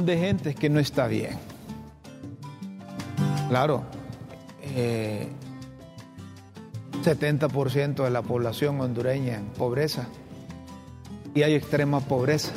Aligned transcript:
de 0.00 0.18
gente 0.18 0.54
que 0.54 0.68
no 0.68 0.80
está 0.80 1.06
bien. 1.06 1.38
Claro, 3.48 3.84
70% 7.04 8.00
eh, 8.00 8.02
de 8.02 8.10
la 8.10 8.22
población 8.22 8.80
hondureña 8.80 9.36
en 9.36 9.44
pobreza 9.46 10.06
y 11.34 11.42
hay 11.42 11.54
extrema 11.54 12.00
pobreza. 12.00 12.52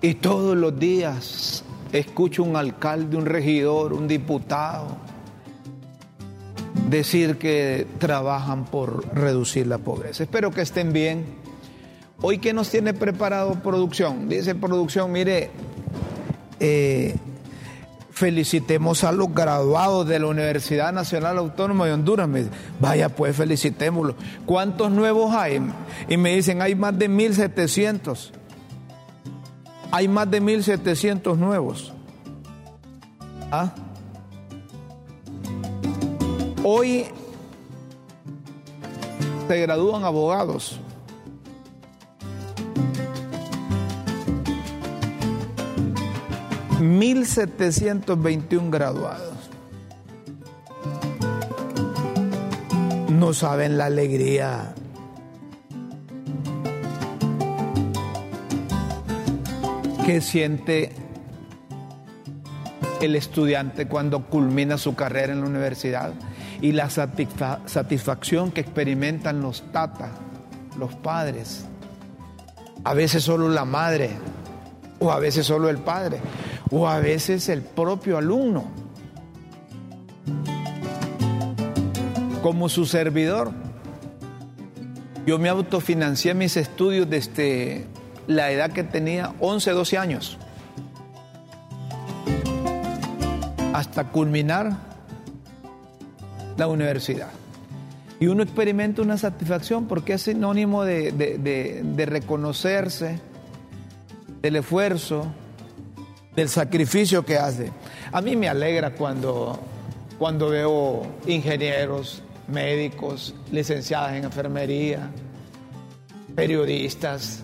Y 0.00 0.14
todos 0.14 0.56
los 0.56 0.78
días 0.78 1.64
escucho 1.92 2.42
un 2.42 2.56
alcalde, 2.56 3.16
un 3.16 3.26
regidor, 3.26 3.92
un 3.92 4.08
diputado 4.08 5.08
decir 6.88 7.36
que 7.36 7.86
trabajan 7.98 8.64
por 8.64 9.14
reducir 9.14 9.66
la 9.66 9.78
pobreza. 9.78 10.22
Espero 10.22 10.50
que 10.50 10.62
estén 10.62 10.92
bien. 10.92 11.24
Hoy, 12.20 12.38
¿qué 12.38 12.52
nos 12.52 12.70
tiene 12.70 12.94
preparado 12.94 13.54
producción? 13.62 14.28
Dice 14.28 14.54
producción, 14.54 15.12
mire, 15.12 15.50
eh, 16.60 17.16
felicitemos 18.10 19.04
a 19.04 19.12
los 19.12 19.32
graduados 19.32 20.06
de 20.08 20.18
la 20.18 20.26
Universidad 20.26 20.92
Nacional 20.92 21.38
Autónoma 21.38 21.86
de 21.86 21.92
Honduras. 21.92 22.28
Vaya, 22.80 23.08
pues 23.08 23.36
felicitémoslos. 23.36 24.16
¿Cuántos 24.44 24.90
nuevos 24.90 25.32
hay? 25.34 25.60
Y 26.08 26.16
me 26.16 26.34
dicen, 26.34 26.60
hay 26.60 26.74
más 26.74 26.98
de 26.98 27.08
1.700. 27.08 28.30
Hay 29.90 30.08
más 30.08 30.30
de 30.30 30.42
1.700 30.42 31.36
nuevos. 31.36 31.92
¿Ah? 33.50 33.72
Hoy 36.64 37.06
se 39.46 39.60
gradúan 39.60 40.04
abogados. 40.04 40.80
1.721 46.78 48.70
graduados. 48.70 49.34
No 53.08 53.32
saben 53.34 53.76
la 53.76 53.86
alegría. 53.86 54.74
Que 60.06 60.20
siente 60.20 60.92
el 63.00 63.16
estudiante 63.16 63.88
cuando 63.88 64.26
culmina 64.26 64.78
su 64.78 64.94
carrera 64.94 65.32
en 65.32 65.40
la 65.40 65.48
universidad 65.48 66.12
y 66.60 66.72
la 66.72 66.90
satisfacción 66.90 68.52
que 68.52 68.60
experimentan 68.60 69.42
los 69.42 69.62
tatas, 69.72 70.10
los 70.78 70.94
padres, 70.94 71.64
a 72.84 72.94
veces 72.94 73.24
solo 73.24 73.48
la 73.48 73.64
madre 73.64 74.10
o 75.00 75.12
a 75.12 75.18
veces 75.18 75.46
solo 75.46 75.68
el 75.68 75.78
padre 75.78 76.20
o 76.70 76.88
a 76.88 77.00
veces 77.00 77.48
el 77.48 77.62
propio 77.62 78.18
alumno. 78.18 78.64
Como 82.42 82.68
su 82.68 82.86
servidor, 82.86 83.50
yo 85.26 85.38
me 85.38 85.48
autofinancié 85.48 86.34
mis 86.34 86.56
estudios 86.56 87.08
desde 87.08 87.86
la 88.26 88.50
edad 88.50 88.72
que 88.72 88.84
tenía 88.84 89.34
11, 89.40 89.70
12 89.72 89.98
años, 89.98 90.38
hasta 93.72 94.04
culminar 94.04 94.76
la 96.56 96.68
universidad. 96.68 97.30
Y 98.20 98.26
uno 98.26 98.42
experimenta 98.42 99.02
una 99.02 99.16
satisfacción 99.16 99.86
porque 99.86 100.14
es 100.14 100.22
sinónimo 100.22 100.84
de, 100.84 101.12
de 101.12 102.06
reconocerse, 102.06 103.20
del 104.42 104.56
esfuerzo, 104.56 105.26
del 106.34 106.48
sacrificio 106.48 107.24
que 107.24 107.36
hace. 107.36 107.72
A 108.12 108.20
mí 108.20 108.36
me 108.36 108.48
alegra 108.48 108.90
cuando, 108.90 109.58
cuando 110.18 110.50
veo 110.50 111.06
ingenieros, 111.26 112.22
médicos, 112.46 113.34
licenciadas 113.50 114.14
en 114.14 114.24
enfermería, 114.24 115.10
periodistas, 116.34 117.42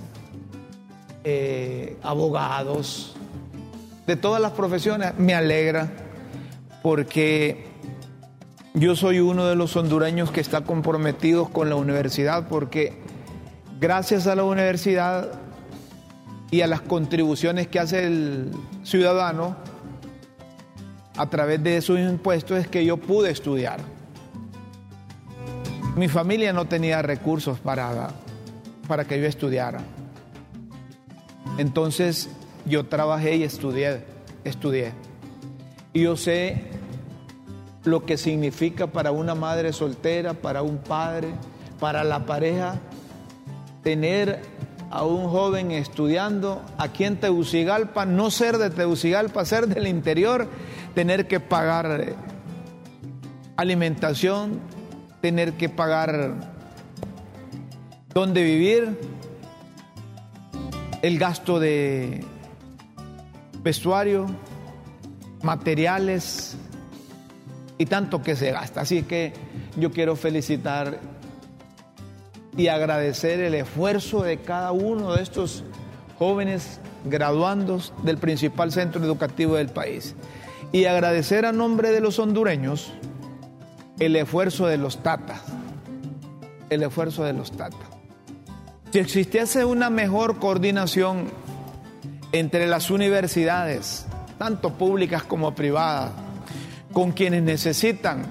eh, 1.24 1.96
abogados, 2.02 3.14
de 4.06 4.16
todas 4.16 4.40
las 4.40 4.52
profesiones, 4.52 5.18
me 5.18 5.34
alegra 5.34 5.90
porque 6.82 7.64
yo 8.74 8.94
soy 8.96 9.20
uno 9.20 9.46
de 9.46 9.56
los 9.56 9.76
hondureños 9.76 10.30
que 10.30 10.40
está 10.40 10.62
comprometidos 10.62 11.48
con 11.48 11.70
la 11.70 11.76
universidad 11.76 12.48
porque 12.48 12.98
gracias 13.80 14.26
a 14.26 14.34
la 14.34 14.44
universidad 14.44 15.43
y 16.54 16.62
a 16.62 16.68
las 16.68 16.82
contribuciones 16.82 17.66
que 17.66 17.80
hace 17.80 18.06
el 18.06 18.52
ciudadano 18.84 19.56
a 21.16 21.28
través 21.28 21.60
de 21.64 21.80
sus 21.80 21.98
impuestos 21.98 22.60
es 22.60 22.68
que 22.68 22.84
yo 22.84 22.96
pude 22.96 23.32
estudiar. 23.32 23.80
Mi 25.96 26.06
familia 26.06 26.52
no 26.52 26.66
tenía 26.66 27.02
recursos 27.02 27.58
para, 27.58 28.10
para 28.86 29.04
que 29.04 29.20
yo 29.20 29.26
estudiara. 29.26 29.80
Entonces 31.58 32.28
yo 32.66 32.86
trabajé 32.86 33.34
y 33.34 33.42
estudié, 33.42 34.04
estudié. 34.44 34.92
Y 35.92 36.02
yo 36.02 36.16
sé 36.16 36.66
lo 37.82 38.06
que 38.06 38.16
significa 38.16 38.86
para 38.86 39.10
una 39.10 39.34
madre 39.34 39.72
soltera, 39.72 40.34
para 40.34 40.62
un 40.62 40.78
padre, 40.78 41.30
para 41.80 42.04
la 42.04 42.24
pareja, 42.24 42.78
tener 43.82 44.40
a 44.94 45.02
un 45.04 45.28
joven 45.28 45.72
estudiando 45.72 46.62
aquí 46.78 47.02
en 47.02 47.18
Tegucigalpa, 47.18 48.06
no 48.06 48.30
ser 48.30 48.58
de 48.58 48.70
Tegucigalpa, 48.70 49.44
ser 49.44 49.66
del 49.66 49.88
interior, 49.88 50.48
tener 50.94 51.26
que 51.26 51.40
pagar 51.40 52.00
eh, 52.00 52.14
alimentación, 53.56 54.60
tener 55.20 55.54
que 55.54 55.68
pagar 55.68 56.34
dónde 58.14 58.44
vivir, 58.44 58.96
el 61.02 61.18
gasto 61.18 61.58
de 61.58 62.24
vestuario, 63.64 64.26
materiales 65.42 66.56
y 67.78 67.86
tanto 67.86 68.22
que 68.22 68.36
se 68.36 68.52
gasta. 68.52 68.82
Así 68.82 69.02
que 69.02 69.32
yo 69.76 69.90
quiero 69.90 70.14
felicitar 70.14 71.00
y 72.56 72.68
agradecer 72.68 73.40
el 73.40 73.54
esfuerzo 73.54 74.22
de 74.22 74.38
cada 74.38 74.72
uno 74.72 75.14
de 75.14 75.22
estos 75.22 75.64
jóvenes 76.18 76.80
graduandos 77.04 77.92
del 78.02 78.18
principal 78.18 78.72
centro 78.72 79.04
educativo 79.04 79.56
del 79.56 79.68
país. 79.68 80.14
Y 80.72 80.86
agradecer 80.86 81.46
a 81.46 81.52
nombre 81.52 81.90
de 81.90 82.00
los 82.00 82.18
hondureños 82.18 82.92
el 83.98 84.16
esfuerzo 84.16 84.66
de 84.66 84.78
los 84.78 85.02
tatas. 85.02 85.40
El 86.70 86.82
esfuerzo 86.82 87.24
de 87.24 87.32
los 87.32 87.52
tatas. 87.52 87.88
Si 88.90 88.98
existiese 88.98 89.64
una 89.64 89.90
mejor 89.90 90.38
coordinación 90.38 91.24
entre 92.32 92.66
las 92.66 92.90
universidades, 92.90 94.06
tanto 94.38 94.74
públicas 94.74 95.22
como 95.24 95.54
privadas, 95.54 96.12
con 96.92 97.12
quienes 97.12 97.42
necesitan 97.42 98.24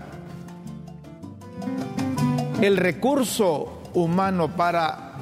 el 2.61 2.77
recurso 2.77 3.72
humano 3.93 4.55
para 4.55 5.13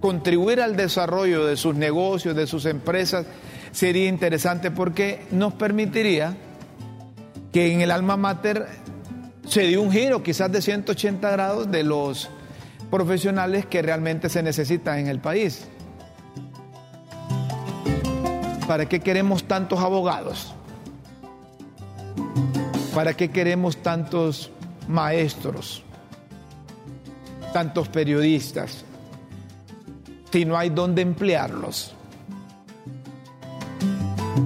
contribuir 0.00 0.60
al 0.60 0.76
desarrollo 0.76 1.46
de 1.46 1.56
sus 1.56 1.74
negocios, 1.74 2.36
de 2.36 2.46
sus 2.46 2.66
empresas, 2.66 3.26
sería 3.72 4.08
interesante 4.08 4.70
porque 4.70 5.26
nos 5.30 5.54
permitiría 5.54 6.36
que 7.52 7.72
en 7.72 7.80
el 7.80 7.90
alma 7.90 8.16
mater 8.16 8.66
se 9.46 9.62
dio 9.62 9.82
un 9.82 9.90
giro 9.90 10.22
quizás 10.22 10.50
de 10.52 10.60
180 10.60 11.30
grados 11.30 11.70
de 11.70 11.82
los 11.82 12.28
profesionales 12.90 13.66
que 13.66 13.82
realmente 13.82 14.28
se 14.28 14.42
necesitan 14.42 14.98
en 14.98 15.08
el 15.08 15.20
país. 15.20 15.66
¿Para 18.66 18.86
qué 18.88 19.00
queremos 19.00 19.44
tantos 19.44 19.80
abogados? 19.80 20.54
¿Para 22.94 23.14
qué 23.14 23.30
queremos 23.30 23.76
tantos 23.76 24.50
maestros? 24.88 25.85
Tantos 27.56 27.88
periodistas 27.88 28.84
si 30.30 30.44
no 30.44 30.58
hay 30.58 30.68
dónde 30.68 31.00
emplearlos? 31.00 31.94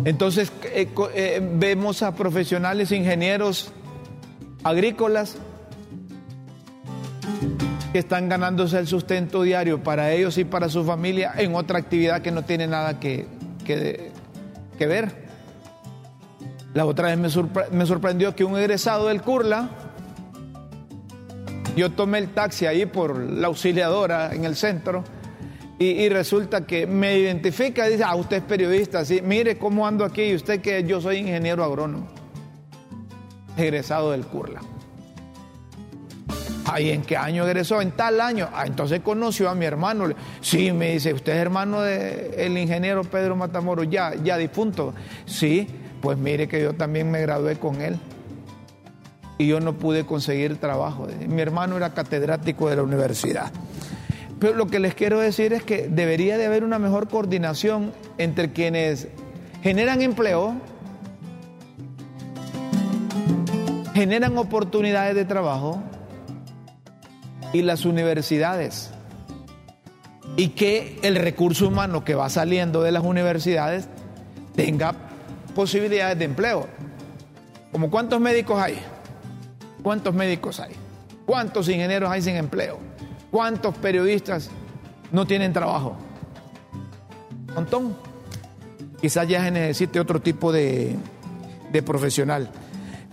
Entonces 0.04 0.52
eh, 0.66 0.88
eh, 1.16 1.50
vemos 1.54 2.04
a 2.04 2.14
profesionales, 2.14 2.92
ingenieros 2.92 3.72
agrícolas 4.62 5.38
que 7.92 7.98
están 7.98 8.28
ganándose 8.28 8.78
el 8.78 8.86
sustento 8.86 9.42
diario 9.42 9.82
para 9.82 10.12
ellos 10.12 10.38
y 10.38 10.44
para 10.44 10.68
su 10.68 10.84
familia 10.84 11.32
en 11.36 11.56
otra 11.56 11.80
actividad 11.80 12.22
que 12.22 12.30
no 12.30 12.44
tiene 12.44 12.68
nada 12.68 13.00
que, 13.00 13.26
que, 13.66 14.86
ver. 14.86 15.28
La 16.74 16.86
otra 16.86 17.08
vez 17.08 17.18
me, 17.72 17.86
sorprendió 17.86 18.36
que 18.36 18.44
un 18.44 18.56
egresado 18.56 19.08
del 19.08 19.20
Curla, 19.20 19.68
yo 21.76 21.90
tomé 21.90 22.18
el 22.18 22.28
taxi 22.28 22.66
ahí 22.66 22.86
por 22.86 23.18
la 23.18 23.48
auxiliadora 23.48 24.34
en 24.34 24.44
el 24.44 24.56
centro 24.56 25.04
y, 25.78 26.10
resulta 26.10 26.66
que 26.66 26.86
me 26.86 27.18
identifica, 27.18 27.86
dice, 27.86 28.04
ah, 28.04 28.14
usted 28.14 28.36
es 28.38 28.42
periodista, 28.42 29.02
sí, 29.02 29.22
mire 29.22 29.56
cómo 29.56 29.86
ando 29.86 30.04
aquí 30.04 30.24
y 30.24 30.34
usted 30.34 30.60
que 30.60 30.84
yo 30.84 31.00
soy 31.00 31.16
ingeniero 31.16 31.64
agrónomo, 31.64 32.06
egresado 33.56 34.10
del 34.10 34.26
Curla. 34.26 34.60
¿y 36.78 36.90
¿en 36.90 37.02
qué 37.02 37.16
año 37.16 37.46
egresó? 37.46 37.80
En 37.80 37.92
tal 37.92 38.20
año. 38.20 38.48
Ah, 38.52 38.64
entonces 38.66 39.00
conoció 39.00 39.48
a 39.48 39.54
mi 39.54 39.64
hermano. 39.64 40.08
Sí, 40.40 40.70
me 40.70 40.92
dice, 40.92 41.12
¿usted 41.12 41.32
es 41.32 41.38
hermano 41.38 41.80
del 41.82 42.56
ingeniero 42.56 43.02
Pedro 43.02 43.34
Matamoros, 43.34 43.88
ya, 43.90 44.14
ya 44.22 44.36
difunto? 44.36 44.94
Sí, 45.26 45.66
pues 46.00 46.18
mire 46.18 46.46
que 46.46 46.62
yo 46.62 46.74
también 46.74 47.10
me 47.10 47.22
gradué 47.22 47.56
con 47.56 47.80
él. 47.80 47.98
Y 49.40 49.46
yo 49.46 49.58
no 49.58 49.72
pude 49.72 50.04
conseguir 50.04 50.58
trabajo. 50.58 51.06
Mi 51.26 51.40
hermano 51.40 51.78
era 51.78 51.94
catedrático 51.94 52.68
de 52.68 52.76
la 52.76 52.82
universidad. 52.82 53.50
Pero 54.38 54.54
lo 54.54 54.66
que 54.66 54.80
les 54.80 54.94
quiero 54.94 55.18
decir 55.18 55.54
es 55.54 55.62
que 55.62 55.88
debería 55.88 56.36
de 56.36 56.44
haber 56.44 56.62
una 56.62 56.78
mejor 56.78 57.08
coordinación 57.08 57.90
entre 58.18 58.52
quienes 58.52 59.08
generan 59.62 60.02
empleo, 60.02 60.56
generan 63.94 64.36
oportunidades 64.36 65.14
de 65.14 65.24
trabajo, 65.24 65.82
y 67.54 67.62
las 67.62 67.86
universidades. 67.86 68.90
Y 70.36 70.48
que 70.48 70.98
el 71.00 71.16
recurso 71.16 71.68
humano 71.68 72.04
que 72.04 72.14
va 72.14 72.28
saliendo 72.28 72.82
de 72.82 72.92
las 72.92 73.04
universidades 73.04 73.88
tenga 74.54 74.94
posibilidades 75.54 76.18
de 76.18 76.26
empleo. 76.26 76.68
Como 77.72 77.90
cuántos 77.90 78.20
médicos 78.20 78.60
hay, 78.60 78.78
cuántos 79.82 80.14
médicos 80.14 80.60
hay, 80.60 80.72
cuántos 81.26 81.68
ingenieros 81.68 82.10
hay 82.10 82.22
sin 82.22 82.36
empleo, 82.36 82.78
cuántos 83.30 83.76
periodistas 83.78 84.50
no 85.12 85.26
tienen 85.26 85.52
trabajo. 85.52 85.96
Un 87.48 87.54
montón. 87.54 87.96
Quizás 89.00 89.26
ya 89.26 89.42
se 89.42 89.50
necesite 89.50 89.98
otro 89.98 90.20
tipo 90.20 90.52
de, 90.52 90.94
de 91.72 91.82
profesional. 91.82 92.50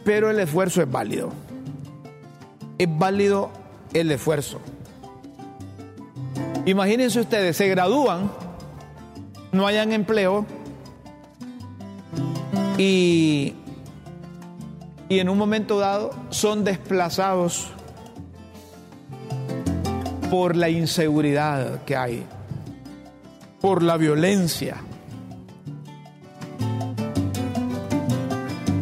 Pero 0.04 0.30
el 0.30 0.40
esfuerzo 0.40 0.82
es 0.82 0.92
válido. 0.92 1.32
Es 2.78 2.88
válido 2.98 3.52
el 3.94 4.12
esfuerzo. 4.12 4.60
Imagínense 6.66 7.22
ustedes, 7.22 7.56
se 7.56 7.70
gradúan, 7.70 8.30
no 9.54 9.66
hayan 9.66 9.94
empleo 9.94 10.46
y, 12.78 13.56
y 15.10 15.20
en 15.20 15.30
un 15.30 15.38
momento 15.38 15.80
dado 15.80 16.12
son 16.30 16.64
desplazados 16.64 17.70
por 20.30 20.56
la 20.56 20.70
inseguridad 20.70 21.84
que 21.86 21.96
hay, 21.96 22.26
por 23.62 23.82
la 23.84 23.98
violencia. 23.98 24.78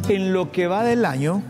En 0.07 0.33
lo 0.33 0.51
que 0.51 0.67
va 0.67 0.83
del 0.83 1.05
año, 1.05 1.43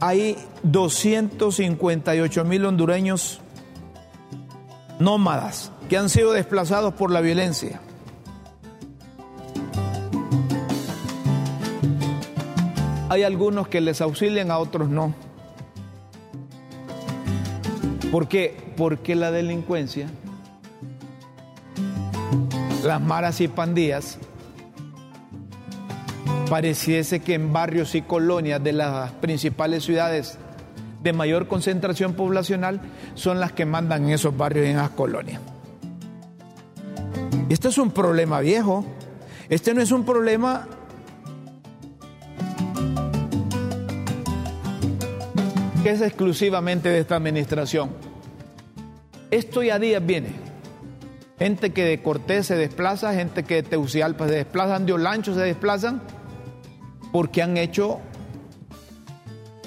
hay 0.00 0.36
258 0.64 2.44
mil 2.44 2.64
hondureños 2.64 3.40
nómadas 4.98 5.72
que 5.88 5.96
han 5.96 6.08
sido 6.08 6.32
desplazados 6.32 6.94
por 6.94 7.10
la 7.10 7.20
violencia. 7.20 7.80
Hay 13.12 13.24
algunos 13.24 13.68
que 13.68 13.82
les 13.82 14.00
auxilian, 14.00 14.50
a 14.50 14.56
otros 14.56 14.88
no. 14.88 15.14
¿Por 18.10 18.26
qué? 18.26 18.56
Porque 18.74 19.14
la 19.14 19.30
delincuencia, 19.30 20.06
las 22.82 23.02
maras 23.02 23.42
y 23.42 23.48
pandillas, 23.48 24.16
pareciese 26.48 27.20
que 27.20 27.34
en 27.34 27.52
barrios 27.52 27.94
y 27.94 28.00
colonias 28.00 28.64
de 28.64 28.72
las 28.72 29.12
principales 29.12 29.84
ciudades 29.84 30.38
de 31.02 31.12
mayor 31.12 31.48
concentración 31.48 32.14
poblacional 32.14 32.80
son 33.14 33.40
las 33.40 33.52
que 33.52 33.66
mandan 33.66 34.04
en 34.04 34.12
esos 34.12 34.34
barrios 34.34 34.64
y 34.64 34.70
en 34.70 34.76
esas 34.76 34.90
colonias. 34.92 35.42
Este 37.50 37.68
es 37.68 37.76
un 37.76 37.90
problema 37.90 38.40
viejo. 38.40 38.86
Este 39.50 39.74
no 39.74 39.82
es 39.82 39.92
un 39.92 40.06
problema 40.06 40.66
que 45.82 45.90
es 45.90 46.00
exclusivamente 46.00 46.88
de 46.88 47.00
esta 47.00 47.16
administración. 47.16 47.90
Esto 49.30 49.62
ya 49.62 49.78
días 49.78 50.04
viene. 50.04 50.28
Gente 51.38 51.70
que 51.70 51.84
de 51.84 52.02
Cortés 52.02 52.46
se 52.46 52.56
desplaza, 52.56 53.14
gente 53.14 53.42
que 53.42 53.56
de 53.56 53.62
Teucialpa 53.64 54.28
se 54.28 54.34
desplazan, 54.34 54.86
de 54.86 54.92
Olancho 54.92 55.34
se 55.34 55.40
desplazan 55.40 56.02
porque 57.10 57.42
han 57.42 57.56
hecho 57.56 58.00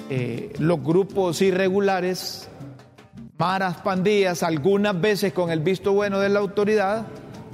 eh, 0.08 0.54
los 0.58 0.82
grupos 0.82 1.42
irregulares, 1.42 2.48
maras, 3.38 3.76
pandillas, 3.78 4.42
algunas 4.42 4.98
veces 4.98 5.34
con 5.34 5.50
el 5.50 5.60
visto 5.60 5.92
bueno 5.92 6.18
de 6.18 6.30
la 6.30 6.38
autoridad, 6.38 7.06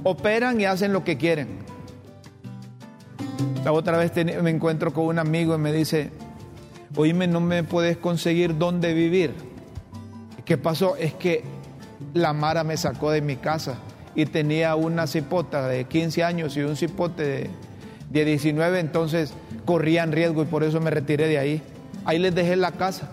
operan 0.03 0.61
y 0.61 0.65
hacen 0.65 0.93
lo 0.93 1.03
que 1.03 1.17
quieren. 1.17 1.59
La 3.65 3.73
otra 3.73 3.97
vez 3.97 4.13
me 4.41 4.49
encuentro 4.49 4.93
con 4.93 5.05
un 5.05 5.19
amigo 5.19 5.55
y 5.55 5.57
me 5.57 5.73
dice, 5.73 6.11
oíme, 6.95 7.27
no 7.27 7.39
me 7.39 7.63
puedes 7.63 7.97
conseguir 7.97 8.57
dónde 8.57 8.93
vivir. 8.93 9.33
¿Qué 10.45 10.57
pasó? 10.57 10.95
Es 10.95 11.13
que 11.13 11.43
la 12.13 12.33
Mara 12.33 12.63
me 12.63 12.77
sacó 12.77 13.11
de 13.11 13.21
mi 13.21 13.37
casa 13.37 13.75
y 14.15 14.25
tenía 14.25 14.75
una 14.75 15.07
cipota 15.07 15.67
de 15.67 15.85
15 15.85 16.23
años 16.23 16.57
y 16.57 16.61
un 16.61 16.75
cipote 16.75 17.23
de, 17.23 17.49
de 18.09 18.25
19, 18.25 18.79
entonces 18.79 19.33
corrían 19.65 20.11
riesgo 20.11 20.43
y 20.43 20.45
por 20.45 20.63
eso 20.63 20.79
me 20.79 20.91
retiré 20.91 21.27
de 21.27 21.37
ahí. 21.37 21.61
Ahí 22.05 22.19
les 22.19 22.35
dejé 22.35 22.55
la 22.55 22.71
casa. 22.71 23.09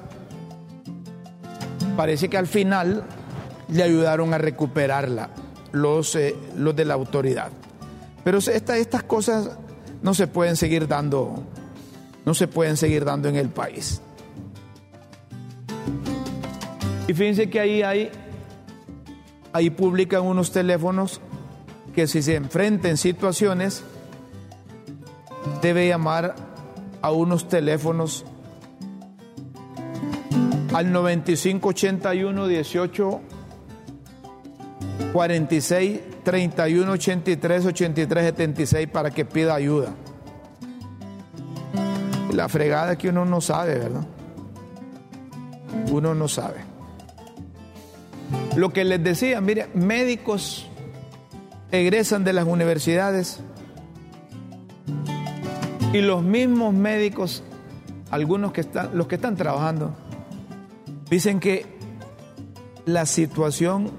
Parece 1.96 2.28
que 2.28 2.36
al 2.36 2.46
final 2.46 3.04
le 3.68 3.82
ayudaron 3.82 4.34
a 4.34 4.38
recuperarla 4.38 5.30
los, 5.72 6.16
eh, 6.16 6.34
los 6.56 6.74
de 6.74 6.84
la 6.84 6.94
autoridad. 6.94 7.50
Pero 8.24 8.38
estas 8.38 9.02
cosas 9.04 9.50
no 10.02 10.14
se 10.14 10.26
pueden 10.26 10.56
seguir 10.56 10.86
dando, 10.88 11.42
no 12.24 12.34
se 12.34 12.48
pueden 12.48 12.76
seguir 12.76 13.04
dando 13.04 13.28
en 13.28 13.36
el 13.36 13.48
país. 13.48 14.02
Y 17.08 17.14
fíjense 17.14 17.50
que 17.50 17.58
ahí 17.58 17.82
hay, 17.82 18.10
ahí 19.52 19.70
publican 19.70 20.22
unos 20.22 20.52
teléfonos 20.52 21.20
que 21.94 22.06
si 22.06 22.22
se 22.22 22.36
enfrentan 22.36 22.96
situaciones, 22.96 23.82
debe 25.60 25.88
llamar 25.88 26.36
a 27.02 27.10
unos 27.10 27.48
teléfonos 27.48 28.24
al 30.72 30.92
9581 30.92 32.46
18 32.46 33.20
46 35.12 36.00
31 36.22 36.92
83 36.92 37.66
83 37.66 38.24
76 38.24 38.88
para 38.88 39.10
que 39.10 39.24
pida 39.24 39.54
ayuda. 39.54 39.94
La 42.32 42.48
fregada 42.48 42.92
es 42.92 42.98
que 42.98 43.08
uno 43.08 43.24
no 43.24 43.40
sabe, 43.40 43.78
¿verdad? 43.78 44.06
Uno 45.90 46.14
no 46.14 46.28
sabe. 46.28 46.58
Lo 48.56 48.72
que 48.72 48.84
les 48.84 49.02
decía, 49.02 49.40
mire, 49.40 49.68
médicos 49.74 50.68
egresan 51.70 52.24
de 52.24 52.32
las 52.32 52.46
universidades 52.46 53.40
y 55.92 56.00
los 56.00 56.22
mismos 56.22 56.74
médicos, 56.74 57.42
algunos 58.10 58.52
que 58.52 58.60
están, 58.60 58.90
los 58.96 59.06
que 59.06 59.16
están 59.16 59.36
trabajando, 59.36 59.94
dicen 61.08 61.40
que 61.40 61.66
la 62.86 63.06
situación 63.06 63.90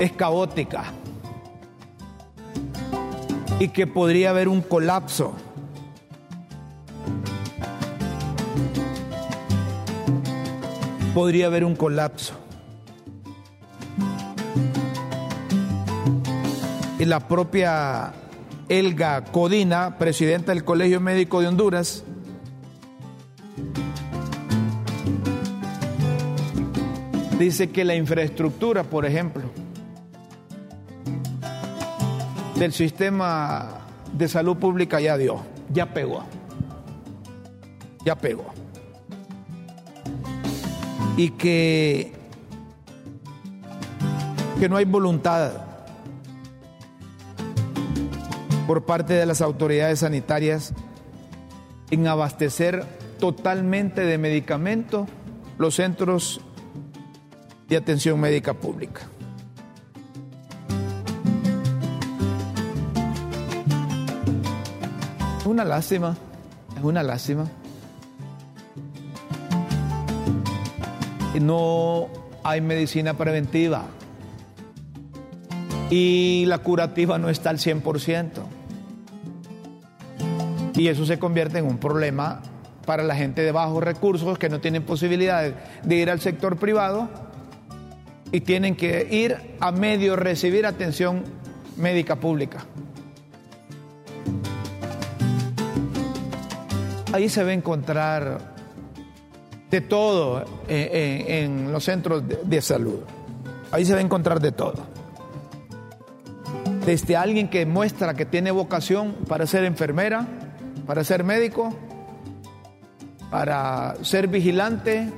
es 0.00 0.12
caótica 0.12 0.92
y 3.60 3.68
que 3.68 3.86
podría 3.86 4.30
haber 4.30 4.48
un 4.48 4.62
colapso. 4.62 5.34
Podría 11.14 11.46
haber 11.46 11.64
un 11.64 11.74
colapso. 11.74 12.34
y 16.98 17.04
la 17.04 17.20
propia 17.20 18.12
Elga 18.68 19.24
Codina, 19.24 19.96
presidenta 19.98 20.52
del 20.52 20.64
Colegio 20.64 21.00
Médico 21.00 21.40
de 21.40 21.46
Honduras, 21.46 22.04
dice 27.38 27.70
que 27.70 27.84
la 27.84 27.94
infraestructura, 27.94 28.82
por 28.82 29.06
ejemplo, 29.06 29.42
del 32.58 32.72
sistema 32.72 33.86
de 34.12 34.26
salud 34.26 34.56
pública 34.56 35.00
ya 35.00 35.16
dio, 35.16 35.40
ya 35.72 35.92
pegó, 35.94 36.24
ya 38.04 38.16
pegó. 38.16 38.46
Y 41.16 41.30
que, 41.30 42.12
que 44.58 44.68
no 44.68 44.76
hay 44.76 44.84
voluntad 44.84 45.52
por 48.66 48.84
parte 48.84 49.14
de 49.14 49.26
las 49.26 49.40
autoridades 49.40 50.00
sanitarias 50.00 50.74
en 51.90 52.06
abastecer 52.06 52.84
totalmente 53.18 54.02
de 54.02 54.18
medicamentos 54.18 55.08
los 55.58 55.76
centros 55.76 56.40
de 57.68 57.76
atención 57.76 58.20
médica 58.20 58.54
pública. 58.54 59.02
Una 65.58 65.64
lástima, 65.64 66.16
es 66.76 66.84
una 66.84 67.02
lástima. 67.02 67.44
No 71.40 72.06
hay 72.44 72.60
medicina 72.60 73.14
preventiva 73.14 73.86
y 75.90 76.44
la 76.46 76.58
curativa 76.58 77.18
no 77.18 77.28
está 77.28 77.50
al 77.50 77.58
100%. 77.58 78.28
Y 80.76 80.86
eso 80.86 81.04
se 81.04 81.18
convierte 81.18 81.58
en 81.58 81.66
un 81.66 81.78
problema 81.78 82.40
para 82.86 83.02
la 83.02 83.16
gente 83.16 83.42
de 83.42 83.50
bajos 83.50 83.82
recursos 83.82 84.38
que 84.38 84.48
no 84.48 84.60
tienen 84.60 84.84
posibilidad 84.84 85.52
de 85.82 85.96
ir 85.96 86.08
al 86.08 86.20
sector 86.20 86.56
privado 86.56 87.08
y 88.30 88.42
tienen 88.42 88.76
que 88.76 89.08
ir 89.10 89.56
a 89.58 89.72
medio 89.72 90.14
recibir 90.14 90.66
atención 90.66 91.24
médica 91.76 92.14
pública. 92.14 92.64
Ahí 97.12 97.28
se 97.30 97.42
va 97.42 97.50
a 97.50 97.54
encontrar 97.54 98.38
de 99.70 99.80
todo 99.80 100.44
en, 100.68 101.72
los 101.72 101.84
centros 101.84 102.22
de 102.26 102.62
salud. 102.62 103.00
Ahí 103.70 103.84
se 103.84 103.92
va 103.92 103.98
a 103.98 104.02
encontrar 104.02 104.40
de 104.40 104.52
todo. 104.52 104.86
Desde 106.84 107.16
alguien 107.16 107.48
que 107.48 107.64
muestra 107.66 108.14
que 108.14 108.26
tiene 108.26 108.50
vocación 108.50 109.16
para 109.26 109.46
ser 109.46 109.64
enfermera, 109.64 110.26
para 110.86 111.02
ser 111.02 111.24
médico, 111.24 111.74
para 113.30 113.96
ser 114.02 114.28
vigilante, 114.28 115.10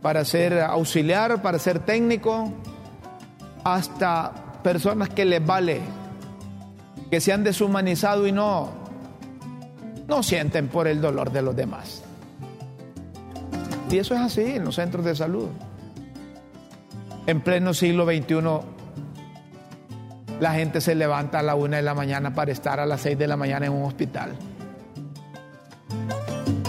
para 0.00 0.24
ser 0.24 0.60
auxiliar, 0.60 1.42
para 1.42 1.58
ser 1.58 1.78
técnico, 1.80 2.52
hasta 3.64 4.32
personas 4.62 5.10
que 5.10 5.24
les 5.24 5.44
vale, 5.44 5.80
que 7.10 7.20
se 7.20 7.32
han 7.32 7.44
deshumanizado 7.44 8.26
y 8.26 8.32
no, 8.32 8.77
no 10.08 10.22
sienten 10.22 10.66
por 10.68 10.88
el 10.88 11.00
dolor 11.00 11.30
de 11.30 11.42
los 11.42 11.54
demás. 11.54 12.02
Y 13.90 13.98
eso 13.98 14.14
es 14.14 14.20
así 14.20 14.42
en 14.42 14.64
los 14.64 14.74
centros 14.74 15.04
de 15.04 15.14
salud. 15.14 15.48
En 17.26 17.40
pleno 17.40 17.72
siglo 17.72 18.04
XXI, 18.04 18.40
la 20.40 20.54
gente 20.54 20.80
se 20.80 20.94
levanta 20.94 21.38
a 21.38 21.42
la 21.42 21.54
una 21.54 21.76
de 21.76 21.82
la 21.82 21.94
mañana 21.94 22.34
para 22.34 22.50
estar 22.50 22.80
a 22.80 22.86
las 22.86 23.02
seis 23.02 23.16
de 23.16 23.28
la 23.28 23.36
mañana 23.36 23.66
en 23.66 23.72
un 23.72 23.84
hospital. 23.84 24.32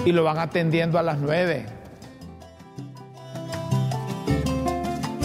Y 0.05 0.12
lo 0.12 0.24
van 0.24 0.38
atendiendo 0.38 1.00
a 1.00 1.03
las 1.03 1.17
nueve 1.17 1.79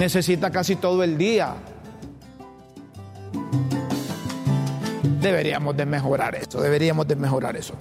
necesita 0.05 0.51
casi 0.51 0.77
todo 0.77 1.03
el 1.03 1.17
día. 1.17 1.55
Deberíamos 5.21 5.75
de 5.77 5.87
mejorar 5.87 6.35
eso, 6.35 6.61
deberíamos 6.61 7.09
de 7.09 7.17
mejorar 7.17 7.57
eso. 7.57 7.75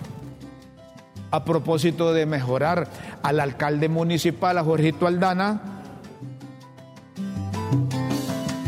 A 1.34 1.44
propósito 1.44 2.14
de 2.14 2.28
mejorar 2.28 2.88
al 3.24 3.40
alcalde 3.40 3.90
municipal, 3.90 4.56
a 4.60 4.64
Jorgito 4.64 5.08
Aldana, 5.08 5.62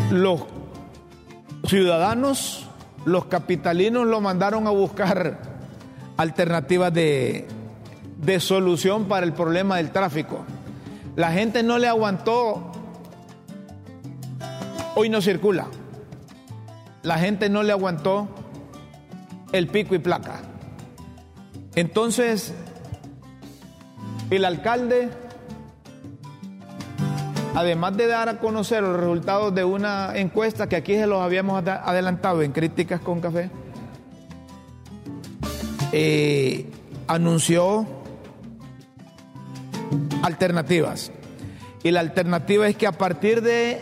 los 0.09 0.41
ciudadanos, 1.67 2.65
los 3.05 3.25
capitalinos 3.25 4.07
lo 4.07 4.19
mandaron 4.19 4.65
a 4.65 4.71
buscar 4.71 5.37
alternativas 6.17 6.91
de, 6.91 7.47
de 8.17 8.39
solución 8.39 9.05
para 9.05 9.27
el 9.27 9.33
problema 9.33 9.77
del 9.77 9.91
tráfico. 9.91 10.43
La 11.15 11.31
gente 11.31 11.61
no 11.61 11.77
le 11.77 11.87
aguantó 11.87 12.71
Hoy 14.97 15.09
no 15.09 15.21
circula. 15.21 15.67
La 17.03 17.19
gente 17.19 17.49
no 17.49 17.63
le 17.63 17.73
aguantó 17.73 18.29
el 19.51 19.67
pico 19.67 19.93
y 19.93 19.99
placa. 19.99 20.39
Entonces, 21.75 22.53
el 24.29 24.45
alcalde, 24.45 25.09
además 27.53 27.97
de 27.97 28.07
dar 28.07 28.29
a 28.29 28.39
conocer 28.39 28.81
los 28.81 28.97
resultados 28.97 29.53
de 29.53 29.63
una 29.63 30.15
encuesta 30.15 30.67
que 30.67 30.77
aquí 30.77 30.95
se 30.95 31.05
los 31.05 31.21
habíamos 31.21 31.65
adelantado 31.67 32.41
en 32.41 32.51
Críticas 32.51 33.01
con 33.01 33.19
Café, 33.19 33.49
eh, 35.91 36.65
anunció 37.07 37.85
alternativas. 40.23 41.11
Y 41.83 41.91
la 41.91 41.99
alternativa 41.99 42.67
es 42.67 42.75
que 42.75 42.87
a 42.87 42.91
partir 42.91 43.41
de 43.41 43.79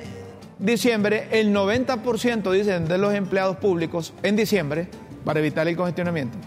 diciembre, 0.59 1.27
el 1.31 1.53
90%, 1.53 2.51
dicen, 2.51 2.87
de 2.87 2.97
los 2.97 3.13
empleados 3.13 3.57
públicos 3.57 4.13
en 4.23 4.35
diciembre, 4.35 4.87
para 5.23 5.39
evitar 5.39 5.67
el 5.67 5.77
congestionamiento, 5.77 6.37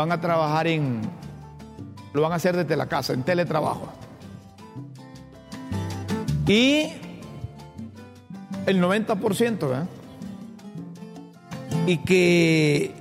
van 0.00 0.12
a 0.12 0.20
trabajar 0.20 0.66
en, 0.66 1.02
lo 2.14 2.22
van 2.22 2.32
a 2.32 2.36
hacer 2.36 2.56
desde 2.56 2.74
la 2.74 2.86
casa, 2.86 3.12
en 3.12 3.22
teletrabajo. 3.22 3.86
Y 6.46 6.90
el 8.64 8.82
90%, 8.82 9.58
¿verdad? 9.60 9.86
Y 11.86 11.98
que 11.98 12.94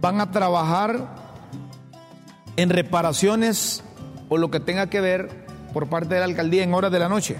van 0.00 0.20
a 0.20 0.32
trabajar 0.32 1.14
en 2.56 2.70
reparaciones 2.70 3.84
o 4.28 4.36
lo 4.36 4.50
que 4.50 4.58
tenga 4.58 4.88
que 4.88 5.00
ver 5.00 5.46
por 5.72 5.88
parte 5.88 6.14
de 6.14 6.20
la 6.20 6.26
alcaldía 6.26 6.64
en 6.64 6.74
horas 6.74 6.90
de 6.90 6.98
la 6.98 7.08
noche 7.08 7.36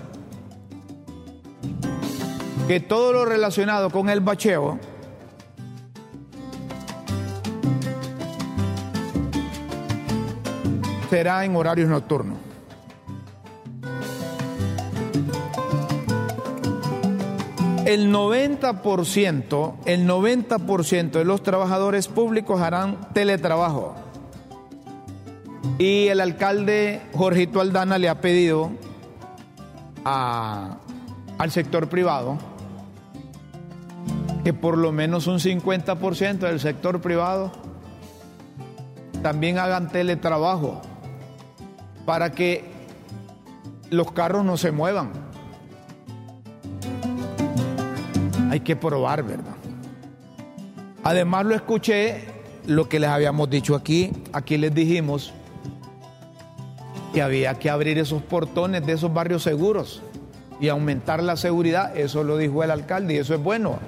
que 2.68 2.78
todo 2.80 3.12
lo 3.12 3.24
relacionado 3.24 3.90
con 3.90 4.08
el 4.10 4.20
bacheo 4.20 4.78
será 11.10 11.44
en 11.44 11.56
horarios 11.56 11.88
nocturnos. 11.88 12.38
El 17.86 18.12
90%, 18.12 19.74
el 19.84 20.08
90% 20.08 21.10
de 21.12 21.24
los 21.24 21.42
trabajadores 21.44 22.08
públicos 22.08 22.60
harán 22.60 22.98
teletrabajo. 23.12 23.94
Y 25.78 26.08
el 26.08 26.20
alcalde 26.20 27.00
Jorgito 27.12 27.60
Aldana 27.60 27.98
le 27.98 28.08
ha 28.08 28.20
pedido 28.20 28.72
al 30.02 31.50
sector 31.50 31.88
privado 31.88 32.38
que 34.42 34.52
por 34.52 34.78
lo 34.78 34.90
menos 34.90 35.26
un 35.26 35.38
50% 35.38 36.38
del 36.38 36.60
sector 36.60 37.00
privado 37.00 37.52
también 39.22 39.58
hagan 39.58 39.90
teletrabajo 39.90 40.82
para 42.06 42.32
que 42.32 42.64
los 43.90 44.12
carros 44.12 44.44
no 44.44 44.56
se 44.56 44.70
muevan. 44.70 45.10
Hay 48.50 48.60
que 48.60 48.76
probar, 48.76 49.22
¿verdad? 49.22 49.56
Además 51.04 51.44
lo 51.44 51.54
escuché, 51.54 52.24
lo 52.66 52.88
que 52.88 52.98
les 52.98 53.10
habíamos 53.10 53.50
dicho 53.50 53.74
aquí, 53.74 54.12
aquí 54.32 54.56
les 54.56 54.74
dijimos 54.74 55.34
que 57.12 57.22
había 57.22 57.54
que 57.58 57.68
abrir 57.68 57.98
esos 57.98 58.22
portones 58.22 58.86
de 58.86 58.94
esos 58.94 59.12
barrios 59.12 59.42
seguros 59.42 60.02
y 60.60 60.68
aumentar 60.68 61.22
la 61.22 61.36
seguridad, 61.36 61.96
eso 61.96 62.24
lo 62.24 62.38
dijo 62.38 62.64
el 62.64 62.70
alcalde 62.70 63.14
y 63.14 63.16
eso 63.18 63.34
es 63.34 63.42
bueno 63.42 63.78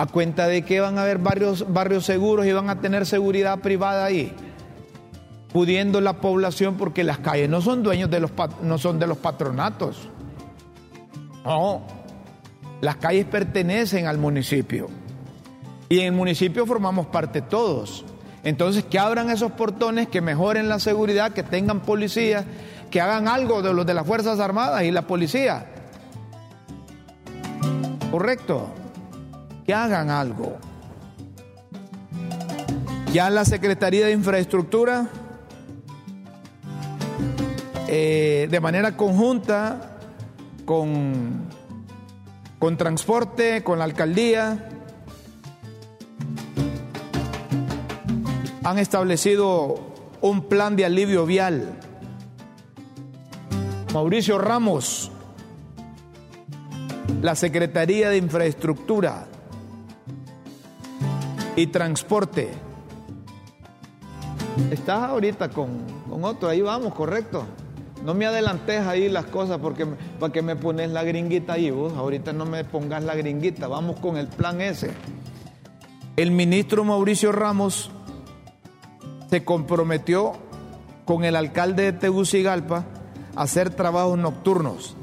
a 0.00 0.06
cuenta 0.06 0.46
de 0.46 0.62
que 0.62 0.80
van 0.80 0.96
a 0.96 1.02
haber 1.02 1.18
barrios, 1.18 1.66
barrios 1.70 2.06
seguros 2.06 2.46
y 2.46 2.52
van 2.52 2.70
a 2.70 2.80
tener 2.80 3.04
seguridad 3.04 3.58
privada 3.58 4.06
ahí, 4.06 4.32
pudiendo 5.52 6.00
la 6.00 6.14
población 6.14 6.76
porque 6.76 7.04
las 7.04 7.18
calles 7.18 7.48
no 7.48 7.60
son 7.60 7.82
dueños 7.82 8.10
de 8.10 8.20
los, 8.20 8.30
no 8.62 8.78
son 8.78 8.98
de 8.98 9.06
los 9.06 9.18
patronatos. 9.18 10.08
No, 11.44 11.82
Las 12.80 12.96
calles 12.96 13.26
pertenecen 13.26 14.06
al 14.06 14.18
municipio. 14.18 14.88
Y 15.88 16.00
en 16.00 16.06
el 16.06 16.12
municipio 16.12 16.66
formamos 16.66 17.06
parte 17.06 17.42
todos. 17.42 18.04
Entonces, 18.44 18.84
que 18.84 18.98
abran 18.98 19.28
esos 19.28 19.52
portones, 19.52 20.08
que 20.08 20.20
mejoren 20.20 20.68
la 20.68 20.78
seguridad, 20.78 21.32
que 21.32 21.42
tengan 21.42 21.80
policías, 21.80 22.44
que 22.90 23.00
hagan 23.00 23.28
algo 23.28 23.60
de 23.60 23.74
los 23.74 23.84
de 23.84 23.94
las 23.94 24.06
Fuerzas 24.06 24.38
Armadas 24.40 24.82
y 24.84 24.90
la 24.90 25.02
policía. 25.02 25.66
Correcto. 28.10 28.68
Que 29.66 29.74
hagan 29.74 30.10
algo. 30.10 30.58
Ya 33.12 33.28
la 33.28 33.44
Secretaría 33.44 34.06
de 34.06 34.12
Infraestructura, 34.12 35.08
eh, 37.92 38.46
de 38.48 38.60
manera 38.60 38.96
conjunta 38.96 39.98
con, 40.64 41.48
con 42.60 42.76
transporte, 42.76 43.64
con 43.64 43.80
la 43.80 43.84
alcaldía, 43.84 44.68
han 48.62 48.78
establecido 48.78 49.74
un 50.20 50.42
plan 50.42 50.76
de 50.76 50.84
alivio 50.84 51.26
vial. 51.26 51.80
Mauricio 53.92 54.38
Ramos, 54.38 55.10
la 57.22 57.34
Secretaría 57.34 58.08
de 58.08 58.18
Infraestructura 58.18 59.26
y 61.56 61.66
Transporte. 61.66 62.52
Estás 64.70 65.10
ahorita 65.10 65.48
con, 65.48 65.80
con 66.08 66.22
otro, 66.22 66.48
ahí 66.48 66.60
vamos, 66.60 66.94
correcto. 66.94 67.44
No 68.04 68.14
me 68.14 68.26
adelantes 68.26 68.86
ahí 68.86 69.08
las 69.08 69.26
cosas 69.26 69.58
porque 69.58 69.86
para 70.18 70.32
que 70.32 70.42
me 70.42 70.56
pones 70.56 70.90
la 70.90 71.04
gringuita 71.04 71.54
ahí 71.54 71.70
vos. 71.70 71.92
Ahorita 71.94 72.32
no 72.32 72.46
me 72.46 72.64
pongas 72.64 73.04
la 73.04 73.14
gringuita. 73.14 73.68
Vamos 73.68 74.00
con 74.00 74.16
el 74.16 74.28
plan 74.28 74.60
ese. 74.60 74.90
El 76.16 76.30
ministro 76.30 76.84
Mauricio 76.84 77.32
Ramos 77.32 77.90
se 79.28 79.44
comprometió 79.44 80.32
con 81.04 81.24
el 81.24 81.36
alcalde 81.36 81.84
de 81.84 81.92
Tegucigalpa 81.92 82.84
a 83.36 83.42
hacer 83.42 83.70
trabajos 83.70 84.18
nocturnos. 84.18 84.96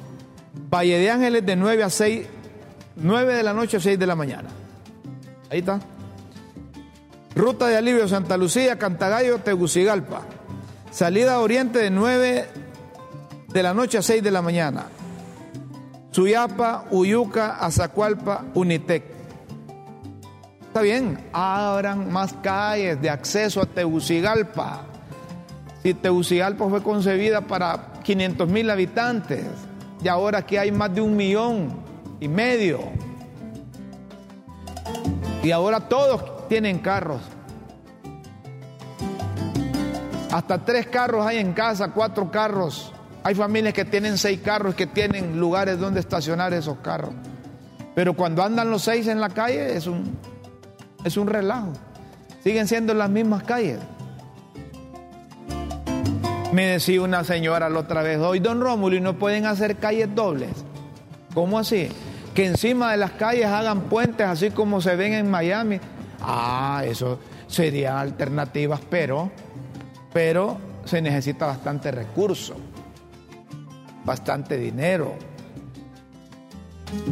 Valle 0.73 0.97
de 0.97 1.11
Ángeles 1.11 1.45
de 1.45 1.55
9 1.55 1.83
a 1.83 1.89
6, 1.89 2.27
9 2.97 3.35
de 3.35 3.43
la 3.43 3.53
noche 3.53 3.77
a 3.77 3.79
6 3.79 3.97
de 3.97 4.07
la 4.07 4.15
mañana. 4.15 4.49
Ahí 5.49 5.59
está. 5.59 5.79
Ruta 7.35 7.67
de 7.67 7.77
alivio 7.77 8.07
Santa 8.07 8.37
Lucía, 8.37 8.79
Cantagallo, 8.79 9.37
Tegucigalpa. 9.39 10.23
Salida 10.91 11.39
oriente 11.39 11.79
de 11.79 11.89
9 11.91 12.47
de 13.47 13.63
la 13.63 13.73
noche 13.73 13.97
a 13.97 14.01
6 14.01 14.21
de 14.23 14.31
la 14.31 14.41
mañana. 14.41 14.85
Suyapa, 16.11 16.85
Uyuca, 16.91 17.57
Azacualpa, 17.57 18.45
Unitec. 18.53 19.03
Está 20.67 20.81
bien, 20.81 21.17
abran 21.31 22.11
más 22.11 22.33
calles 22.33 23.01
de 23.01 23.09
acceso 23.09 23.61
a 23.61 23.65
Tegucigalpa. 23.65 24.81
Si 25.83 25.93
Tegucigalpa 25.93 26.67
fue 26.67 26.83
concebida 26.83 27.41
para 27.41 27.93
500 28.03 28.49
mil 28.49 28.69
habitantes 28.69 29.45
y 30.03 30.07
ahora 30.07 30.39
aquí 30.39 30.57
hay 30.57 30.71
más 30.71 30.93
de 30.93 31.01
un 31.01 31.15
millón 31.15 31.69
y 32.19 32.27
medio. 32.27 32.79
Y 35.43 35.51
ahora 35.51 35.79
todos 35.81 36.47
tienen 36.47 36.79
carros. 36.79 37.21
Hasta 40.31 40.63
tres 40.65 40.87
carros 40.87 41.25
hay 41.25 41.37
en 41.37 41.53
casa, 41.53 41.91
cuatro 41.91 42.29
carros. 42.29 42.93
Hay 43.27 43.35
familias 43.35 43.73
que 43.73 43.83
tienen 43.83 44.17
seis 44.17 44.39
carros, 44.39 44.73
que 44.73 44.87
tienen 44.87 45.37
lugares 45.37 45.77
donde 45.77 45.99
estacionar 45.99 46.53
esos 46.53 46.77
carros. 46.77 47.11
Pero 47.93 48.13
cuando 48.13 48.41
andan 48.41 48.71
los 48.71 48.83
seis 48.83 49.05
en 49.07 49.19
la 49.19 49.27
calle 49.27 49.75
es 49.75 49.85
un 49.85 50.17
es 51.03 51.17
un 51.17 51.27
relajo. 51.27 51.73
Siguen 52.41 52.69
siendo 52.69 52.93
las 52.93 53.09
mismas 53.09 53.43
calles. 53.43 53.79
Me 56.53 56.67
decía 56.67 57.01
una 57.01 57.25
señora 57.25 57.67
la 57.67 57.79
otra 57.79 58.01
vez, 58.01 58.17
hoy 58.19 58.39
don 58.39 58.61
Rómulo, 58.61 58.95
y 58.95 59.01
no 59.01 59.19
pueden 59.19 59.45
hacer 59.45 59.75
calles 59.75 60.07
dobles. 60.15 60.51
¿Cómo 61.33 61.59
así? 61.59 61.89
Que 62.33 62.45
encima 62.45 62.91
de 62.91 62.97
las 62.97 63.11
calles 63.11 63.47
hagan 63.47 63.89
puentes 63.89 64.25
así 64.25 64.51
como 64.51 64.79
se 64.79 64.95
ven 64.95 65.11
en 65.11 65.29
Miami. 65.29 65.81
Ah, 66.21 66.81
eso 66.85 67.19
serían 67.47 67.97
alternativas, 67.97 68.79
pero, 68.89 69.29
pero 70.13 70.57
se 70.85 71.01
necesita 71.01 71.45
bastante 71.45 71.91
recurso, 71.91 72.55
bastante 74.07 74.57
dinero. 74.57 75.13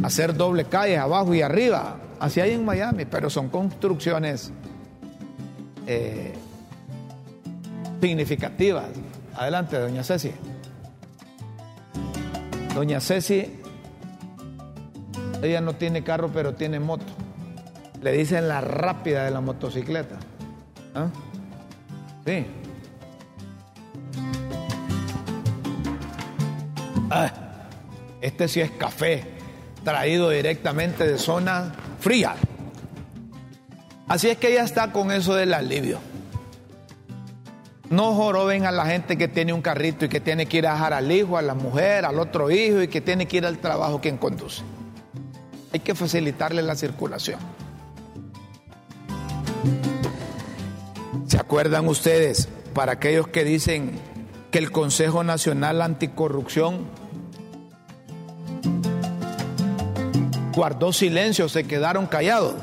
Hacer 0.02 0.34
doble 0.34 0.64
calles 0.64 0.98
abajo 0.98 1.34
y 1.34 1.42
arriba, 1.42 1.98
Así 2.18 2.40
hay 2.40 2.52
en 2.52 2.64
Miami, 2.64 3.04
pero 3.04 3.28
son 3.28 3.48
construcciones 3.48 4.50
eh, 5.86 6.32
significativas. 8.00 8.86
Adelante, 9.34 9.78
doña 9.78 10.02
Ceci. 10.02 10.32
Doña 12.74 13.00
Ceci, 13.00 13.60
ella 15.42 15.60
no 15.60 15.74
tiene 15.74 16.02
carro, 16.02 16.30
pero 16.32 16.54
tiene 16.54 16.80
moto. 16.80 17.04
Le 18.02 18.12
dicen 18.12 18.48
la 18.48 18.62
rápida 18.62 19.24
de 19.24 19.30
la 19.30 19.42
motocicleta. 19.42 20.16
¿Ah? 20.94 21.08
Sí. 22.24 22.46
Ah, 27.16 27.32
este 28.20 28.46
sí 28.46 28.60
es 28.60 28.70
café, 28.72 29.24
traído 29.84 30.28
directamente 30.28 31.06
de 31.06 31.18
zona 31.18 31.72
fría. 31.98 32.34
Así 34.06 34.28
es 34.28 34.36
que 34.36 34.52
ella 34.52 34.64
está 34.64 34.92
con 34.92 35.10
eso 35.10 35.34
del 35.34 35.54
alivio. 35.54 35.98
No 37.88 38.14
joroben 38.14 38.66
a 38.66 38.70
la 38.70 38.84
gente 38.84 39.16
que 39.16 39.28
tiene 39.28 39.52
un 39.52 39.62
carrito 39.62 40.04
y 40.04 40.08
que 40.08 40.20
tiene 40.20 40.46
que 40.46 40.58
ir 40.58 40.66
a 40.66 40.74
dejar 40.74 40.92
al 40.92 41.10
hijo, 41.10 41.38
a 41.38 41.42
la 41.42 41.54
mujer, 41.54 42.04
al 42.04 42.18
otro 42.18 42.50
hijo 42.50 42.82
y 42.82 42.88
que 42.88 43.00
tiene 43.00 43.26
que 43.26 43.38
ir 43.38 43.46
al 43.46 43.58
trabajo 43.58 44.00
quien 44.00 44.18
conduce. 44.18 44.62
Hay 45.72 45.80
que 45.80 45.94
facilitarle 45.94 46.62
la 46.62 46.74
circulación. 46.74 47.38
¿Se 51.26 51.38
acuerdan 51.38 51.88
ustedes, 51.88 52.48
para 52.74 52.92
aquellos 52.92 53.28
que 53.28 53.44
dicen 53.44 53.92
que 54.50 54.58
el 54.58 54.70
Consejo 54.70 55.22
Nacional 55.22 55.82
Anticorrupción 55.82 57.05
guardó 60.56 60.90
silencio, 60.90 61.50
se 61.50 61.64
quedaron 61.64 62.06
callados. 62.06 62.54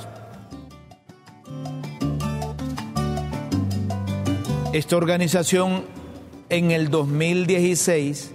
Esta 4.73 4.97
organización 4.97 5.85
en 6.49 6.71
el 6.71 6.89
2016 6.89 8.31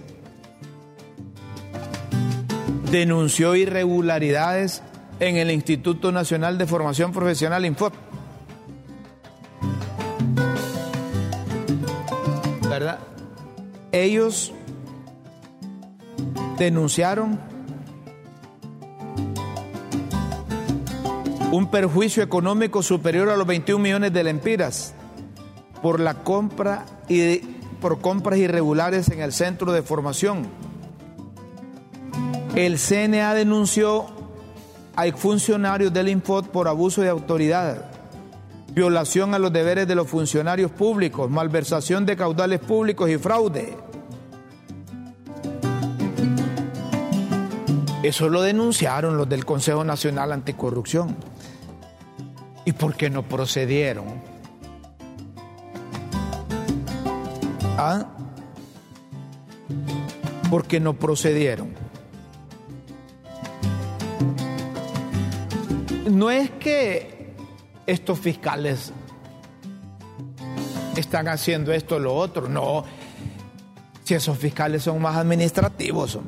denunció 2.89 3.57
irregularidades 3.57 4.81
en 5.19 5.35
el 5.35 5.51
Instituto 5.51 6.13
Nacional 6.13 6.57
de 6.57 6.65
Formación 6.65 7.11
Profesional 7.11 7.65
Info. 7.65 7.91
¿Verdad? 12.69 12.99
Ellos 13.91 14.53
denunciaron 16.57 17.48
un 21.51 21.71
perjuicio 21.71 22.21
económico 22.21 22.83
superior 22.83 23.29
a 23.29 23.37
los 23.37 23.47
21 23.47 23.81
millones 23.81 24.13
de 24.13 24.23
lempiras 24.23 24.93
por 25.81 25.99
la 25.99 26.15
compra 26.23 26.85
y 27.07 27.37
por 27.81 28.01
compras 28.01 28.37
irregulares 28.39 29.09
en 29.09 29.21
el 29.21 29.31
centro 29.33 29.71
de 29.71 29.81
formación. 29.81 30.47
El 32.55 32.77
CNA 32.77 33.33
denunció 33.33 34.07
a 34.95 35.11
funcionarios 35.13 35.93
del 35.93 36.09
Infot 36.09 36.47
por 36.47 36.67
abuso 36.67 37.01
de 37.01 37.09
autoridad, 37.09 37.85
violación 38.73 39.33
a 39.33 39.39
los 39.39 39.51
deberes 39.53 39.87
de 39.87 39.95
los 39.95 40.07
funcionarios 40.07 40.69
públicos, 40.69 41.31
malversación 41.31 42.05
de 42.05 42.17
caudales 42.17 42.59
públicos 42.59 43.09
y 43.09 43.17
fraude. 43.17 43.77
Eso 48.03 48.29
lo 48.29 48.41
denunciaron 48.41 49.17
los 49.17 49.27
del 49.27 49.45
Consejo 49.45 49.83
Nacional 49.83 50.31
Anticorrupción. 50.31 51.15
¿Y 52.69 52.71
por 52.71 52.95
qué 52.95 53.09
no 53.09 53.23
procedieron? 53.23 54.05
¿Ah? 57.79 58.05
¿Por 60.51 60.67
qué 60.67 60.79
no 60.79 60.93
procedieron? 60.93 61.73
No 66.11 66.29
es 66.29 66.51
que 66.51 67.33
estos 67.87 68.19
fiscales 68.19 68.93
están 70.95 71.27
haciendo 71.27 71.73
esto 71.73 71.95
o 71.95 71.99
lo 71.99 72.13
otro, 72.13 72.47
no. 72.47 72.83
Si 74.03 74.13
esos 74.13 74.37
fiscales 74.37 74.83
son 74.83 75.01
más 75.01 75.15
administrativos, 75.15 76.19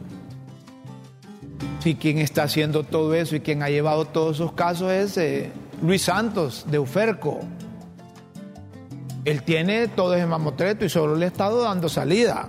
Si 1.82 1.94
quien 1.94 2.18
está 2.18 2.42
haciendo 2.42 2.82
todo 2.82 3.14
eso 3.14 3.36
y 3.36 3.42
quien 3.42 3.62
ha 3.62 3.70
llevado 3.70 4.06
todos 4.06 4.38
esos 4.38 4.54
casos 4.54 4.92
es 4.92 5.18
eh, 5.18 5.52
Luis 5.82 6.04
Santos 6.04 6.66
de 6.70 6.78
Uferco. 6.78 7.40
Él 9.26 9.44
tiene 9.44 9.88
todo 9.88 10.16
ese 10.16 10.26
mamotreto 10.26 10.86
y 10.86 10.90
solo 10.90 11.16
le 11.16 11.26
ha 11.26 11.28
estado 11.28 11.64
dando 11.64 11.90
salida. 11.90 12.48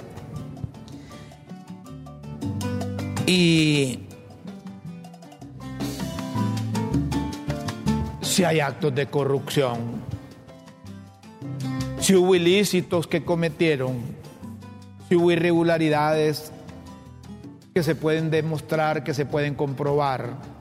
Y 3.27 4.01
si 8.21 8.45
hay 8.45 8.61
actos 8.61 8.95
de 8.95 9.07
corrupción, 9.07 10.03
si 12.01 12.15
hubo 12.17 12.35
ilícitos 12.35 13.07
que 13.07 13.25
cometieron, 13.25 13.97
si 15.09 15.17
hubo 15.17 15.31
irregularidades 15.31 16.53
que 17.75 17.83
se 17.83 17.95
pueden 17.95 18.31
demostrar, 18.31 19.05
que 19.05 19.15
se 19.15 19.25
pueden 19.25 19.55
comprobar, 19.55 20.52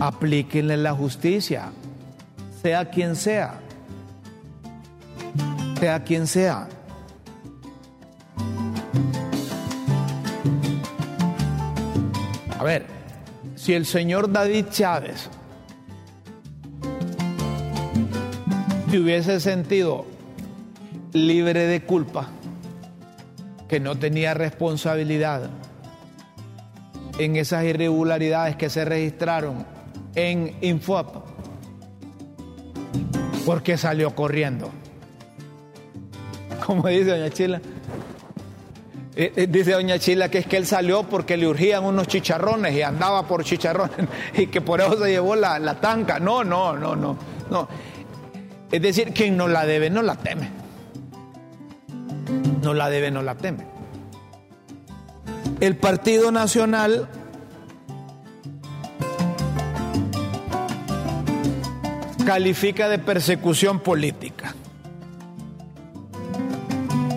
aplíquenle 0.00 0.76
la 0.76 0.92
justicia, 0.92 1.70
sea 2.62 2.90
quien 2.90 3.16
sea, 3.16 3.60
sea 5.80 6.04
quien 6.04 6.26
sea. 6.26 6.68
A 12.58 12.64
ver, 12.64 12.86
si 13.54 13.74
el 13.74 13.86
señor 13.86 14.30
David 14.32 14.66
Chávez 14.70 15.28
se 18.90 18.98
hubiese 18.98 19.40
sentido 19.40 20.06
libre 21.12 21.66
de 21.66 21.82
culpa, 21.82 22.28
que 23.68 23.80
no 23.80 23.96
tenía 23.96 24.34
responsabilidad 24.34 25.50
en 27.18 27.36
esas 27.36 27.64
irregularidades 27.64 28.56
que 28.56 28.70
se 28.70 28.84
registraron 28.84 29.75
en 30.16 30.56
Infop, 30.62 31.24
porque 33.44 33.76
salió 33.76 34.14
corriendo. 34.14 34.70
Como 36.66 36.88
dice 36.88 37.04
doña 37.04 37.30
Chila, 37.30 37.60
eh, 39.14 39.32
eh, 39.36 39.46
dice 39.46 39.72
doña 39.72 39.98
Chila 39.98 40.28
que 40.30 40.38
es 40.38 40.46
que 40.46 40.56
él 40.56 40.66
salió 40.66 41.04
porque 41.04 41.36
le 41.36 41.46
urgían 41.46 41.84
unos 41.84 42.08
chicharrones 42.08 42.74
y 42.74 42.82
andaba 42.82 43.26
por 43.28 43.44
chicharrones 43.44 44.08
y 44.36 44.48
que 44.48 44.60
por 44.60 44.80
eso 44.80 44.98
se 44.98 45.10
llevó 45.10 45.36
la, 45.36 45.58
la 45.58 45.80
tanca. 45.80 46.18
No, 46.18 46.42
no, 46.42 46.76
no, 46.76 46.96
no, 46.96 47.16
no. 47.50 47.68
Es 48.72 48.82
decir, 48.82 49.12
quien 49.12 49.36
no 49.36 49.46
la 49.46 49.64
debe 49.64 49.90
no 49.90 50.02
la 50.02 50.16
teme. 50.16 50.50
No 52.62 52.74
la 52.74 52.88
debe 52.88 53.10
no 53.10 53.22
la 53.22 53.36
teme. 53.36 53.64
El 55.60 55.76
Partido 55.76 56.32
Nacional 56.32 57.08
califica 62.26 62.88
de 62.88 62.98
persecución 62.98 63.78
política. 63.78 64.52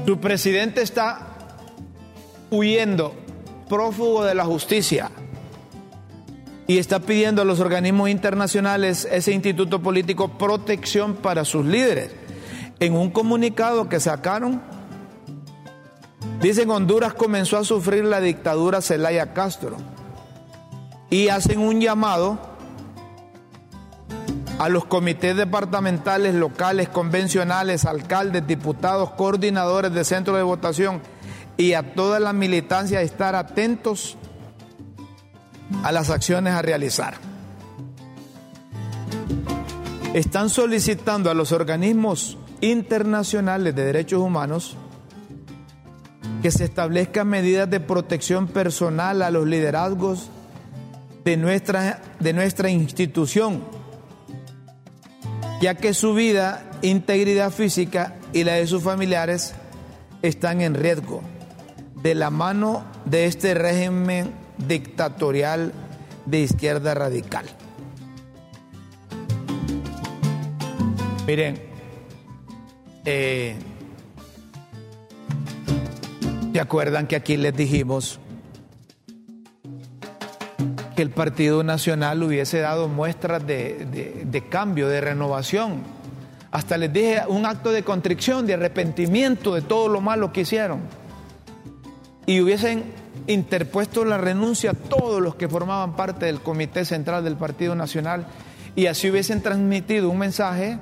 Su 0.06 0.19
presidente 0.19 0.84
está 0.84 1.36
huyendo, 2.52 3.15
prófugo 3.67 4.24
de 4.24 4.36
la 4.36 4.45
justicia, 4.45 5.10
y 6.67 6.78
está 6.78 7.00
pidiendo 7.00 7.41
a 7.41 7.45
los 7.45 7.60
organismos 7.60 8.10
internacionales, 8.10 9.08
ese 9.12 9.32
instituto 9.32 9.82
político, 9.82 10.38
protección 10.38 11.15
para 11.15 11.43
sus 11.43 11.65
líderes. 11.65 12.12
En 12.80 12.93
un 12.93 13.10
comunicado 13.10 13.89
que 13.89 14.00
sacaron, 14.00 14.62
dicen 16.39 16.69
Honduras 16.69 17.15
comenzó 17.15 17.58
a 17.58 17.63
sufrir 17.63 18.06
la 18.06 18.22
dictadura 18.22 18.82
Zelaya 18.82 19.34
Castro 19.34 19.78
y 21.10 21.30
hacen 21.30 21.60
un 21.60 21.82
llamado 21.82 22.48
a 24.60 24.67
los 24.67 24.86
comités 24.86 25.38
departamentales, 25.38 26.36
locales, 26.36 26.89
convencionales, 26.89 27.86
alcaldes, 27.86 28.45
diputados, 28.45 29.12
coordinadores 29.12 29.93
de 29.93 30.04
centros 30.04 30.36
de 30.36 30.43
votación 30.43 31.02
y 31.56 31.74
a 31.74 31.93
toda 31.95 32.19
la 32.19 32.34
militancia 32.34 33.02
estar 33.02 33.36
atentos 33.36 34.17
a 35.82 35.93
las 35.93 36.10
acciones 36.10 36.54
a 36.54 36.62
realizar. 36.62 37.15
Están 40.13 40.50
solicitando 40.50 41.32
a 41.32 41.34
los 41.34 41.54
organismos 41.54 42.38
internacionales 42.60 43.74
de 43.74 43.86
derechos 43.86 44.19
humanos 44.19 44.76
que 46.41 46.52
se 46.52 46.65
establezcan 46.65 47.30
medidas 47.30 47.69
de 47.69 47.80
protección 47.80 48.48
personal 48.48 49.22
a 49.22 49.32
los 49.32 49.48
liderazgos 49.48 50.30
de 51.24 51.38
nuestra, 51.38 52.02
de 52.19 52.34
nuestra 52.34 52.69
institución, 52.69 53.79
ya 55.62 55.76
que 55.76 55.93
su 55.93 56.13
vida, 56.13 56.63
integridad 56.82 57.52
física 57.52 58.15
y 58.34 58.43
la 58.43 58.54
de 58.54 58.67
sus 58.67 58.84
familiares 58.84 59.54
están 60.22 60.62
en 60.62 60.74
riesgo 60.74 61.22
de 62.02 62.15
la 62.15 62.30
mano 62.30 62.84
de 63.06 63.26
este 63.26 63.54
régimen 63.54 64.32
dictatorial 64.67 65.74
de 66.26 66.39
izquierda 66.39 66.93
radical. 66.93 67.45
Miren, 71.28 71.62
eh, 73.06 73.56
¿se 76.54 76.60
acuerdan 76.60 77.08
que 77.08 77.15
aquí 77.15 77.38
les 77.38 77.56
dijimos 77.56 78.19
que 80.99 81.03
el 81.03 81.12
Partido 81.12 81.63
Nacional 81.63 82.21
hubiese 82.23 82.59
dado 82.59 82.89
muestras 82.89 83.47
de, 83.47 84.25
de 84.25 84.49
cambio, 84.49 84.89
de 84.89 84.99
renovación? 84.99 85.81
Hasta 86.51 86.77
les 86.77 86.91
dije 86.91 87.21
un 87.29 87.45
acto 87.45 87.71
de 87.71 87.83
contrición, 87.83 88.45
de 88.45 88.55
arrepentimiento 88.55 89.55
de 89.55 89.62
todo 89.62 89.88
lo 89.88 90.01
malo 90.01 90.33
que 90.33 90.41
hicieron. 90.41 90.81
Y 92.25 92.41
hubiesen 92.41 92.83
interpuesto 93.27 94.03
la 94.03 94.17
renuncia 94.17 94.71
a 94.71 94.73
todos 94.73 95.21
los 95.21 95.35
que 95.35 95.47
formaban 95.47 95.95
parte 95.95 96.25
del 96.25 96.41
Comité 96.41 96.83
Central 96.83 97.23
del 97.23 97.38
Partido 97.38 97.75
Nacional 97.75 98.27
y 98.75 98.88
así 98.88 99.09
hubiesen 99.09 99.41
transmitido 99.41 100.09
un 100.09 100.17
mensaje 100.17 100.79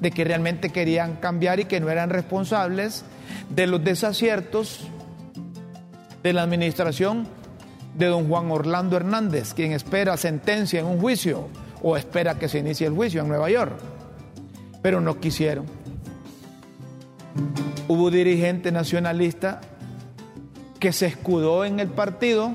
de 0.00 0.10
que 0.10 0.24
realmente 0.24 0.70
querían 0.70 1.14
cambiar 1.14 1.60
y 1.60 1.66
que 1.66 1.78
no 1.78 1.90
eran 1.90 2.10
responsables 2.10 3.04
de 3.50 3.68
los 3.68 3.84
desaciertos 3.84 4.88
de 6.24 6.32
la 6.32 6.42
administración 6.42 7.28
de 7.94 8.06
don 8.06 8.28
Juan 8.28 8.50
Orlando 8.50 8.96
Hernández, 8.96 9.54
quien 9.54 9.72
espera 9.72 10.16
sentencia 10.16 10.80
en 10.80 10.86
un 10.86 11.00
juicio 11.00 11.48
o 11.82 11.96
espera 11.96 12.38
que 12.38 12.48
se 12.48 12.58
inicie 12.58 12.86
el 12.86 12.94
juicio 12.94 13.22
en 13.22 13.28
Nueva 13.28 13.50
York. 13.50 13.78
Pero 14.82 15.00
no 15.00 15.18
quisieron. 15.20 15.66
Hubo 17.88 18.10
dirigente 18.10 18.72
nacionalista 18.72 19.60
que 20.78 20.92
se 20.92 21.06
escudó 21.06 21.64
en 21.64 21.80
el 21.80 21.88
partido. 21.88 22.54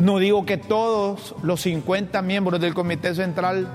No 0.00 0.18
digo 0.18 0.44
que 0.44 0.58
todos 0.58 1.34
los 1.42 1.62
50 1.62 2.20
miembros 2.22 2.60
del 2.60 2.74
Comité 2.74 3.14
Central 3.14 3.68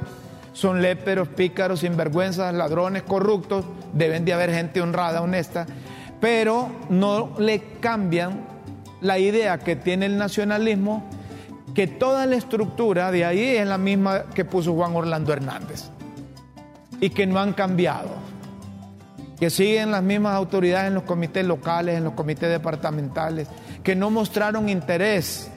son 0.53 0.81
léperos, 0.81 1.29
pícaros, 1.29 1.79
sinvergüenzas, 1.79 2.53
ladrones, 2.53 3.03
corruptos. 3.03 3.65
Deben 3.93 4.25
de 4.25 4.33
haber 4.33 4.53
gente 4.53 4.81
honrada, 4.81 5.21
honesta. 5.21 5.65
Pero 6.19 6.69
no 6.89 7.33
le 7.39 7.63
cambian 7.79 8.50
la 9.01 9.19
idea 9.19 9.57
que 9.59 9.75
tiene 9.75 10.05
el 10.05 10.17
nacionalismo, 10.17 11.03
que 11.75 11.87
toda 11.87 12.25
la 12.25 12.35
estructura 12.35 13.11
de 13.11 13.25
ahí 13.25 13.43
es 13.43 13.67
la 13.67 13.77
misma 13.77 14.23
que 14.33 14.45
puso 14.45 14.73
Juan 14.73 14.95
Orlando 14.95 15.33
Hernández. 15.33 15.89
Y 16.99 17.09
que 17.09 17.25
no 17.25 17.39
han 17.39 17.53
cambiado 17.53 18.31
que 19.41 19.49
siguen 19.49 19.89
las 19.89 20.03
mismas 20.03 20.35
autoridades 20.35 20.89
en 20.89 20.93
los 20.93 21.01
comités 21.01 21.43
locales, 21.43 21.97
en 21.97 22.03
los 22.03 22.13
comités 22.13 22.47
departamentales, 22.47 23.47
que 23.83 23.95
no 23.95 24.11
mostraron 24.11 24.69
interés 24.69 25.49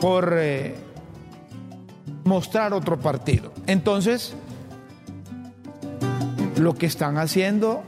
por 0.00 0.32
eh, 0.38 0.76
mostrar 2.22 2.72
otro 2.72 2.96
partido. 3.00 3.52
Entonces, 3.66 4.36
lo 6.58 6.76
que 6.76 6.86
están 6.86 7.18
haciendo 7.18 7.82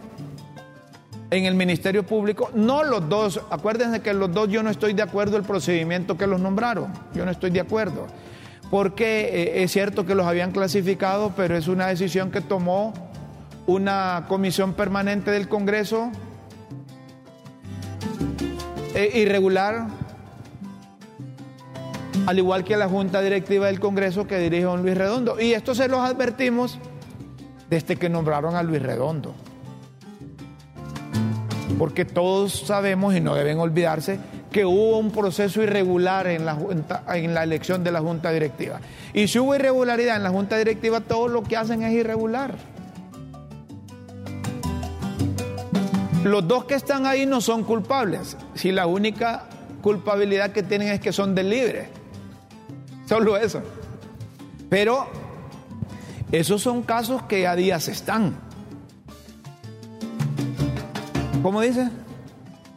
en 1.32 1.46
el 1.46 1.54
Ministerio 1.54 2.04
Público, 2.04 2.50
no 2.54 2.84
los 2.84 3.08
dos, 3.08 3.40
acuérdense 3.50 4.00
que 4.00 4.12
los 4.14 4.32
dos 4.32 4.48
yo 4.48 4.62
no 4.62 4.70
estoy 4.70 4.92
de 4.92 5.02
acuerdo 5.02 5.36
el 5.36 5.42
procedimiento 5.42 6.16
que 6.16 6.26
los 6.26 6.40
nombraron, 6.40 6.92
yo 7.14 7.24
no 7.24 7.30
estoy 7.30 7.50
de 7.50 7.60
acuerdo 7.60 8.06
porque 8.72 9.20
eh, 9.24 9.62
es 9.64 9.70
cierto 9.70 10.06
que 10.06 10.14
los 10.14 10.24
habían 10.24 10.50
clasificado, 10.50 11.34
pero 11.36 11.58
es 11.58 11.68
una 11.68 11.88
decisión 11.88 12.30
que 12.30 12.40
tomó 12.40 12.94
una 13.66 14.24
comisión 14.28 14.72
permanente 14.72 15.30
del 15.30 15.46
Congreso 15.46 16.10
eh, 18.94 19.10
irregular, 19.14 19.88
al 22.24 22.38
igual 22.38 22.64
que 22.64 22.78
la 22.78 22.88
Junta 22.88 23.20
Directiva 23.20 23.66
del 23.66 23.78
Congreso 23.78 24.26
que 24.26 24.38
dirige 24.38 24.64
don 24.64 24.80
Luis 24.80 24.96
Redondo. 24.96 25.38
Y 25.38 25.52
esto 25.52 25.74
se 25.74 25.86
los 25.86 26.00
advertimos 26.00 26.78
desde 27.68 27.96
que 27.96 28.08
nombraron 28.08 28.56
a 28.56 28.62
Luis 28.62 28.80
Redondo. 28.80 29.34
Porque 31.82 32.04
todos 32.04 32.52
sabemos 32.52 33.12
y 33.12 33.20
no 33.20 33.34
deben 33.34 33.58
olvidarse 33.58 34.20
que 34.52 34.64
hubo 34.64 34.98
un 34.98 35.10
proceso 35.10 35.60
irregular 35.60 36.28
en 36.28 36.46
la, 36.46 36.56
en 37.08 37.34
la 37.34 37.42
elección 37.42 37.82
de 37.82 37.90
la 37.90 37.98
Junta 37.98 38.30
Directiva. 38.30 38.78
Y 39.12 39.26
si 39.26 39.40
hubo 39.40 39.56
irregularidad 39.56 40.14
en 40.14 40.22
la 40.22 40.30
Junta 40.30 40.56
Directiva, 40.56 41.00
todo 41.00 41.26
lo 41.26 41.42
que 41.42 41.56
hacen 41.56 41.82
es 41.82 41.92
irregular. 41.92 42.54
Los 46.22 46.46
dos 46.46 46.66
que 46.66 46.74
están 46.74 47.04
ahí 47.04 47.26
no 47.26 47.40
son 47.40 47.64
culpables, 47.64 48.36
si 48.54 48.70
la 48.70 48.86
única 48.86 49.46
culpabilidad 49.82 50.52
que 50.52 50.62
tienen 50.62 50.86
es 50.86 51.00
que 51.00 51.12
son 51.12 51.34
del 51.34 51.50
libre. 51.50 51.88
Solo 53.08 53.36
eso. 53.36 53.60
Pero 54.70 55.08
esos 56.30 56.62
son 56.62 56.82
casos 56.84 57.24
que 57.24 57.48
a 57.48 57.56
días 57.56 57.88
están. 57.88 58.51
¿Cómo 61.42 61.60
dice? 61.60 61.88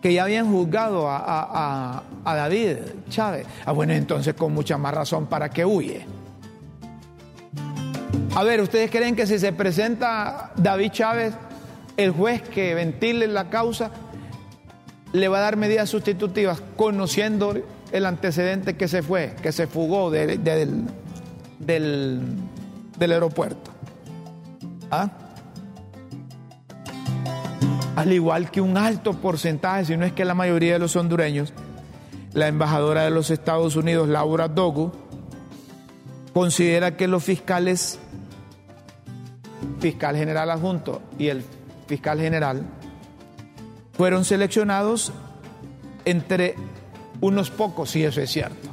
Que 0.02 0.14
ya 0.14 0.24
habían 0.24 0.52
juzgado 0.52 1.08
a, 1.08 2.04
David 2.26 2.78
Chávez. 3.10 3.46
Ah, 3.66 3.72
bueno, 3.72 3.94
entonces 3.94 4.34
con 4.34 4.54
mucha 4.54 4.78
más 4.78 4.94
razón 4.94 5.28
para 5.28 5.50
que 5.50 5.64
huye. 5.64 6.06
A 8.36 8.44
ver, 8.44 8.62
¿ustedes 8.62 8.90
creen 8.90 9.16
que 9.16 9.28
si 9.28 9.40
se 9.40 9.54
presenta 9.54 10.52
David 10.58 10.92
Chávez, 10.92 11.34
el 11.96 12.12
juez 12.12 12.42
que 12.42 12.74
ventile 12.74 13.28
la 13.28 13.50
causa, 13.50 13.92
le 15.14 15.28
va 15.28 15.38
a 15.38 15.42
dar 15.42 15.56
medidas 15.56 15.90
sustitutivas 15.90 16.62
conociendo 16.76 17.56
el 17.92 18.06
antecedente 18.06 18.76
que 18.76 18.88
se 18.88 19.04
fue, 19.04 19.36
que 19.42 19.52
se 19.52 19.68
fugó 19.68 20.10
del, 20.10 20.44
del, 21.60 23.12
aeropuerto? 23.12 23.72
¿Ah? 24.92 25.10
Al 27.96 28.12
igual 28.12 28.52
que 28.52 28.60
un 28.60 28.78
alto 28.78 29.14
porcentaje, 29.14 29.86
si 29.86 29.98
no 29.98 30.06
es 30.06 30.12
que 30.12 30.26
la 30.26 30.34
mayoría 30.34 30.74
de 30.74 30.80
los 30.80 30.96
hondureños, 30.96 31.54
la 32.34 32.48
embajadora 32.48 33.04
de 33.04 33.10
los 33.10 33.32
Estados 33.32 33.78
Unidos, 33.78 34.10
Laura 34.10 34.50
Dogu, 34.50 34.92
considera 36.34 36.98
que 36.98 37.08
los 37.08 37.24
fiscales, 37.24 37.98
fiscal 39.80 40.18
general 40.18 40.52
adjunto 40.52 41.02
y 41.18 41.30
el 41.30 41.46
fiscal 41.88 42.20
general, 42.20 42.64
fueron 43.94 44.26
seleccionados 44.26 45.14
entre 46.04 46.56
unos 47.22 47.50
pocos, 47.50 47.96
y 47.96 48.04
eso 48.04 48.20
es 48.20 48.30
cierto. 48.30 48.70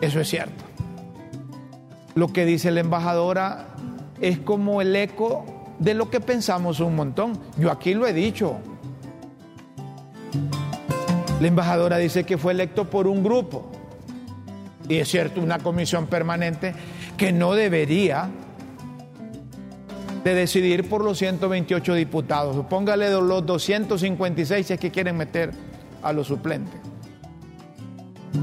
Eso 0.00 0.20
es 0.20 0.28
cierto. 0.28 0.64
Lo 2.14 2.28
que 2.32 2.44
dice 2.44 2.70
la 2.70 2.80
embajadora 2.80 3.66
es 4.20 4.38
como 4.38 4.80
el 4.80 4.94
eco 4.94 5.44
de 5.78 5.94
lo 5.94 6.10
que 6.10 6.20
pensamos 6.20 6.80
un 6.80 6.96
montón. 6.96 7.38
Yo 7.58 7.70
aquí 7.70 7.94
lo 7.94 8.06
he 8.06 8.12
dicho. 8.12 8.56
La 11.40 11.48
embajadora 11.48 11.98
dice 11.98 12.24
que 12.24 12.38
fue 12.38 12.52
electo 12.52 12.88
por 12.88 13.06
un 13.06 13.22
grupo. 13.22 13.70
Y 14.88 14.96
es 14.96 15.08
cierto, 15.08 15.40
una 15.40 15.58
comisión 15.58 16.06
permanente 16.06 16.74
que 17.16 17.32
no 17.32 17.54
debería 17.54 18.30
de 20.24 20.34
decidir 20.34 20.88
por 20.88 21.04
los 21.04 21.18
128 21.18 21.94
diputados. 21.94 22.64
Póngale 22.66 23.10
los 23.10 23.44
256 23.44 24.66
si 24.66 24.72
es 24.72 24.80
que 24.80 24.90
quieren 24.90 25.16
meter 25.16 25.52
a 26.02 26.12
los 26.12 26.28
suplentes. 26.28 26.80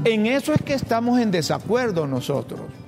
En 0.04 0.26
eso 0.26 0.52
es 0.52 0.62
que 0.62 0.74
estamos 0.74 1.20
en 1.20 1.30
desacuerdo 1.30 2.06
nosotros 2.06 2.83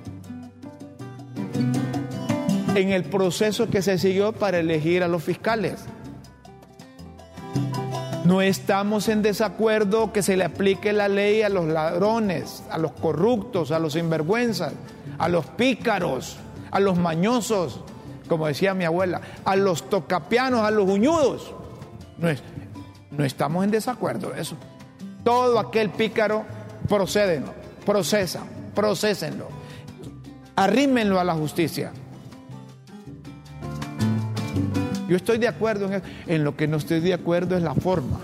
en 2.77 2.91
el 2.91 3.03
proceso 3.03 3.69
que 3.69 3.81
se 3.81 3.97
siguió 3.97 4.33
para 4.33 4.59
elegir 4.59 5.03
a 5.03 5.07
los 5.07 5.23
fiscales. 5.23 5.85
No 8.23 8.41
estamos 8.41 9.07
en 9.07 9.21
desacuerdo 9.21 10.11
que 10.11 10.21
se 10.21 10.37
le 10.37 10.43
aplique 10.43 10.93
la 10.93 11.07
ley 11.07 11.41
a 11.41 11.49
los 11.49 11.65
ladrones, 11.65 12.63
a 12.69 12.77
los 12.77 12.91
corruptos, 12.91 13.71
a 13.71 13.79
los 13.79 13.93
sinvergüenzas, 13.93 14.73
a 15.17 15.29
los 15.29 15.45
pícaros, 15.45 16.37
a 16.69 16.79
los 16.79 16.97
mañosos, 16.97 17.79
como 18.27 18.47
decía 18.47 18.73
mi 18.73 18.83
abuela, 18.83 19.21
a 19.45 19.55
los 19.55 19.89
tocapianos, 19.89 20.61
a 20.61 20.71
los 20.71 20.87
uñudos. 20.89 21.53
No, 22.17 22.27
no 23.11 23.23
estamos 23.23 23.63
en 23.63 23.71
desacuerdo 23.71 24.31
de 24.31 24.41
eso. 24.41 24.55
Todo 25.23 25.57
aquel 25.57 25.89
pícaro, 25.89 26.45
procédenlo, 26.87 27.53
procesan, 27.85 28.43
procesenlo, 28.75 29.47
arrímenlo 30.55 31.19
a 31.19 31.23
la 31.23 31.33
justicia. 31.33 31.91
Yo 35.07 35.15
estoy 35.15 35.37
de 35.37 35.47
acuerdo 35.47 35.85
en 35.85 35.93
eso. 35.93 36.05
En 36.27 36.43
lo 36.43 36.55
que 36.55 36.67
no 36.67 36.77
estoy 36.77 36.99
de 36.99 37.13
acuerdo 37.13 37.55
es 37.55 37.63
la 37.63 37.73
forma 37.73 38.19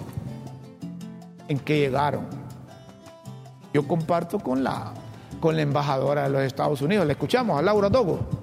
en 1.48 1.60
que 1.60 1.80
llegaron. 1.80 2.26
Yo 3.74 3.88
comparto 3.88 4.39
con 4.39 4.63
la, 4.63 4.93
con 5.39 5.56
la 5.56 5.62
embajadora 5.62 6.24
de 6.24 6.30
los 6.30 6.41
Estados 6.41 6.82
Unidos. 6.82 7.06
Le 7.06 7.13
escuchamos 7.13 7.58
a 7.58 7.62
Laura 7.62 7.89
Dogo. 7.89 8.42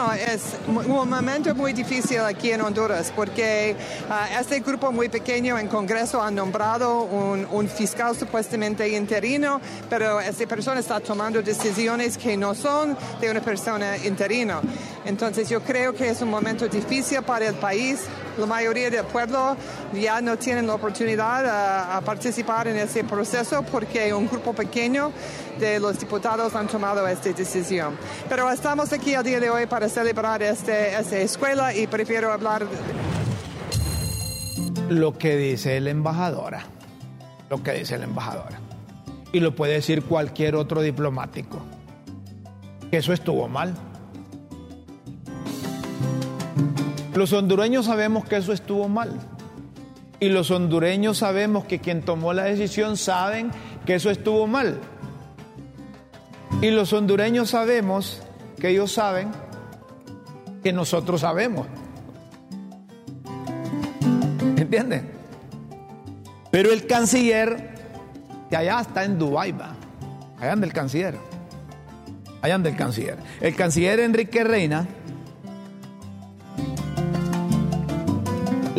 No, 0.00 0.14
es 0.14 0.56
un 0.66 1.10
momento 1.10 1.54
muy 1.54 1.74
difícil 1.74 2.20
aquí 2.20 2.50
en 2.52 2.62
Honduras 2.62 3.12
porque 3.14 3.76
uh, 4.08 4.40
este 4.40 4.60
grupo 4.60 4.90
muy 4.90 5.10
pequeño 5.10 5.58
en 5.58 5.68
Congreso 5.68 6.22
ha 6.22 6.30
nombrado 6.30 7.02
un, 7.02 7.46
un, 7.50 7.68
fiscal 7.68 8.16
supuestamente 8.16 8.88
interino, 8.88 9.60
pero 9.90 10.18
esta 10.18 10.46
persona 10.46 10.80
está 10.80 11.00
tomando 11.00 11.42
decisiones 11.42 12.16
que 12.16 12.34
no 12.34 12.54
son 12.54 12.96
de 13.20 13.30
una 13.30 13.42
persona 13.42 13.98
interino. 13.98 14.62
Entonces 15.04 15.48
yo 15.48 15.62
creo 15.62 15.94
que 15.94 16.10
es 16.10 16.20
un 16.20 16.28
momento 16.28 16.68
difícil 16.68 17.22
para 17.22 17.48
el 17.48 17.54
país. 17.54 18.06
La 18.38 18.46
mayoría 18.46 18.90
del 18.90 19.04
pueblo 19.04 19.56
ya 19.94 20.20
no 20.20 20.36
tienen 20.36 20.66
la 20.66 20.74
oportunidad 20.74 21.44
uh, 21.44 21.96
a 21.96 22.00
participar 22.02 22.68
en 22.68 22.76
ese 22.76 23.04
proceso 23.04 23.62
porque 23.62 24.12
un 24.12 24.28
grupo 24.28 24.52
pequeño 24.52 25.10
de 25.58 25.80
los 25.80 25.98
diputados 25.98 26.54
han 26.54 26.66
tomado 26.66 27.06
esta 27.08 27.32
decisión. 27.32 27.96
Pero 28.28 28.50
estamos 28.50 28.92
aquí 28.92 29.14
el 29.14 29.22
día 29.24 29.40
de 29.40 29.50
hoy 29.50 29.66
para 29.66 29.88
celebrar 29.88 30.42
este, 30.42 30.94
esta 30.94 31.18
escuela 31.18 31.74
y 31.74 31.86
prefiero 31.86 32.32
hablar... 32.32 32.66
Lo 34.88 35.16
que 35.16 35.36
dice 35.36 35.80
la 35.80 35.90
embajadora, 35.90 36.64
lo 37.48 37.62
que 37.62 37.72
dice 37.72 37.96
la 37.96 38.04
embajadora. 38.04 38.60
Y 39.32 39.40
lo 39.40 39.54
puede 39.54 39.74
decir 39.74 40.02
cualquier 40.02 40.56
otro 40.56 40.82
diplomático, 40.82 41.60
que 42.90 42.96
eso 42.98 43.12
estuvo 43.12 43.48
mal. 43.48 43.74
Los 47.20 47.34
hondureños 47.34 47.84
sabemos 47.84 48.24
que 48.24 48.38
eso 48.38 48.54
estuvo 48.54 48.88
mal. 48.88 49.10
Y 50.20 50.30
los 50.30 50.50
hondureños 50.50 51.18
sabemos 51.18 51.66
que 51.66 51.78
quien 51.78 52.00
tomó 52.00 52.32
la 52.32 52.44
decisión 52.44 52.96
saben 52.96 53.50
que 53.84 53.96
eso 53.96 54.08
estuvo 54.08 54.46
mal. 54.46 54.80
Y 56.62 56.70
los 56.70 56.94
hondureños 56.94 57.50
sabemos 57.50 58.22
que 58.58 58.70
ellos 58.70 58.92
saben 58.92 59.32
que 60.62 60.72
nosotros 60.72 61.20
sabemos. 61.20 61.66
¿Entienden? 64.56 65.10
Pero 66.50 66.72
el 66.72 66.86
canciller, 66.86 67.74
que 68.48 68.56
allá 68.56 68.80
está 68.80 69.04
en 69.04 69.18
Dubái, 69.18 69.52
va. 69.52 69.74
Allá 70.38 70.52
anda 70.52 70.66
el 70.66 70.72
canciller. 70.72 71.18
Allá 72.40 72.54
anda 72.54 72.70
el 72.70 72.76
canciller. 72.76 73.18
El 73.42 73.54
canciller 73.54 74.00
Enrique 74.00 74.42
Reina 74.42 74.88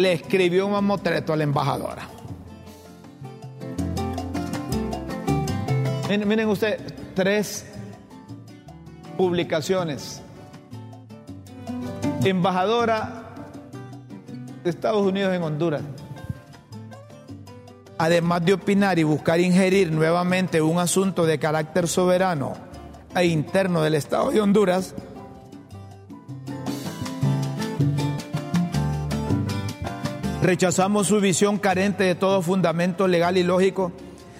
le 0.01 0.13
escribió 0.13 0.65
un 0.65 0.73
mamotreto 0.73 1.33
a 1.33 1.35
la 1.35 1.43
embajadora. 1.43 2.07
Miren, 6.09 6.27
miren 6.27 6.49
ustedes, 6.49 6.81
tres 7.13 7.65
publicaciones 9.17 10.21
embajadora 12.23 13.33
de 14.63 14.69
Estados 14.69 15.05
Unidos 15.05 15.33
en 15.33 15.41
Honduras, 15.43 15.81
además 17.97 18.45
de 18.45 18.53
opinar 18.53 18.99
y 18.99 19.03
buscar 19.03 19.39
ingerir 19.39 19.91
nuevamente 19.91 20.61
un 20.61 20.79
asunto 20.79 21.25
de 21.25 21.39
carácter 21.39 21.87
soberano 21.87 22.53
e 23.15 23.25
interno 23.25 23.81
del 23.81 23.95
Estado 23.95 24.31
de 24.31 24.41
Honduras, 24.41 24.93
rechazamos 30.41 31.07
su 31.07 31.19
visión 31.19 31.57
carente 31.57 32.03
de 32.03 32.15
todo 32.15 32.41
fundamento 32.41 33.07
legal 33.07 33.37
y 33.37 33.43
lógico 33.43 33.91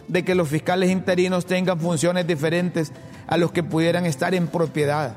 de 0.08 0.24
que 0.24 0.36
los 0.36 0.50
fiscales 0.50 0.90
interinos 0.90 1.46
tengan 1.46 1.80
funciones 1.80 2.28
diferentes 2.28 2.92
a 3.28 3.38
los 3.38 3.52
que 3.52 3.64
pudieran 3.64 4.06
estar 4.06 4.34
en 4.36 4.48
propiedad 4.48 5.16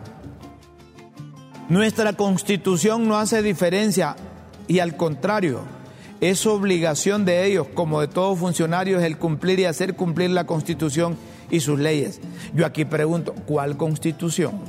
nuestra 1.68 2.12
constitución 2.12 3.08
no 3.08 3.16
hace 3.16 3.42
diferencia 3.42 4.16
y 4.68 4.80
al 4.80 4.96
contrario, 4.96 5.60
es 6.20 6.46
obligación 6.46 7.24
de 7.24 7.46
ellos, 7.46 7.66
como 7.72 8.02
de 8.02 8.08
todos 8.08 8.38
funcionarios, 8.38 9.02
el 9.02 9.16
cumplir 9.16 9.60
y 9.60 9.64
hacer 9.64 9.94
cumplir 9.94 10.30
la 10.30 10.44
constitución 10.44 11.16
y 11.50 11.60
sus 11.60 11.78
leyes. 11.78 12.20
Yo 12.54 12.66
aquí 12.66 12.84
pregunto, 12.84 13.34
¿cuál 13.46 13.78
constitución? 13.78 14.60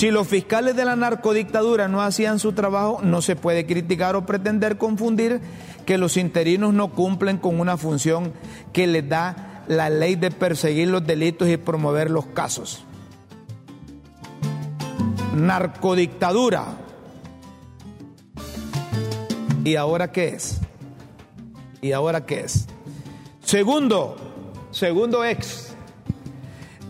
Si 0.00 0.10
los 0.10 0.26
fiscales 0.26 0.76
de 0.76 0.86
la 0.86 0.96
narcodictadura 0.96 1.86
no 1.86 2.00
hacían 2.00 2.38
su 2.38 2.54
trabajo, 2.54 3.00
no 3.02 3.20
se 3.20 3.36
puede 3.36 3.66
criticar 3.66 4.16
o 4.16 4.24
pretender 4.24 4.78
confundir 4.78 5.42
que 5.84 5.98
los 5.98 6.16
interinos 6.16 6.72
no 6.72 6.88
cumplen 6.92 7.36
con 7.36 7.60
una 7.60 7.76
función 7.76 8.32
que 8.72 8.86
les 8.86 9.06
da 9.06 9.62
la 9.68 9.90
ley 9.90 10.14
de 10.14 10.30
perseguir 10.30 10.88
los 10.88 11.06
delitos 11.06 11.50
y 11.50 11.58
promover 11.58 12.10
los 12.10 12.24
casos. 12.24 12.82
Narcodictadura. 15.34 16.64
¿Y 19.62 19.76
ahora 19.76 20.10
qué 20.12 20.28
es? 20.28 20.60
¿Y 21.82 21.92
ahora 21.92 22.24
qué 22.24 22.40
es? 22.40 22.68
Segundo, 23.44 24.16
segundo 24.70 25.26
ex. 25.26 25.69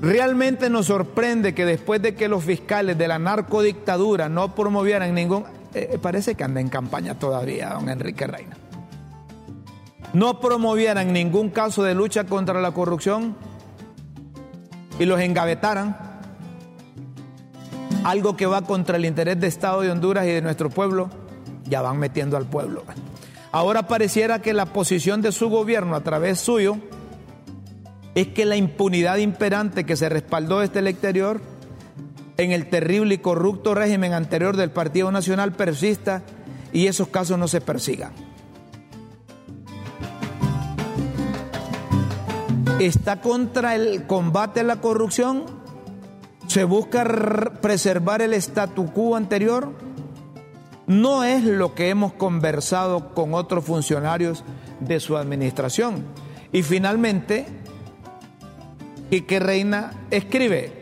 Realmente 0.01 0.71
nos 0.71 0.87
sorprende 0.87 1.55
que 1.55 1.67
después 1.67 2.01
de 2.01 2.15
que 2.15 2.29
los 2.29 2.43
fiscales 2.43 2.97
de 2.97 3.07
la 3.07 3.19
narcodictadura 3.19 4.29
no 4.29 4.55
promovieran 4.55 5.15
ningún... 5.15 5.45
Eh, 5.75 5.99
parece 6.01 6.35
que 6.35 6.43
anda 6.43 6.61
en 6.61 6.69
campaña 6.69 7.19
todavía, 7.19 7.71
don 7.75 7.89
Enrique 7.89 8.27
Reina. 8.27 8.57
No 10.15 10.41
promovieran 10.41 11.13
ningún 11.13 11.51
caso 11.51 11.83
de 11.83 11.95
lucha 11.95 12.25
contra 12.25 12.61
la 12.61 12.73
corrupción 12.73 13.37
y 14.99 15.05
los 15.05 15.21
engavetaran. 15.21 15.97
Algo 18.03 18.37
que 18.37 18.47
va 18.47 18.63
contra 18.63 18.97
el 18.97 19.05
interés 19.05 19.39
de 19.39 19.47
Estado 19.47 19.83
de 19.83 19.91
Honduras 19.91 20.25
y 20.25 20.31
de 20.31 20.41
nuestro 20.41 20.71
pueblo, 20.71 21.11
ya 21.65 21.83
van 21.83 21.99
metiendo 21.99 22.39
al 22.39 22.47
pueblo. 22.47 22.85
Ahora 23.53 23.87
pareciera 23.87 24.41
que 24.41 24.55
la 24.55 24.67
posición 24.67 25.21
de 25.21 25.33
su 25.33 25.51
gobierno 25.51 25.95
a 25.95 26.01
través 26.01 26.41
suyo 26.41 26.79
es 28.21 28.29
que 28.29 28.45
la 28.45 28.57
impunidad 28.57 29.17
imperante 29.17 29.85
que 29.85 29.97
se 29.97 30.09
respaldó 30.09 30.61
desde 30.61 30.81
el 30.81 30.89
exterior 30.89 31.41
en 32.37 32.53
el 32.53 32.69
terrible 32.69 33.15
y 33.15 33.19
corrupto 33.19 33.75
régimen 33.75 34.13
anterior 34.13 34.57
del 34.57 34.71
Partido 34.71 35.11
Nacional 35.11 35.53
persista 35.53 36.23
y 36.73 36.87
esos 36.87 37.09
casos 37.09 37.39
no 37.39 37.49
se 37.49 37.61
persigan. 37.61 38.13
Está 42.79 43.21
contra 43.21 43.75
el 43.75 44.07
combate 44.07 44.61
a 44.61 44.65
la 44.65 44.81
corrupción, 44.81 45.45
se 46.47 46.65
busca 46.65 47.05
preservar 47.61 48.23
el 48.23 48.35
statu 48.35 48.93
quo 48.93 49.17
anterior. 49.17 49.73
No 50.87 51.25
es 51.25 51.45
lo 51.45 51.75
que 51.75 51.91
hemos 51.91 52.15
conversado 52.15 53.15
con 53.15 53.35
otros 53.35 53.65
funcionarios 53.65 54.45
de 54.81 54.99
su 54.99 55.17
administración. 55.17 56.05
Y 56.53 56.63
finalmente, 56.63 57.47
y 59.11 59.23
que 59.23 59.41
Reina 59.41 59.93
escribe, 60.11 60.73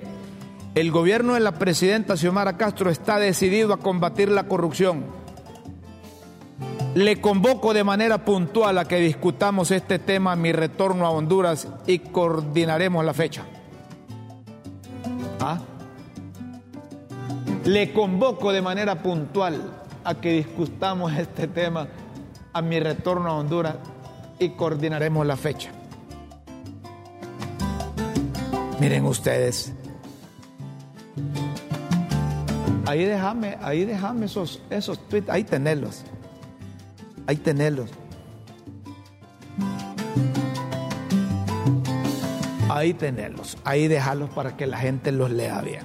el 0.74 0.90
gobierno 0.92 1.34
de 1.34 1.40
la 1.40 1.52
presidenta 1.52 2.16
Xiomara 2.16 2.56
Castro 2.56 2.90
está 2.90 3.18
decidido 3.18 3.72
a 3.72 3.78
combatir 3.78 4.30
la 4.30 4.44
corrupción. 4.44 5.06
Le 6.94 7.20
convoco 7.20 7.74
de 7.74 7.84
manera 7.84 8.24
puntual 8.24 8.78
a 8.78 8.84
que 8.84 8.98
discutamos 8.98 9.70
este 9.70 9.98
tema 9.98 10.34
en 10.34 10.42
mi 10.42 10.52
retorno 10.52 11.06
a 11.06 11.10
Honduras 11.10 11.68
y 11.86 12.00
coordinaremos 12.00 13.04
la 13.04 13.14
fecha. 13.14 13.44
¿Ah? 15.40 15.58
Le 17.64 17.92
convoco 17.92 18.52
de 18.52 18.62
manera 18.62 19.02
puntual 19.02 19.60
a 20.04 20.14
que 20.14 20.32
discutamos 20.32 21.12
este 21.16 21.48
tema 21.48 21.88
a 22.52 22.62
mi 22.62 22.80
retorno 22.80 23.30
a 23.30 23.34
Honduras 23.34 23.76
y 24.38 24.50
coordinaremos 24.50 25.26
la 25.26 25.36
fecha. 25.36 25.77
Miren 28.80 29.04
ustedes. 29.04 29.72
Ahí 32.86 33.04
déjame, 33.04 33.58
ahí 33.60 33.84
déjame 33.84 34.26
esos, 34.26 34.62
esos 34.70 34.98
tweets, 35.08 35.28
ahí 35.28 35.44
tenerlos. 35.44 36.04
Ahí 37.26 37.36
tenerlos. 37.36 37.90
Ahí 42.70 42.94
tenerlos, 42.94 43.58
ahí 43.64 43.88
dejarlos 43.88 44.30
para 44.30 44.56
que 44.56 44.66
la 44.66 44.78
gente 44.78 45.10
los 45.10 45.30
lea 45.30 45.60
bien. 45.62 45.82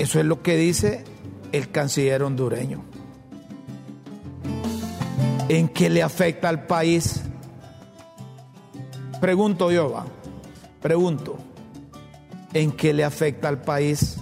Eso 0.00 0.20
es 0.20 0.26
lo 0.26 0.42
que 0.42 0.56
dice 0.56 1.04
el 1.52 1.70
canciller 1.70 2.22
hondureño. 2.22 2.82
¿En 5.48 5.68
qué 5.68 5.90
le 5.90 6.02
afecta 6.02 6.48
al 6.48 6.66
país? 6.66 7.25
Pregunto 9.20 9.70
yo, 9.72 9.90
va, 9.90 10.04
pregunto, 10.82 11.36
¿en 12.52 12.72
qué 12.72 12.92
le 12.92 13.02
afecta 13.02 13.48
al 13.48 13.62
país? 13.62 14.18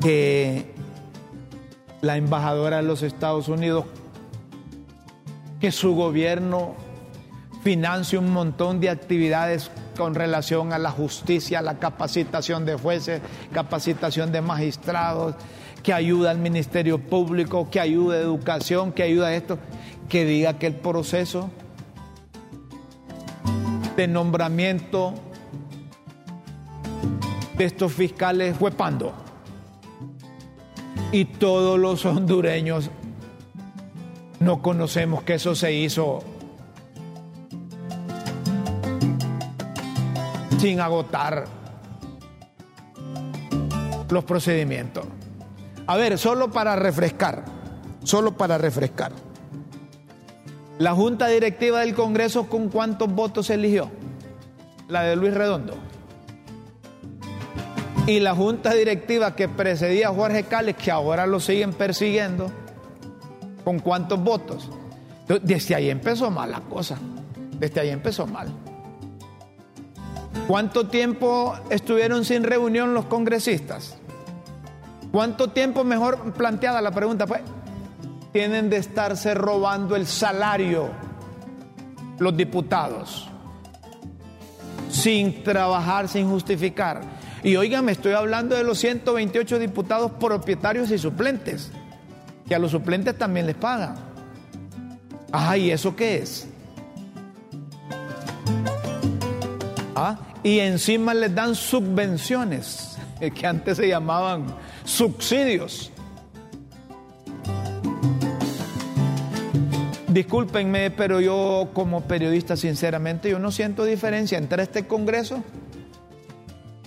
Que 0.00 0.74
la 2.02 2.16
embajadora 2.16 2.76
de 2.76 2.82
los 2.84 3.02
Estados 3.02 3.48
Unidos, 3.48 3.86
que 5.60 5.72
su 5.72 5.94
gobierno 5.94 6.74
financie 7.62 8.18
un 8.18 8.30
montón 8.30 8.78
de 8.78 8.90
actividades 8.90 9.70
con 9.96 10.14
relación 10.14 10.72
a 10.72 10.78
la 10.78 10.90
justicia, 10.90 11.62
la 11.62 11.78
capacitación 11.78 12.64
de 12.64 12.74
jueces, 12.74 13.22
capacitación 13.52 14.30
de 14.32 14.40
magistrados, 14.42 15.34
que 15.84 15.92
ayuda 15.92 16.30
al 16.30 16.38
Ministerio 16.38 16.98
Público, 16.98 17.68
que 17.70 17.78
ayuda 17.78 18.16
a 18.16 18.18
educación, 18.18 18.90
que 18.90 19.02
ayuda 19.02 19.28
a 19.28 19.34
esto, 19.36 19.58
que 20.08 20.24
diga 20.24 20.58
que 20.58 20.66
el 20.66 20.74
proceso 20.74 21.50
de 23.94 24.08
nombramiento 24.08 25.12
de 27.58 27.64
estos 27.66 27.92
fiscales 27.92 28.56
fue 28.56 28.70
pando. 28.70 29.12
Y 31.12 31.26
todos 31.26 31.78
los 31.78 32.04
hondureños 32.06 32.90
no 34.40 34.62
conocemos 34.62 35.22
que 35.22 35.34
eso 35.34 35.54
se 35.54 35.74
hizo 35.74 36.20
sin 40.58 40.80
agotar 40.80 41.44
los 44.08 44.24
procedimientos. 44.24 45.04
A 45.86 45.96
ver, 45.96 46.18
solo 46.18 46.50
para 46.50 46.76
refrescar, 46.76 47.44
solo 48.02 48.36
para 48.36 48.56
refrescar. 48.56 49.12
La 50.78 50.92
junta 50.92 51.28
directiva 51.28 51.80
del 51.80 51.94
Congreso, 51.94 52.48
¿con 52.48 52.68
cuántos 52.68 53.12
votos 53.12 53.46
se 53.46 53.54
eligió? 53.54 53.90
La 54.88 55.02
de 55.02 55.14
Luis 55.14 55.34
Redondo. 55.34 55.74
Y 58.06 58.20
la 58.20 58.34
junta 58.34 58.74
directiva 58.74 59.36
que 59.36 59.48
precedía 59.48 60.08
a 60.08 60.14
Jorge 60.14 60.44
Cales, 60.44 60.76
que 60.76 60.90
ahora 60.90 61.26
lo 61.26 61.38
siguen 61.38 61.72
persiguiendo, 61.72 62.50
¿con 63.64 63.78
cuántos 63.78 64.22
votos? 64.22 64.70
Desde 65.42 65.74
ahí 65.74 65.90
empezó 65.90 66.30
mal 66.30 66.50
la 66.50 66.60
cosa. 66.60 66.98
Desde 67.58 67.80
ahí 67.80 67.90
empezó 67.90 68.26
mal. 68.26 68.48
¿Cuánto 70.46 70.88
tiempo 70.88 71.54
estuvieron 71.70 72.24
sin 72.24 72.42
reunión 72.42 72.92
los 72.92 73.06
congresistas? 73.06 73.96
¿Cuánto 75.14 75.50
tiempo, 75.50 75.84
mejor 75.84 76.32
planteada 76.32 76.82
la 76.82 76.90
pregunta, 76.90 77.24
pues, 77.24 77.40
tienen 78.32 78.68
de 78.68 78.78
estarse 78.78 79.32
robando 79.32 79.94
el 79.94 80.08
salario 80.08 80.90
los 82.18 82.36
diputados? 82.36 83.28
Sin 84.90 85.44
trabajar, 85.44 86.08
sin 86.08 86.28
justificar. 86.28 87.02
Y 87.44 87.54
oigan, 87.54 87.84
me 87.84 87.92
estoy 87.92 88.14
hablando 88.14 88.56
de 88.56 88.64
los 88.64 88.76
128 88.80 89.60
diputados 89.60 90.10
propietarios 90.18 90.90
y 90.90 90.98
suplentes, 90.98 91.70
que 92.48 92.56
a 92.56 92.58
los 92.58 92.72
suplentes 92.72 93.16
también 93.16 93.46
les 93.46 93.54
pagan. 93.54 93.94
Ajá, 95.30 95.56
¿y 95.56 95.70
eso 95.70 95.94
qué 95.94 96.16
es? 96.16 96.48
¿Ah? 99.94 100.18
Y 100.42 100.58
encima 100.58 101.14
les 101.14 101.32
dan 101.32 101.54
subvenciones, 101.54 102.93
que 103.30 103.46
antes 103.46 103.76
se 103.76 103.88
llamaban 103.88 104.46
subsidios. 104.84 105.90
Discúlpenme, 110.08 110.92
pero 110.92 111.20
yo 111.20 111.70
como 111.72 112.02
periodista, 112.02 112.56
sinceramente, 112.56 113.30
yo 113.30 113.40
no 113.40 113.50
siento 113.50 113.84
diferencia 113.84 114.38
entre 114.38 114.62
este 114.62 114.86
Congreso 114.86 115.42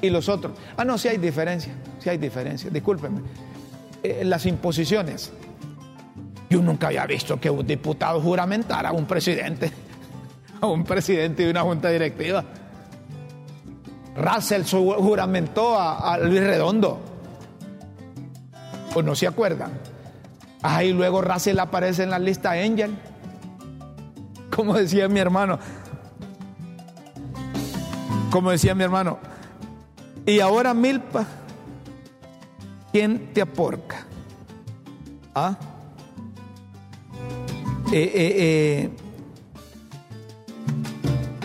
y 0.02 0.10
los 0.10 0.30
otros. 0.30 0.58
Ah, 0.78 0.86
no, 0.86 0.98
sí 0.98 1.10
hay 1.10 1.18
diferencia, 1.18 1.74
sí 2.00 2.10
hay 2.10 2.18
diferencia, 2.18 2.70
discúlpenme. 2.70 3.22
Eh, 4.04 4.24
las 4.24 4.46
imposiciones. 4.46 5.34
Yo 6.50 6.62
nunca 6.62 6.88
había 6.88 7.06
visto 7.06 7.38
que 7.40 7.50
un 7.50 7.68
diputado 7.68 8.22
juramentara 8.22 8.90
a 8.90 8.92
un 8.94 9.06
presidente, 9.06 9.72
a 10.62 10.68
un 10.68 10.86
presidente 10.86 11.44
de 11.44 11.52
una 11.52 11.64
junta 11.64 11.90
directiva. 11.90 12.46
Russell 14.18 14.64
juramentó 14.64 15.80
a 15.80 16.18
Luis 16.18 16.42
Redondo 16.42 17.18
no 19.02 19.16
se 19.16 19.28
acuerdan? 19.28 19.72
Ahí 20.62 20.92
luego 20.94 21.22
Russell 21.22 21.60
aparece 21.60 22.04
en 22.04 22.10
la 22.10 22.20
lista 22.20 22.52
Angel. 22.52 22.96
Como 24.56 24.74
decía 24.76 25.08
mi 25.08 25.20
hermano. 25.20 25.60
Como 28.32 28.52
decía 28.52 28.76
mi 28.76 28.84
hermano. 28.84 29.20
Y 30.26 30.40
ahora 30.40 30.74
Milpa, 30.74 31.26
¿quién 32.92 33.34
te 33.34 33.42
aporca? 33.42 34.06
¿Ah? 35.34 35.56
Eh, 37.94 38.12
eh, 38.14 38.34
eh, 38.38 38.90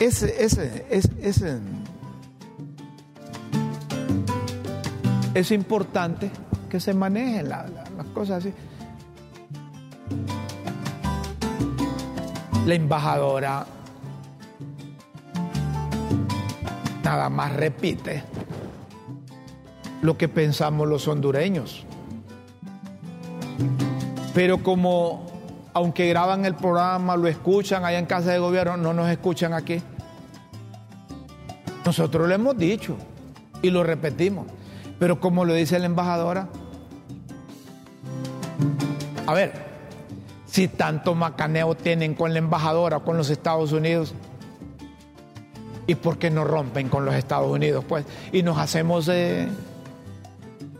ese, 0.01 0.45
ese, 0.45 0.87
ese, 1.21 1.61
es 5.35 5.51
importante 5.51 6.31
que 6.69 6.81
se 6.81 6.95
manejen 6.95 7.49
las 7.49 7.71
cosas 8.15 8.45
así. 8.45 8.53
La 12.67 12.75
embajadora 12.75 13.67
nada 17.03 17.29
más 17.29 17.53
repite 17.55 18.23
lo 20.03 20.17
que 20.17 20.29
pensamos 20.29 20.89
los 20.89 21.09
hondureños. 21.09 21.85
Pero 24.35 24.63
como, 24.63 25.27
aunque 25.75 26.09
graban 26.09 26.45
el 26.45 26.55
programa, 26.55 27.17
lo 27.17 27.29
escuchan 27.29 27.85
allá 27.85 27.99
en 27.99 28.07
casa 28.07 28.33
de 28.33 28.39
gobierno, 28.39 28.77
no 28.77 28.93
nos 28.93 29.09
escuchan 29.09 29.53
aquí. 29.53 29.83
Nosotros 31.85 32.29
lo 32.29 32.35
hemos 32.35 32.57
dicho 32.57 32.97
y 33.61 33.71
lo 33.71 33.83
repetimos. 33.83 34.47
Pero 35.03 35.19
como 35.19 35.45
lo 35.45 35.53
dice 35.55 35.81
la 35.81 35.87
embajadora, 35.87 36.47
a 39.27 39.35
ver, 39.35 39.53
si 40.47 40.69
tanto 40.69 41.17
macaneo 41.17 41.75
tienen 41.75 42.15
con 42.15 42.33
la 42.33 42.39
embajadora, 42.39 43.01
con 43.01 43.17
los 43.17 43.29
Estados 43.29 43.73
Unidos, 43.73 44.15
¿y 45.89 45.97
por 45.97 46.19
qué 46.19 46.31
no 46.31 46.45
rompen 46.45 46.89
con 46.89 47.05
los 47.05 47.17
Estados 47.17 47.51
Unidos? 47.51 47.85
Pues, 47.89 48.05
y 48.31 48.45
nos 48.45 48.59
hacemos, 48.59 49.11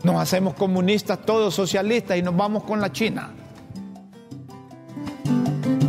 nos 0.03 0.15
hacemos 0.15 0.53
comunistas, 0.53 1.19
todos 1.25 1.53
socialistas, 1.53 2.15
y 2.15 2.21
nos 2.21 2.37
vamos 2.37 2.63
con 2.63 2.79
la 2.79 2.93
China. 2.93 3.29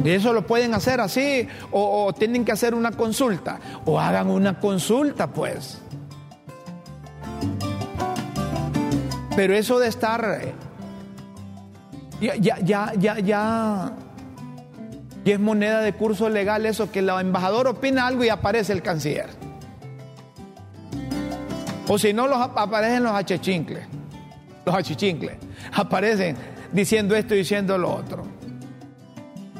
Y 0.05 0.11
eso 0.11 0.33
lo 0.33 0.45
pueden 0.45 0.75
hacer 0.75 1.01
así, 1.01 1.47
o 1.71 2.13
tienen 2.19 2.45
que 2.45 2.51
hacer 2.51 2.75
una 2.75 2.91
consulta, 2.91 3.61
o 3.85 4.01
hagan 4.01 4.29
una 4.29 4.59
consulta, 4.59 5.29
pues. 5.29 5.84
Pero 9.37 9.55
eso 9.55 9.79
de 9.79 9.89
estar 9.89 10.41
ya, 12.21 12.37
ya, 12.37 12.59
ya, 12.61 12.93
ya, 12.97 13.19
ya. 13.19 13.93
Y 15.25 15.31
es 15.31 15.41
moneda 15.41 15.81
de 15.81 15.95
curso 15.95 16.29
legal 16.29 16.67
eso, 16.67 16.91
que 16.91 17.01
el 17.01 17.09
embajador 17.09 17.67
opina 17.67 18.07
algo 18.07 18.25
y 18.25 18.29
aparece 18.29 18.73
el 18.73 18.83
canciller. 18.83 19.29
O 21.89 21.99
si 21.99 22.13
no, 22.13 22.27
los, 22.27 22.39
aparecen 22.39 23.03
los 23.03 23.13
achichincles. 23.13 23.87
Los 24.65 24.75
achichincles. 24.75 25.37
Aparecen 25.73 26.37
diciendo 26.73 27.15
esto 27.15 27.35
y 27.35 27.39
diciendo 27.39 27.77
lo 27.79 27.95
otro. 27.95 28.25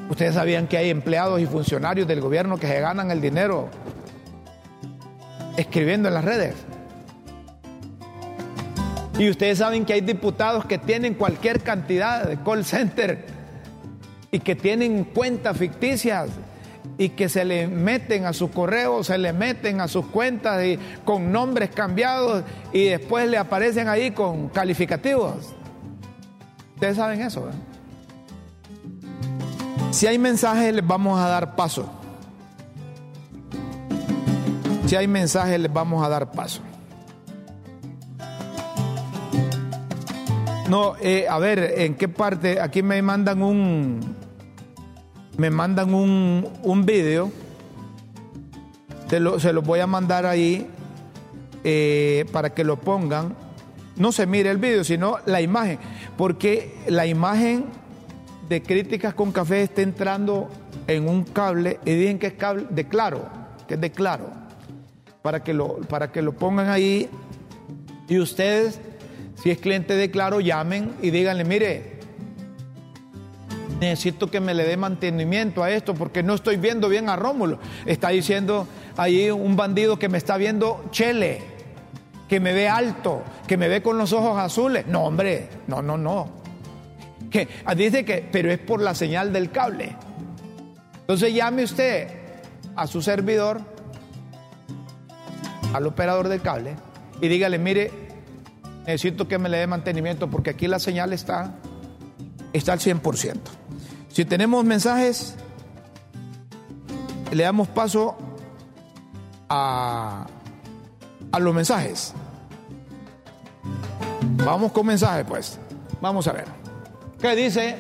Ustedes 0.09 0.35
sabían 0.35 0.67
que 0.67 0.77
hay 0.77 0.91
empleados 0.91 1.41
y 1.41 1.47
funcionarios 1.47 2.07
del 2.07 2.21
gobierno 2.21 2.59
que 2.59 2.67
se 2.67 2.81
ganan 2.81 3.11
el 3.11 3.21
dinero 3.21 3.71
escribiendo 5.57 6.09
en 6.09 6.15
las 6.15 6.25
redes. 6.25 6.55
Y 9.19 9.31
ustedes 9.31 9.59
saben 9.59 9.85
que 9.85 9.93
hay 9.93 10.01
diputados 10.01 10.65
que 10.65 10.79
tienen 10.79 11.15
cualquier 11.15 11.61
cantidad 11.61 12.27
de 12.27 12.37
call 12.43 12.65
center 12.65 13.25
y 14.33 14.41
que 14.41 14.57
tienen 14.57 15.05
cuentas 15.05 15.57
ficticias 15.57 16.31
y 16.99 17.11
que 17.11 17.29
se 17.29 17.45
le 17.45 17.69
meten 17.69 18.25
a 18.25 18.33
su 18.33 18.51
correo, 18.51 19.05
se 19.05 19.17
le 19.17 19.33
meten 19.33 19.81
a 19.81 19.87
sus 19.87 20.07
cuentas 20.07 20.65
y, 20.65 20.79
con 21.05 21.31
nombres 21.31 21.71
cambiados 21.71 22.43
y 22.73 22.87
después 22.87 23.29
le 23.29 23.39
aparecen 23.39 23.89
ahí 23.89 24.11
con 24.11 24.49
calificativos. 24.49 25.55
Ustedes 26.75 26.97
saben 26.97 27.23
eso. 27.23 27.49
Si 29.93 30.09
hay 30.09 30.19
mensajes 30.19 30.75
les 30.75 30.85
vamos 30.85 31.21
a 31.21 31.29
dar 31.29 31.55
paso. 31.55 31.89
Si 34.87 34.97
hay 34.97 35.07
mensajes 35.07 35.61
les 35.61 35.73
vamos 35.73 36.05
a 36.05 36.09
dar 36.09 36.33
paso. 36.33 36.61
No, 40.69 40.95
eh, 40.99 41.27
a 41.29 41.39
ver, 41.39 41.75
¿en 41.77 41.95
qué 41.95 42.09
parte? 42.09 42.59
Aquí 42.59 42.83
me 42.83 43.01
mandan 43.03 43.43
un. 43.43 44.01
Me 45.37 45.51
mandan 45.51 45.93
un, 45.93 46.49
un 46.63 46.87
video. 46.87 47.31
Se 49.09 49.21
lo, 49.21 49.39
se 49.39 49.53
voy 49.53 49.81
a 49.81 49.87
mandar 49.87 50.25
ahí 50.25 50.67
eh, 51.65 52.25
para 52.33 52.55
que 52.55 52.65
lo 52.65 52.81
pongan. 52.81 53.37
No 53.97 54.11
se 54.11 54.27
mire 54.27 54.51
el 54.51 54.57
video, 54.57 54.85
sino 54.85 55.19
la 55.27 55.43
imagen. 55.43 55.79
Porque 56.17 56.75
la 56.89 57.07
imagen 57.07 57.67
de 58.49 58.63
críticas 58.63 59.13
con 59.13 59.33
café 59.33 59.63
está 59.63 59.83
entrando 59.83 60.49
en 60.87 61.09
un 61.09 61.25
cable 61.25 61.79
y 61.85 61.93
dicen 61.93 62.19
que 62.19 62.29
es 62.29 62.35
cable 62.35 62.67
de 62.71 62.89
claro, 62.89 63.29
que 63.69 63.75
es 63.75 63.81
de 63.81 63.91
claro. 63.91 64.31
Para 65.21 65.43
que 65.43 65.53
lo, 65.53 65.77
para 65.83 66.11
que 66.11 66.23
lo 66.23 66.33
pongan 66.33 66.71
ahí. 66.71 67.11
Y 68.09 68.19
ustedes 68.19 68.81
si 69.45 69.51
es 69.51 69.59
cliente 69.59 69.95
de 69.95 70.11
Claro, 70.11 70.41
llamen 70.41 70.95
y 71.03 71.11
díganle, 71.11 71.45
mire, 71.45 71.99
necesito 73.79 74.31
que 74.31 74.41
me 74.41 74.55
le 74.55 74.65
dé 74.65 74.79
mantenimiento 74.79 75.63
a 75.63 75.71
esto 75.71 75.93
porque 75.95 76.23
no 76.23 76.33
estoy 76.33 76.57
viendo 76.57 76.89
bien 76.89 77.11
a 77.11 77.17
Rómulo. 77.17 77.59
Está 77.85 78.09
diciendo 78.09 78.67
ahí 78.97 79.31
un 79.31 79.55
bandido 79.55 79.99
que 79.99 80.09
me 80.09 80.17
está 80.17 80.39
viendo 80.39 80.87
chele, 80.93 81.43
que 82.27 82.41
me 82.41 82.55
ve 82.55 82.71
alto, 82.71 83.23
que 83.47 83.59
me 83.59 83.69
ve 83.69 83.83
con 83.83 83.99
los 83.99 84.15
ojos 84.15 84.39
azules. 84.39 84.87
No, 84.87 85.05
hombre, 85.05 85.51
no, 85.67 85.83
no, 85.83 85.99
no. 85.99 86.27
Que, 87.31 87.47
ah, 87.67 87.75
dice 87.75 88.03
que, 88.03 88.27
pero 88.33 88.51
es 88.51 88.59
por 88.59 88.81
la 88.81 88.95
señal 88.95 89.31
del 89.31 89.51
cable. 89.51 89.95
Entonces 91.01 91.35
llame 91.35 91.65
usted 91.65 92.09
a 92.77 92.87
su 92.87 93.03
servidor, 93.03 93.61
al 95.75 95.87
operador 95.87 96.29
del 96.29 96.41
cable, 96.41 96.77
y 97.21 97.29
dígale, 97.29 97.59
mire, 97.59 98.04
necesito 98.87 99.29
que 99.29 99.39
me 99.39 99.49
le 99.49 99.59
dé 99.59 99.67
mantenimiento 99.67 100.31
porque 100.31 100.51
aquí 100.51 100.67
la 100.67 100.79
señal 100.79 101.13
está, 101.13 101.57
está 102.53 102.73
al 102.73 102.81
100%. 102.81 103.37
Si 104.09 104.25
tenemos 104.25 104.65
mensajes, 104.65 105.35
le 107.33 107.43
damos 107.43 107.69
paso 107.69 108.17
a, 109.49 110.27
a 111.33 111.41
los 111.41 111.55
mensajes. 111.55 112.15
Vamos 114.45 114.73
con 114.73 114.87
mensajes, 114.87 115.25
pues. 115.27 115.59
Vamos 116.01 116.29
a 116.29 116.33
ver. 116.33 116.45
¿Qué 117.21 117.35
dice? 117.35 117.77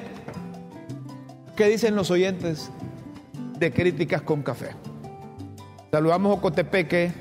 ¿Qué 1.57 1.69
dicen 1.69 1.95
los 1.95 2.11
oyentes 2.11 2.71
de 3.59 3.73
Críticas 3.73 4.23
con 4.23 4.43
Café? 4.43 4.71
Saludamos 5.93 6.33
a 6.33 6.35
Ocotepeque. 6.35 7.13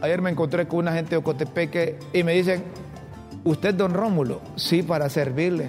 Ayer 0.00 0.20
me 0.20 0.30
encontré 0.30 0.66
con 0.66 0.80
una 0.80 0.92
gente 0.92 1.10
de 1.10 1.16
Ocotepeque 1.18 1.98
y 2.12 2.24
me 2.24 2.32
dicen, 2.32 2.64
¿Usted, 3.46 3.74
don 3.74 3.94
Rómulo? 3.94 4.40
Sí, 4.56 4.82
para 4.82 5.08
servirle. 5.08 5.68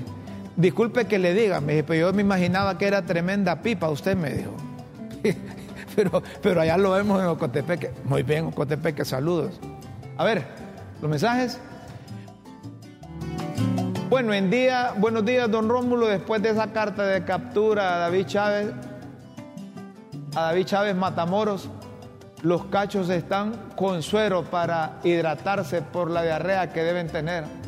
Disculpe 0.56 1.06
que 1.06 1.20
le 1.20 1.36
diga, 1.36 1.62
me 1.62 1.84
pero 1.84 2.08
yo 2.08 2.14
me 2.14 2.24
imaginaba 2.24 2.76
que 2.76 2.88
era 2.88 3.04
tremenda 3.04 3.62
pipa, 3.62 3.88
usted 3.88 4.18
me 4.18 4.32
dijo. 4.32 4.58
pero, 5.96 6.24
pero 6.42 6.62
allá 6.62 6.76
lo 6.76 6.90
vemos 6.90 7.22
en 7.22 7.28
Ocotepeque. 7.28 7.92
Muy 8.06 8.24
bien, 8.24 8.48
Ocotepeque, 8.48 9.06
saludos. 9.06 9.60
A 10.18 10.24
ver, 10.24 10.44
los 11.02 11.08
mensajes. 11.12 11.60
Bueno, 14.10 14.34
en 14.34 14.50
día, 14.50 14.96
buenos 14.98 15.24
días, 15.24 15.50
don 15.52 15.70
Rómulo. 15.70 16.08
Después 16.08 16.42
de 16.42 16.50
esa 16.50 16.74
carta 16.74 17.06
de 17.06 17.24
captura 17.26 17.94
a 17.94 17.98
David 18.00 18.26
Chávez, 18.26 18.74
a 20.36 20.42
David 20.42 20.66
Chávez 20.66 20.96
Matamoros, 20.96 21.70
los 22.42 22.66
cachos 22.66 23.08
están 23.10 23.70
con 23.76 24.02
suero 24.02 24.46
para 24.46 24.98
hidratarse 25.04 25.84
por 25.84 26.10
la 26.10 26.24
diarrea 26.24 26.74
que 26.74 26.82
deben 26.82 27.06
tener 27.06 27.67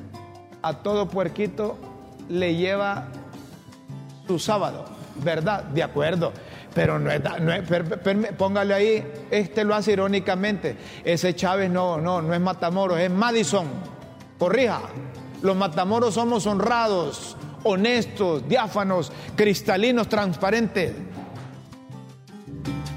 a 0.62 0.74
todo 0.74 1.08
puerquito 1.08 1.78
le 2.30 2.56
lleva 2.56 3.08
su 4.28 4.40
sábado, 4.40 4.86
¿verdad? 5.24 5.64
De 5.64 5.84
acuerdo. 5.84 6.32
Pero 6.74 7.00
no 7.00 7.12
es, 7.12 7.22
póngale 8.38 8.74
ahí, 8.74 9.12
este 9.32 9.64
lo 9.64 9.74
hace 9.74 9.94
irónicamente. 9.94 10.78
Ese 11.04 11.36
Chávez 11.36 11.70
no, 11.70 11.98
no, 11.98 12.22
no 12.22 12.34
es 12.34 12.40
Matamoros, 12.40 13.00
es 13.00 13.10
Madison. 13.10 13.68
Corrija. 14.38 14.82
Los 15.42 15.56
Matamoros 15.56 16.14
somos 16.14 16.46
honrados, 16.46 17.36
honestos, 17.64 18.48
diáfanos, 18.48 19.12
cristalinos, 19.36 20.08
transparentes. 20.08 20.94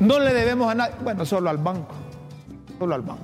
No 0.01 0.19
le 0.19 0.35
debemos 0.35 0.71
a 0.71 0.75
nadie, 0.75 0.95
bueno, 1.03 1.25
solo 1.25 1.49
al 1.49 1.59
banco, 1.59 1.95
solo 2.79 2.95
al 2.95 3.03
banco. 3.03 3.23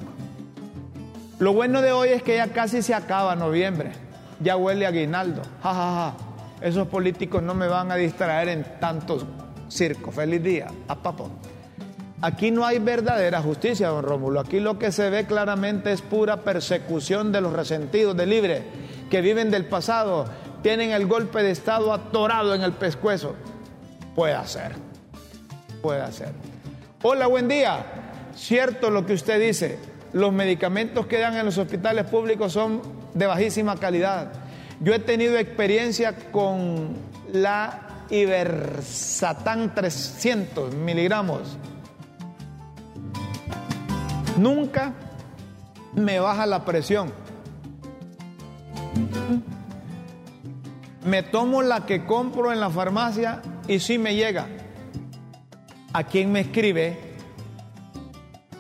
Lo 1.40 1.52
bueno 1.52 1.82
de 1.82 1.92
hoy 1.92 2.08
es 2.10 2.22
que 2.22 2.36
ya 2.36 2.48
casi 2.48 2.80
se 2.82 2.94
acaba 2.94 3.36
noviembre 3.36 4.07
ya 4.40 4.56
huele 4.56 4.86
a 4.86 4.90
aguinaldo. 4.90 5.42
Ja, 5.62 6.14
esos 6.60 6.88
políticos 6.88 7.42
no 7.42 7.54
me 7.54 7.66
van 7.66 7.90
a 7.92 7.96
distraer 7.96 8.48
en 8.48 8.64
tantos 8.80 9.24
circos. 9.68 10.14
Feliz 10.14 10.42
día, 10.42 10.68
a 10.88 10.96
papo. 10.96 11.30
Aquí 12.20 12.50
no 12.50 12.66
hay 12.66 12.80
verdadera 12.80 13.40
justicia, 13.40 13.88
don 13.88 14.02
Rómulo. 14.02 14.40
Aquí 14.40 14.58
lo 14.58 14.78
que 14.78 14.90
se 14.90 15.08
ve 15.08 15.24
claramente 15.26 15.92
es 15.92 16.02
pura 16.02 16.38
persecución 16.38 17.30
de 17.30 17.40
los 17.40 17.52
resentidos 17.52 18.16
de 18.16 18.26
libre, 18.26 18.62
que 19.08 19.20
viven 19.20 19.52
del 19.52 19.66
pasado, 19.66 20.24
tienen 20.62 20.90
el 20.90 21.06
golpe 21.06 21.42
de 21.44 21.52
Estado 21.52 21.92
atorado 21.92 22.54
en 22.54 22.62
el 22.62 22.72
pescuezo. 22.72 23.36
Puede 24.16 24.44
ser, 24.46 24.72
puede 25.80 26.10
ser. 26.10 26.32
Hola, 27.02 27.28
buen 27.28 27.46
día. 27.46 27.86
Cierto 28.34 28.90
lo 28.90 29.06
que 29.06 29.12
usted 29.12 29.40
dice, 29.40 29.78
los 30.12 30.32
medicamentos 30.32 31.06
que 31.06 31.18
dan 31.18 31.36
en 31.36 31.44
los 31.44 31.56
hospitales 31.56 32.04
públicos 32.06 32.52
son 32.52 32.82
de 33.18 33.26
bajísima 33.26 33.76
calidad. 33.76 34.32
Yo 34.80 34.94
he 34.94 35.00
tenido 35.00 35.36
experiencia 35.36 36.14
con 36.30 36.96
la 37.32 38.04
Ibersatán 38.10 39.74
300 39.74 40.74
miligramos. 40.74 41.58
Nunca 44.36 44.92
me 45.94 46.20
baja 46.20 46.46
la 46.46 46.64
presión. 46.64 47.12
Me 51.04 51.24
tomo 51.24 51.62
la 51.62 51.86
que 51.86 52.04
compro 52.04 52.52
en 52.52 52.60
la 52.60 52.70
farmacia 52.70 53.42
y 53.66 53.80
sí 53.80 53.98
me 53.98 54.14
llega. 54.14 54.46
A 55.92 56.04
quien 56.04 56.30
me 56.30 56.40
escribe, 56.40 57.16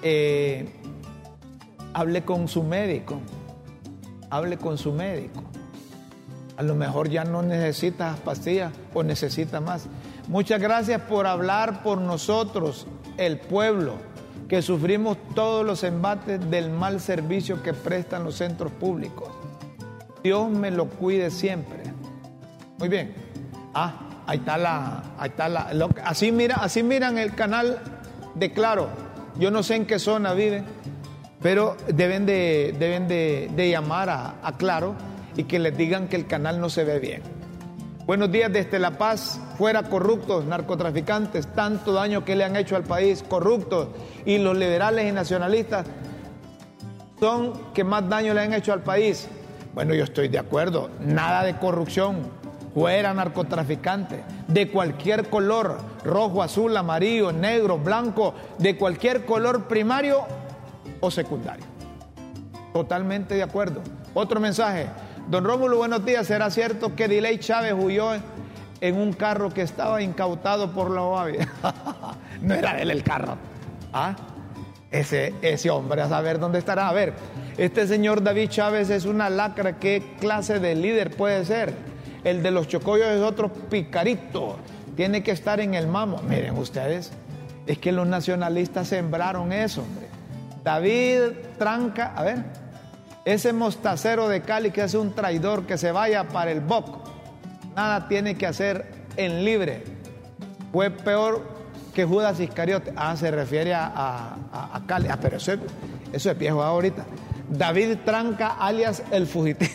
eh, 0.02 0.68
hable 1.94 2.24
con 2.24 2.48
su 2.48 2.64
médico. 2.64 3.20
Hable 4.30 4.58
con 4.58 4.78
su 4.78 4.92
médico. 4.92 5.42
A 6.56 6.62
lo 6.62 6.74
mejor 6.74 7.08
ya 7.08 7.24
no 7.24 7.42
necesita 7.42 8.16
pastillas 8.24 8.72
o 8.92 9.02
necesita 9.02 9.60
más. 9.60 9.86
Muchas 10.26 10.60
gracias 10.60 11.00
por 11.02 11.26
hablar 11.26 11.82
por 11.82 12.00
nosotros, 12.00 12.86
el 13.16 13.38
pueblo, 13.38 13.94
que 14.48 14.60
sufrimos 14.60 15.16
todos 15.34 15.64
los 15.64 15.84
embates 15.84 16.50
del 16.50 16.70
mal 16.70 17.00
servicio 17.00 17.62
que 17.62 17.74
prestan 17.74 18.24
los 18.24 18.36
centros 18.36 18.72
públicos. 18.72 19.28
Dios 20.22 20.50
me 20.50 20.70
lo 20.70 20.86
cuide 20.86 21.30
siempre. 21.30 21.84
Muy 22.78 22.88
bien. 22.88 23.14
Ah, 23.72 24.24
ahí 24.26 24.38
está 24.38 24.58
la, 24.58 25.02
ahí 25.18 25.30
está 25.30 25.48
la, 25.48 25.70
así 26.04 26.32
mira, 26.32 26.56
así 26.56 26.82
miran 26.82 27.18
el 27.18 27.34
canal 27.34 27.78
de 28.34 28.52
Claro. 28.52 28.88
Yo 29.38 29.52
no 29.52 29.62
sé 29.62 29.76
en 29.76 29.86
qué 29.86 30.00
zona 30.00 30.32
viven, 30.32 30.64
pero 31.42 31.76
deben 31.86 32.26
de, 32.26 32.74
deben 32.78 33.08
de, 33.08 33.68
llamar 33.70 34.10
a, 34.10 34.34
a 34.42 34.56
Claro 34.56 34.94
y 35.36 35.44
que 35.44 35.58
les 35.58 35.76
digan 35.76 36.08
que 36.08 36.16
el 36.16 36.26
canal 36.26 36.60
no 36.60 36.68
se 36.68 36.84
ve 36.84 36.98
bien. 36.98 37.22
Buenos 38.06 38.32
días 38.32 38.50
desde 38.50 38.78
La 38.78 38.92
Paz, 38.92 39.38
fuera 39.58 39.82
corruptos, 39.82 40.44
narcotraficantes, 40.46 41.46
tanto 41.48 41.92
daño 41.92 42.24
que 42.24 42.34
le 42.34 42.44
han 42.44 42.56
hecho 42.56 42.74
al 42.74 42.84
país, 42.84 43.22
corruptos, 43.22 43.88
y 44.24 44.38
los 44.38 44.56
liberales 44.56 45.06
y 45.06 45.12
nacionalistas 45.12 45.86
son 47.20 47.52
que 47.74 47.84
más 47.84 48.08
daño 48.08 48.32
le 48.32 48.40
han 48.40 48.54
hecho 48.54 48.72
al 48.72 48.80
país. 48.80 49.28
Bueno, 49.74 49.94
yo 49.94 50.04
estoy 50.04 50.28
de 50.28 50.38
acuerdo, 50.38 50.88
nada 51.00 51.44
de 51.44 51.58
corrupción, 51.58 52.22
fuera 52.72 53.12
narcotraficantes, 53.12 54.20
de 54.46 54.68
cualquier 54.70 55.28
color, 55.28 55.78
rojo, 56.02 56.42
azul, 56.42 56.76
amarillo, 56.76 57.30
negro, 57.30 57.76
blanco, 57.78 58.34
de 58.58 58.76
cualquier 58.76 59.26
color 59.26 59.64
primario 59.68 60.24
o 61.00 61.10
secundario. 61.10 61.64
Totalmente 62.72 63.34
de 63.34 63.42
acuerdo. 63.42 63.82
Otro 64.14 64.40
mensaje, 64.40 64.86
Don 65.28 65.44
Rómulo, 65.44 65.76
buenos 65.76 66.06
días. 66.06 66.26
¿Será 66.26 66.50
cierto 66.50 66.96
que 66.96 67.06
Diley 67.06 67.38
Chávez 67.38 67.74
huyó 67.78 68.12
en 68.80 68.96
un 68.96 69.12
carro 69.12 69.50
que 69.50 69.60
estaba 69.60 70.00
incautado 70.00 70.72
por 70.72 70.90
la 70.90 71.02
OAVI? 71.02 71.36
no 72.40 72.54
era 72.54 72.80
él 72.80 72.90
el 72.90 73.02
carro. 73.02 73.36
¿Ah? 73.92 74.16
Ese, 74.90 75.34
ese 75.42 75.68
hombre, 75.68 76.00
a 76.00 76.08
saber 76.08 76.38
dónde 76.38 76.58
estará. 76.58 76.88
A 76.88 76.94
ver, 76.94 77.12
este 77.58 77.86
señor 77.86 78.22
David 78.22 78.48
Chávez 78.48 78.88
es 78.88 79.04
una 79.04 79.28
lacra. 79.28 79.78
¿Qué 79.78 80.16
clase 80.18 80.60
de 80.60 80.74
líder 80.74 81.14
puede 81.14 81.44
ser? 81.44 81.74
El 82.24 82.42
de 82.42 82.50
los 82.50 82.66
chocollos 82.66 83.08
es 83.08 83.20
otro 83.20 83.52
picarito. 83.52 84.56
Tiene 84.96 85.22
que 85.22 85.32
estar 85.32 85.60
en 85.60 85.74
el 85.74 85.88
mamo. 85.88 86.22
Miren 86.22 86.56
ustedes, 86.56 87.12
es 87.66 87.76
que 87.76 87.92
los 87.92 88.06
nacionalistas 88.06 88.88
sembraron 88.88 89.52
eso, 89.52 89.82
hombre. 89.82 90.06
David 90.62 91.32
Tranca, 91.58 92.12
a 92.14 92.22
ver. 92.22 92.44
Ese 93.24 93.52
mostacero 93.52 94.28
de 94.28 94.40
Cali 94.42 94.70
que 94.70 94.82
hace 94.82 94.96
un 94.96 95.14
traidor 95.14 95.66
que 95.66 95.76
se 95.76 95.92
vaya 95.92 96.28
para 96.28 96.50
el 96.50 96.60
BOC, 96.60 96.86
nada 97.76 98.08
tiene 98.08 98.36
que 98.36 98.46
hacer 98.46 98.86
en 99.16 99.44
libre. 99.44 99.84
Fue 100.72 100.90
peor 100.90 101.42
que 101.94 102.04
Judas 102.04 102.40
Iscariote. 102.40 102.92
Ah, 102.96 103.16
se 103.16 103.30
refiere 103.30 103.74
a, 103.74 104.36
Cali. 104.86 105.08
Ah, 105.08 105.18
pero 105.20 105.36
eso, 105.36 105.52
eso 106.12 106.30
es 106.30 106.38
viejo 106.38 106.62
ahorita. 106.62 107.04
David 107.50 107.98
Tranca, 108.04 108.56
alias 108.58 109.02
el 109.10 109.26
fugitivo. 109.26 109.72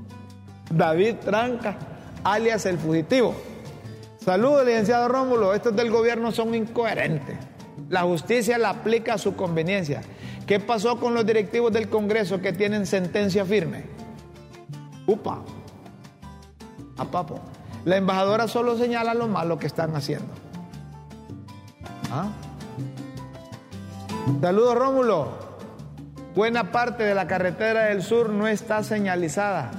David 0.70 1.16
Tranca, 1.16 1.76
alias 2.24 2.66
el 2.66 2.78
fugitivo. 2.78 3.34
Saludos, 4.24 4.64
licenciado 4.64 5.08
Rómulo. 5.08 5.52
Estos 5.52 5.74
del 5.74 5.90
gobierno 5.90 6.32
son 6.32 6.54
incoherentes. 6.54 7.36
La 7.92 8.04
justicia 8.04 8.56
la 8.56 8.70
aplica 8.70 9.12
a 9.12 9.18
su 9.18 9.36
conveniencia. 9.36 10.00
¿Qué 10.46 10.58
pasó 10.58 10.98
con 10.98 11.12
los 11.12 11.26
directivos 11.26 11.70
del 11.74 11.90
Congreso 11.90 12.40
que 12.40 12.54
tienen 12.54 12.86
sentencia 12.86 13.44
firme? 13.44 13.84
Upa, 15.06 15.42
a 16.96 17.04
papo. 17.04 17.38
La 17.84 17.98
embajadora 17.98 18.48
solo 18.48 18.78
señala 18.78 19.12
lo 19.12 19.28
malo 19.28 19.58
que 19.58 19.66
están 19.66 19.94
haciendo. 19.94 20.32
¿Ah? 22.10 22.30
Saludos 24.40 24.74
Rómulo. 24.74 25.28
Buena 26.34 26.72
parte 26.72 27.02
de 27.02 27.14
la 27.14 27.26
carretera 27.26 27.84
del 27.84 28.02
sur 28.02 28.30
no 28.30 28.48
está 28.48 28.82
señalizada. 28.82 29.70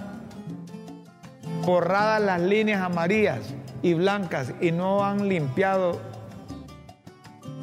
Borradas 1.65 2.21
las 2.21 2.41
líneas 2.41 2.83
amarillas 2.83 3.39
y 3.81 3.95
blancas 3.95 4.53
y 4.61 4.71
no 4.71 5.03
han 5.03 5.27
limpiado, 5.27 5.99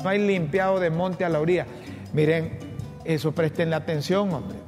no 0.03 0.09
hay 0.09 0.19
limpiado 0.19 0.81
de 0.81 0.91
monte 0.91 1.25
a 1.25 1.29
la 1.29 1.41
orilla. 1.41 1.67
Miren, 2.13 2.59
eso 3.05 3.33
presten 3.33 3.71
la 3.71 3.77
atención, 3.77 4.33
hombre. 4.33 4.59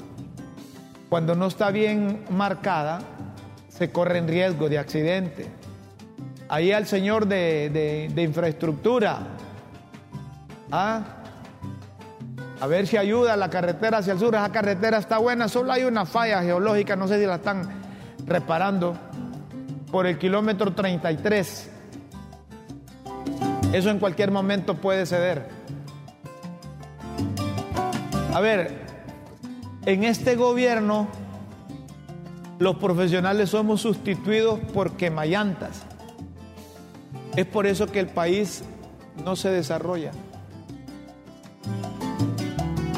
Cuando 1.09 1.35
no 1.35 1.47
está 1.47 1.70
bien 1.70 2.24
marcada, 2.30 3.01
se 3.68 3.91
corre 3.91 4.18
en 4.18 4.28
riesgo 4.28 4.68
de 4.68 4.78
accidente. 4.78 5.47
Ahí 6.49 6.72
al 6.72 6.87
señor 6.87 7.26
de, 7.26 8.12
infraestructura. 8.16 9.18
¿ah? 10.70 11.03
A 12.61 12.66
ver 12.66 12.87
si 12.87 12.97
ayuda 12.97 13.37
la 13.37 13.51
carretera 13.51 13.99
hacia 13.99 14.12
el 14.12 14.18
sur. 14.18 14.35
Esa 14.35 14.53
carretera 14.53 14.99
está 14.99 15.18
buena, 15.18 15.49
solo 15.49 15.72
hay 15.72 15.85
una 15.85 16.07
falla 16.07 16.43
geológica, 16.43 16.95
no 16.97 17.09
sé 17.09 17.18
si 17.18 17.26
la 17.26 17.37
están 17.37 17.68
reparando, 18.26 18.97
por 19.91 20.07
el 20.07 20.18
kilómetro 20.18 20.72
33. 20.72 21.72
Eso 23.73 23.91
en 23.91 23.99
cualquier 23.99 24.31
momento 24.31 24.77
puede 24.77 25.07
ceder. 25.07 25.49
A 28.35 28.41
ver, 28.41 28.83
en 29.87 30.05
este 30.05 30.37
gobierno 30.37 31.09
los 32.59 32.77
profesionales 32.77 33.51
somos 33.51 33.81
sustituidos 33.81 34.61
por 34.73 34.93
quemallantas. 34.93 35.83
Es 37.35 37.47
por 37.47 37.66
eso 37.66 37.87
que 37.87 37.99
el 37.99 38.09
país 38.09 38.62
no 39.25 39.37
se 39.37 39.51
desarrolla. 39.51 40.12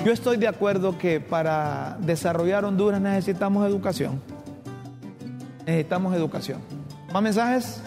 Yo 0.05 0.13
estoy 0.13 0.37
de 0.37 0.49
acuerdo 0.49 0.99
que 0.99 1.19
para 1.21 1.97
desarrollar 2.01 2.65
Honduras 2.65 3.01
necesitamos 3.01 3.67
educación. 3.67 4.21
Necesitamos 5.67 6.15
educación. 6.15 6.61
¿Más 7.13 7.23
mensajes? 7.23 7.81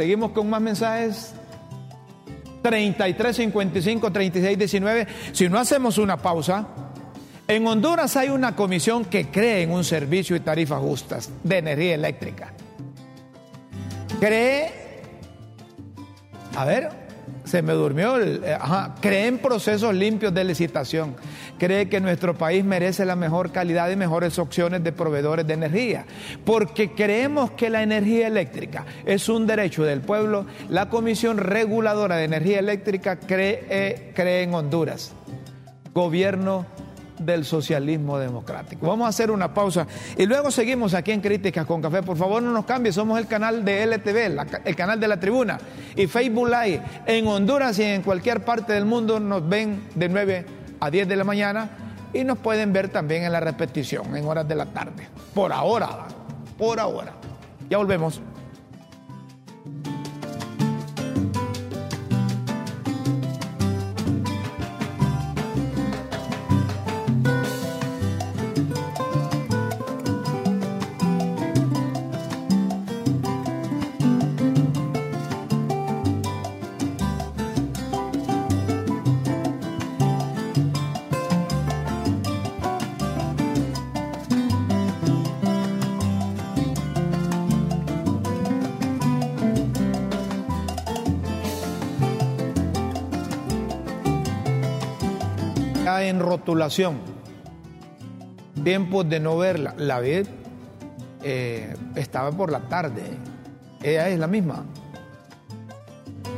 Seguimos 0.00 0.30
con 0.30 0.48
más 0.48 0.62
mensajes. 0.62 1.34
33 2.62 3.36
55 3.36 4.10
36 4.10 4.56
19. 4.56 5.06
Si 5.32 5.46
no 5.46 5.58
hacemos 5.58 5.98
una 5.98 6.16
pausa, 6.16 6.68
en 7.46 7.66
Honduras 7.66 8.16
hay 8.16 8.30
una 8.30 8.56
comisión 8.56 9.04
que 9.04 9.26
cree 9.26 9.60
en 9.60 9.72
un 9.72 9.84
servicio 9.84 10.34
y 10.36 10.40
tarifas 10.40 10.80
justas 10.80 11.28
de 11.44 11.58
energía 11.58 11.96
eléctrica. 11.96 12.54
Cree, 14.18 14.72
a 16.56 16.64
ver, 16.64 16.88
se 17.50 17.62
me 17.62 17.72
durmió, 17.72 18.20
eh, 18.22 18.54
ajá, 18.54 18.94
cree 19.00 19.26
en 19.26 19.38
procesos 19.38 19.92
limpios 19.92 20.32
de 20.32 20.44
licitación, 20.44 21.16
cree 21.58 21.88
que 21.88 22.00
nuestro 22.00 22.38
país 22.38 22.64
merece 22.64 23.04
la 23.04 23.16
mejor 23.16 23.50
calidad 23.50 23.90
y 23.90 23.96
mejores 23.96 24.38
opciones 24.38 24.84
de 24.84 24.92
proveedores 24.92 25.44
de 25.48 25.54
energía, 25.54 26.06
porque 26.44 26.92
creemos 26.92 27.50
que 27.50 27.68
la 27.68 27.82
energía 27.82 28.28
eléctrica 28.28 28.86
es 29.04 29.28
un 29.28 29.48
derecho 29.48 29.82
del 29.82 30.00
pueblo, 30.00 30.46
la 30.68 30.88
Comisión 30.88 31.38
Reguladora 31.38 32.16
de 32.16 32.24
Energía 32.24 32.60
Eléctrica 32.60 33.18
cree, 33.18 33.64
eh, 33.68 34.12
cree 34.14 34.44
en 34.44 34.54
Honduras. 34.54 35.12
Gobierno 35.92 36.66
del 37.20 37.44
socialismo 37.44 38.18
democrático. 38.18 38.86
Vamos 38.86 39.06
a 39.06 39.08
hacer 39.08 39.30
una 39.30 39.52
pausa 39.54 39.86
y 40.16 40.26
luego 40.26 40.50
seguimos 40.50 40.94
aquí 40.94 41.12
en 41.12 41.20
Críticas 41.20 41.66
con 41.66 41.80
Café. 41.80 42.02
Por 42.02 42.16
favor, 42.16 42.42
no 42.42 42.50
nos 42.50 42.64
cambie, 42.64 42.92
somos 42.92 43.18
el 43.18 43.26
canal 43.26 43.64
de 43.64 43.84
LTV, 43.86 44.40
el 44.64 44.76
canal 44.76 44.98
de 44.98 45.08
la 45.08 45.20
tribuna 45.20 45.58
y 45.94 46.06
Facebook 46.06 46.48
Live. 46.48 46.82
En 47.06 47.26
Honduras 47.26 47.78
y 47.78 47.84
en 47.84 48.02
cualquier 48.02 48.44
parte 48.44 48.72
del 48.72 48.86
mundo 48.86 49.20
nos 49.20 49.46
ven 49.48 49.88
de 49.94 50.08
9 50.08 50.46
a 50.80 50.90
10 50.90 51.08
de 51.08 51.16
la 51.16 51.24
mañana 51.24 51.70
y 52.12 52.24
nos 52.24 52.38
pueden 52.38 52.72
ver 52.72 52.88
también 52.88 53.24
en 53.24 53.32
la 53.32 53.40
repetición 53.40 54.16
en 54.16 54.26
horas 54.26 54.48
de 54.48 54.54
la 54.54 54.66
tarde. 54.66 55.06
Por 55.34 55.52
ahora, 55.52 56.06
por 56.58 56.80
ahora. 56.80 57.12
Ya 57.68 57.78
volvemos. 57.78 58.20
En 96.40 96.46
rotulación. 96.46 96.98
Tiempos 98.64 99.08
de 99.08 99.20
no 99.20 99.36
verla. 99.36 99.74
La 99.76 100.00
vi, 100.00 100.22
eh, 101.22 101.76
estaba 101.94 102.30
por 102.32 102.50
la 102.50 102.60
tarde. 102.60 103.02
Ella 103.82 104.08
es 104.08 104.18
la 104.18 104.26
misma. 104.26 104.64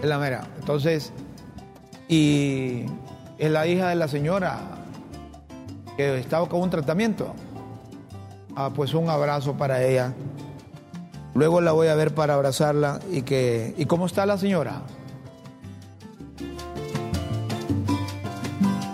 Es 0.02 0.08
la 0.08 0.18
mera. 0.18 0.46
Entonces, 0.58 1.12
y 2.08 2.84
es 3.38 3.50
la 3.50 3.66
hija 3.66 3.88
de 3.88 3.94
la 3.94 4.08
señora 4.08 4.58
que 5.96 6.18
estaba 6.18 6.48
con 6.48 6.60
un 6.60 6.70
tratamiento. 6.70 7.34
Ah, 8.54 8.70
pues 8.74 8.94
un 8.94 9.08
abrazo 9.08 9.56
para 9.56 9.82
ella. 9.82 10.12
Luego 11.34 11.60
la 11.60 11.72
voy 11.72 11.88
a 11.88 11.94
ver 11.94 12.14
para 12.14 12.34
abrazarla 12.34 13.00
y 13.10 13.22
que. 13.22 13.74
¿Y 13.78 13.86
cómo 13.86 14.06
está 14.06 14.26
la 14.26 14.36
señora? 14.36 14.82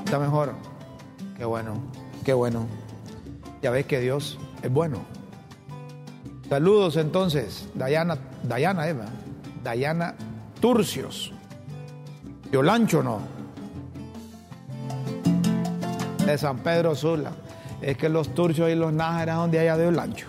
Está 0.04 0.18
mejor. 0.18 0.67
Bueno, 1.60 1.74
qué 2.24 2.32
bueno. 2.32 2.68
Ya 3.62 3.72
ves 3.72 3.84
que 3.84 3.98
Dios 3.98 4.38
es 4.62 4.70
bueno. 4.70 5.00
Saludos 6.48 6.96
entonces, 6.96 7.68
Dayana, 7.74 8.16
Dayana 8.44 8.86
Eva, 8.86 9.06
Dayana 9.64 10.14
Turcios. 10.60 11.32
Yolancho 12.52 13.02
no. 13.02 13.18
De 16.24 16.38
San 16.38 16.58
Pedro 16.58 16.94
Sula. 16.94 17.32
Es 17.82 17.96
que 17.96 18.08
los 18.08 18.32
turcios 18.36 18.70
y 18.70 18.76
los 18.76 18.92
nájaras 18.92 19.38
donde 19.38 19.58
haya 19.58 19.76
de 19.76 19.88
Olancho. 19.88 20.28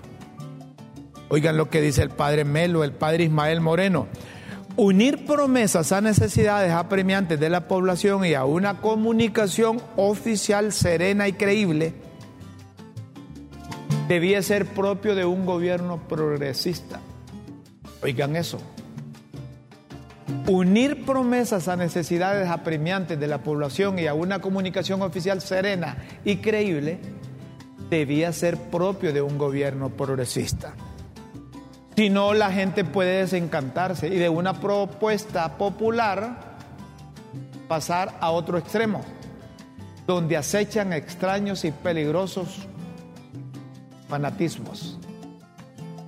Oigan 1.29 1.57
lo 1.57 1.69
que 1.69 1.79
dice 1.79 2.01
el 2.01 2.09
padre 2.09 2.43
Melo, 2.43 2.83
el 2.83 2.93
padre 2.93 3.25
Ismael 3.25 3.61
Moreno. 3.61 4.07
Unir 4.75 5.25
promesas 5.25 5.91
a 5.91 5.99
necesidades 5.99 6.71
apremiantes 6.71 7.39
de 7.39 7.49
la 7.49 7.67
población 7.67 8.25
y 8.25 8.33
a 8.33 8.45
una 8.45 8.79
comunicación 8.79 9.81
oficial 9.97 10.71
serena 10.71 11.27
y 11.27 11.33
creíble 11.33 11.93
debía 14.07 14.41
ser 14.41 14.65
propio 14.65 15.15
de 15.15 15.25
un 15.25 15.45
gobierno 15.45 16.07
progresista. 16.07 16.99
Oigan 18.01 18.35
eso. 18.35 18.59
Unir 20.47 21.05
promesas 21.05 21.67
a 21.67 21.75
necesidades 21.75 22.49
apremiantes 22.49 23.19
de 23.19 23.27
la 23.27 23.43
población 23.43 23.99
y 23.99 24.07
a 24.07 24.13
una 24.13 24.39
comunicación 24.39 25.01
oficial 25.01 25.41
serena 25.41 25.97
y 26.25 26.37
creíble 26.37 26.99
debía 27.89 28.31
ser 28.33 28.57
propio 28.57 29.13
de 29.13 29.21
un 29.21 29.37
gobierno 29.37 29.89
progresista. 29.89 30.73
Si 31.99 32.09
no, 32.09 32.33
la 32.33 32.49
gente 32.49 32.85
puede 32.85 33.17
desencantarse 33.17 34.07
y 34.07 34.15
de 34.15 34.29
una 34.29 34.53
propuesta 34.53 35.57
popular 35.57 36.55
pasar 37.67 38.15
a 38.21 38.31
otro 38.31 38.57
extremo, 38.57 39.01
donde 40.07 40.37
acechan 40.37 40.93
extraños 40.93 41.65
y 41.65 41.71
peligrosos 41.71 42.59
fanatismos. 44.07 44.97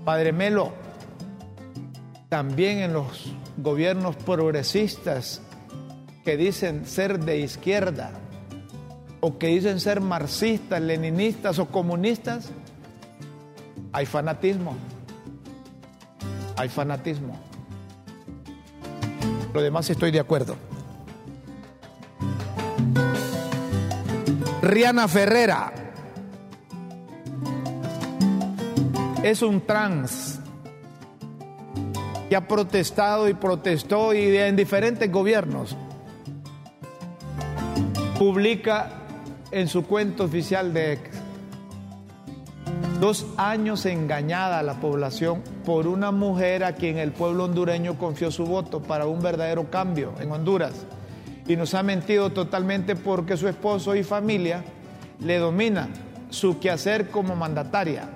Padre 0.05 0.31
Melo, 0.31 0.71
también 2.29 2.77
en 2.77 2.93
los 2.93 3.33
gobiernos 3.57 4.15
progresistas 4.15 5.41
que 6.23 6.37
dicen 6.37 6.85
ser 6.85 7.19
de 7.19 7.39
izquierda 7.39 8.11
o 9.19 9.37
que 9.37 9.47
dicen 9.47 9.81
ser 9.81 9.99
marxistas, 9.99 10.81
leninistas 10.81 11.59
o 11.59 11.67
comunistas, 11.67 12.49
hay 13.91 14.05
fanatismo 14.05 14.77
hay 16.61 16.69
fanatismo. 16.69 17.39
Lo 19.53 19.61
demás 19.61 19.89
estoy 19.89 20.11
de 20.11 20.19
acuerdo. 20.19 20.55
Riana 24.61 25.07
Ferrera 25.07 25.73
es 29.23 29.41
un 29.41 29.61
trans 29.61 30.39
que 32.29 32.35
ha 32.35 32.47
protestado 32.47 33.27
y 33.27 33.33
protestó 33.33 34.13
y 34.13 34.37
en 34.37 34.55
diferentes 34.55 35.11
gobiernos 35.11 35.75
publica 38.19 39.01
en 39.49 39.67
su 39.67 39.83
cuenta 39.85 40.23
oficial 40.23 40.73
de 40.73 40.99
Dos 43.01 43.25
años 43.35 43.87
engañada 43.87 44.59
a 44.59 44.61
la 44.61 44.75
población 44.75 45.41
por 45.65 45.87
una 45.87 46.11
mujer 46.11 46.63
a 46.63 46.75
quien 46.75 46.99
el 46.99 47.11
pueblo 47.11 47.45
hondureño 47.45 47.97
confió 47.97 48.29
su 48.29 48.45
voto 48.45 48.83
para 48.83 49.07
un 49.07 49.23
verdadero 49.23 49.71
cambio 49.71 50.13
en 50.19 50.31
Honduras. 50.31 50.85
Y 51.47 51.55
nos 51.55 51.73
ha 51.73 51.81
mentido 51.81 52.31
totalmente 52.31 52.95
porque 52.95 53.37
su 53.37 53.47
esposo 53.47 53.95
y 53.95 54.03
familia 54.03 54.63
le 55.19 55.39
dominan 55.39 55.89
su 56.29 56.59
quehacer 56.59 57.09
como 57.09 57.35
mandataria. 57.35 58.07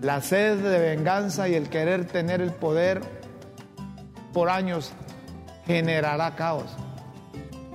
La 0.00 0.22
sed 0.22 0.56
de 0.56 0.78
venganza 0.78 1.46
y 1.46 1.54
el 1.54 1.68
querer 1.68 2.06
tener 2.06 2.40
el 2.40 2.52
poder 2.52 3.02
por 4.32 4.48
años 4.48 4.90
generará 5.66 6.34
caos. 6.34 6.74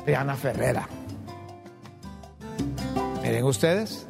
Rihanna 0.04 0.36
Ferrera. 0.36 0.90
Miren 3.22 3.44
ustedes, 3.44 4.08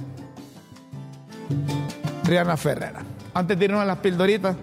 Rihanna 2.24 2.58
Ferrera. 2.58 3.02
Antes 3.34 3.58
de 3.60 3.66
irnos 3.66 3.82
a 3.82 3.86
las 3.86 3.98
pildoritas, 3.98 4.56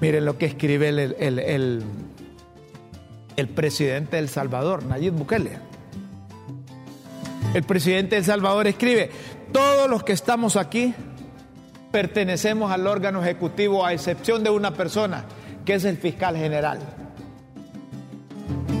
miren 0.00 0.24
lo 0.24 0.38
que 0.38 0.46
escribe 0.46 0.88
el, 0.88 1.84
el, 3.36 3.48
presidente 3.48 4.16
de 4.16 4.22
El 4.22 4.28
Salvador, 4.28 4.84
Nayib 4.84 5.14
Bukele. 5.14 5.58
El 7.54 7.62
presidente 7.64 8.14
de 8.14 8.20
El 8.20 8.24
Salvador 8.24 8.66
escribe, 8.66 9.10
todos 9.52 9.90
los 9.90 10.02
que 10.02 10.12
estamos 10.12 10.56
aquí 10.56 10.94
pertenecemos 11.90 12.72
al 12.72 12.86
órgano 12.86 13.22
ejecutivo 13.22 13.84
a 13.84 13.92
excepción 13.92 14.42
de 14.42 14.50
una 14.50 14.72
persona, 14.72 15.26
que 15.66 15.74
es 15.74 15.84
el 15.84 15.98
fiscal 15.98 16.36
general. 16.36 16.78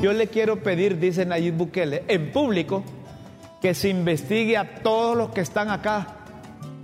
Yo 0.00 0.12
le 0.12 0.28
quiero 0.28 0.62
pedir, 0.62 0.98
dice 0.98 1.26
Nayib 1.26 1.54
Bukele, 1.54 2.04
en 2.08 2.32
público, 2.32 2.82
que 3.60 3.74
se 3.74 3.90
investigue 3.90 4.56
a 4.56 4.76
todos 4.76 5.16
los 5.16 5.30
que 5.30 5.42
están 5.42 5.70
acá 5.70 6.21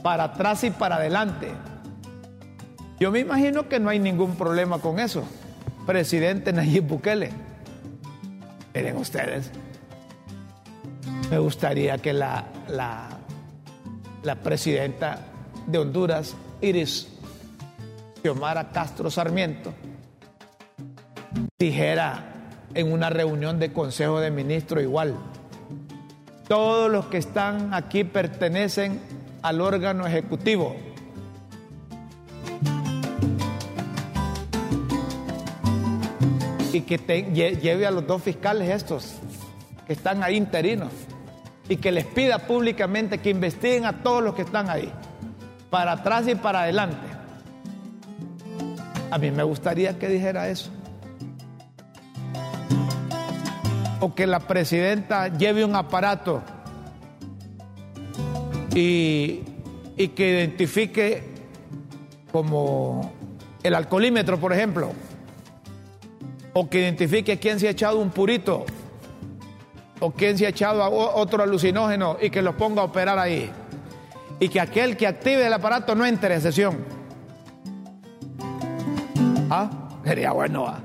para 0.02 0.24
atrás 0.24 0.64
y 0.64 0.70
para 0.70 0.96
adelante. 0.96 1.52
Yo 3.00 3.10
me 3.10 3.20
imagino 3.20 3.68
que 3.68 3.78
no 3.78 3.90
hay 3.90 3.98
ningún 3.98 4.36
problema 4.36 4.78
con 4.78 4.98
eso. 4.98 5.24
Presidente 5.86 6.52
Nayib 6.52 6.84
Bukele. 6.84 7.30
Miren 8.74 8.96
ustedes, 8.96 9.50
me 11.30 11.38
gustaría 11.38 11.98
que 11.98 12.12
la, 12.12 12.44
la, 12.68 14.34
presidenta 14.42 15.18
de 15.66 15.78
Honduras, 15.78 16.34
Iris 16.60 17.08
Xiomara 18.22 18.70
Castro 18.70 19.10
Sarmiento, 19.10 19.72
dijera 21.58 22.50
en 22.74 22.92
una 22.92 23.10
reunión 23.10 23.58
de 23.58 23.72
Consejo 23.72 24.20
de 24.20 24.30
Ministros 24.30 24.82
igual, 24.82 25.16
todos 26.46 26.90
los 26.90 27.06
que 27.06 27.18
están 27.18 27.74
aquí 27.74 28.04
pertenecen 28.04 29.00
al 29.48 29.62
órgano 29.62 30.06
ejecutivo. 30.06 30.76
Y 36.70 36.82
que 36.82 36.98
lleve 37.62 37.86
a 37.86 37.90
los 37.90 38.06
dos 38.06 38.22
fiscales 38.22 38.68
estos, 38.68 39.14
que 39.86 39.94
están 39.94 40.22
ahí 40.22 40.36
interinos, 40.36 40.92
y 41.66 41.76
que 41.76 41.90
les 41.90 42.04
pida 42.04 42.40
públicamente 42.40 43.18
que 43.18 43.30
investiguen 43.30 43.86
a 43.86 44.02
todos 44.02 44.22
los 44.22 44.34
que 44.34 44.42
están 44.42 44.68
ahí, 44.68 44.92
para 45.70 45.92
atrás 45.92 46.28
y 46.28 46.34
para 46.34 46.64
adelante. 46.64 47.06
A 49.10 49.16
mí 49.16 49.30
me 49.30 49.44
gustaría 49.44 49.98
que 49.98 50.08
dijera 50.08 50.50
eso. 50.50 50.70
O 54.00 54.14
que 54.14 54.26
la 54.26 54.40
presidenta 54.40 55.28
lleve 55.28 55.64
un 55.64 55.74
aparato 55.74 56.42
y, 58.78 60.08
que 60.08 60.28
identifique 60.28 61.22
como 62.30 63.12
el 63.62 63.74
alcoholímetro, 63.74 64.38
por 64.38 64.52
ejemplo, 64.52 64.92
o 66.52 66.68
que 66.68 66.80
identifique 66.80 67.38
quién 67.38 67.58
se 67.58 67.68
ha 67.68 67.70
echado 67.70 67.98
un 67.98 68.10
purito, 68.10 68.64
o 70.00 70.12
quién 70.12 70.38
se 70.38 70.46
ha 70.46 70.50
echado 70.50 70.88
otro 70.90 71.42
alucinógeno 71.42 72.16
y 72.20 72.30
que 72.30 72.40
los 72.40 72.54
ponga 72.54 72.82
a 72.82 72.84
operar 72.84 73.18
ahí. 73.18 73.50
Y 74.40 74.48
que 74.48 74.60
aquel 74.60 74.96
que 74.96 75.08
active 75.08 75.44
el 75.44 75.52
aparato 75.52 75.96
no 75.96 76.06
entre 76.06 76.34
en 76.34 76.40
sesión. 76.40 76.76
Ah, 79.50 79.68
sería 80.04 80.30
bueno. 80.30 80.68
¿ah? 80.68 80.78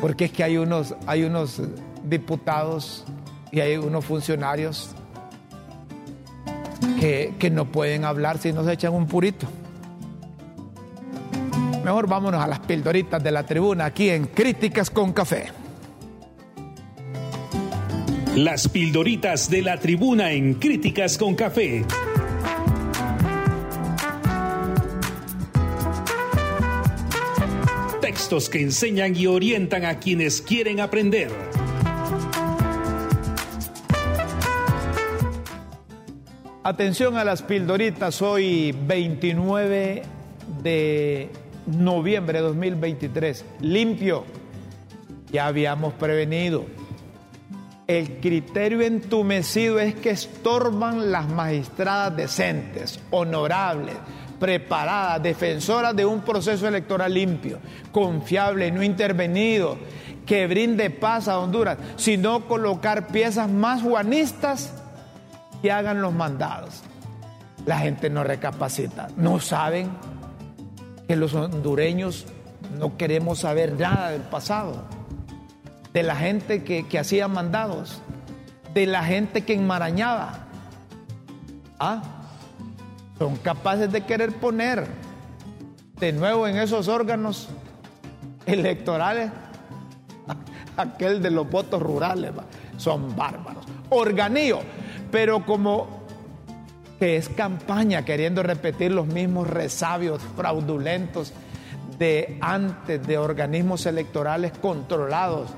Porque 0.00 0.26
es 0.26 0.32
que 0.32 0.44
hay 0.44 0.56
unos, 0.56 0.94
hay 1.08 1.24
unos 1.24 1.60
diputados 2.04 3.04
y 3.50 3.58
hay 3.58 3.76
unos 3.76 4.04
funcionarios 4.04 4.94
que, 7.00 7.34
que 7.38 7.50
no 7.50 7.70
pueden 7.70 8.04
hablar 8.04 8.38
si 8.38 8.52
no 8.52 8.64
se 8.64 8.72
echan 8.72 8.92
un 8.94 9.06
purito. 9.06 9.46
Mejor 11.84 12.08
vámonos 12.08 12.42
a 12.42 12.46
las 12.46 12.60
pildoritas 12.60 13.22
de 13.22 13.30
la 13.30 13.44
tribuna 13.44 13.84
aquí 13.84 14.08
en 14.08 14.24
Críticas 14.26 14.88
con 14.88 15.12
Café. 15.12 15.46
Las 18.36 18.68
pildoritas 18.68 19.50
de 19.50 19.62
la 19.62 19.78
tribuna 19.78 20.32
en 20.32 20.54
Críticas 20.54 21.18
con 21.18 21.34
Café. 21.34 21.84
Textos 28.00 28.48
que 28.48 28.62
enseñan 28.62 29.14
y 29.14 29.26
orientan 29.26 29.84
a 29.84 29.98
quienes 29.98 30.40
quieren 30.40 30.80
aprender. 30.80 31.30
Atención 36.66 37.18
a 37.18 37.24
las 37.24 37.42
pildoritas, 37.42 38.22
hoy 38.22 38.74
29 38.86 40.02
de 40.62 41.30
noviembre 41.66 42.38
de 42.38 42.44
2023. 42.46 43.44
Limpio. 43.60 44.24
Ya 45.30 45.46
habíamos 45.46 45.92
prevenido. 45.92 46.64
El 47.86 48.18
criterio 48.18 48.80
entumecido 48.80 49.78
es 49.78 49.94
que 49.94 50.08
estorban 50.08 51.12
las 51.12 51.28
magistradas 51.28 52.16
decentes, 52.16 52.98
honorables, 53.10 53.96
preparadas, 54.40 55.22
defensoras 55.22 55.94
de 55.94 56.06
un 56.06 56.22
proceso 56.22 56.66
electoral 56.66 57.12
limpio, 57.12 57.58
confiable, 57.92 58.70
no 58.70 58.82
intervenido, 58.82 59.76
que 60.24 60.46
brinde 60.46 60.88
paz 60.88 61.28
a 61.28 61.40
Honduras, 61.40 61.76
sino 61.96 62.48
colocar 62.48 63.08
piezas 63.08 63.50
más 63.50 63.82
juanistas 63.82 64.72
que 65.64 65.72
hagan 65.72 66.02
los 66.02 66.12
mandados. 66.12 66.82
La 67.64 67.78
gente 67.78 68.10
no 68.10 68.22
recapacita, 68.22 69.08
no 69.16 69.40
saben 69.40 69.88
que 71.08 71.16
los 71.16 71.32
hondureños 71.32 72.26
no 72.78 72.98
queremos 72.98 73.38
saber 73.38 73.80
nada 73.80 74.10
del 74.10 74.20
pasado, 74.20 74.84
de 75.94 76.02
la 76.02 76.16
gente 76.16 76.64
que, 76.64 76.98
hacía 76.98 77.28
mandados, 77.28 78.02
de 78.74 78.84
la 78.84 79.04
gente 79.04 79.46
que 79.46 79.54
enmarañaba. 79.54 80.40
Ah, 81.80 82.02
son 83.18 83.36
capaces 83.36 83.90
de 83.90 84.02
querer 84.02 84.34
poner 84.34 84.86
de 85.98 86.12
nuevo 86.12 86.46
en 86.46 86.58
esos 86.58 86.88
órganos 86.88 87.48
electorales 88.44 89.30
aquel 90.76 91.22
de 91.22 91.30
los 91.30 91.48
votos 91.48 91.80
rurales. 91.80 92.32
Son 92.76 93.16
bárbaros. 93.16 93.64
Organillo, 93.88 94.60
pero 95.14 95.46
como 95.46 95.86
que 96.98 97.16
es 97.16 97.28
campaña 97.28 98.04
queriendo 98.04 98.42
repetir 98.42 98.90
los 98.90 99.06
mismos 99.06 99.48
resabios 99.48 100.20
fraudulentos 100.34 101.32
de 102.00 102.36
antes 102.40 103.06
de 103.06 103.16
organismos 103.16 103.86
electorales 103.86 104.50
controlados, 104.60 105.50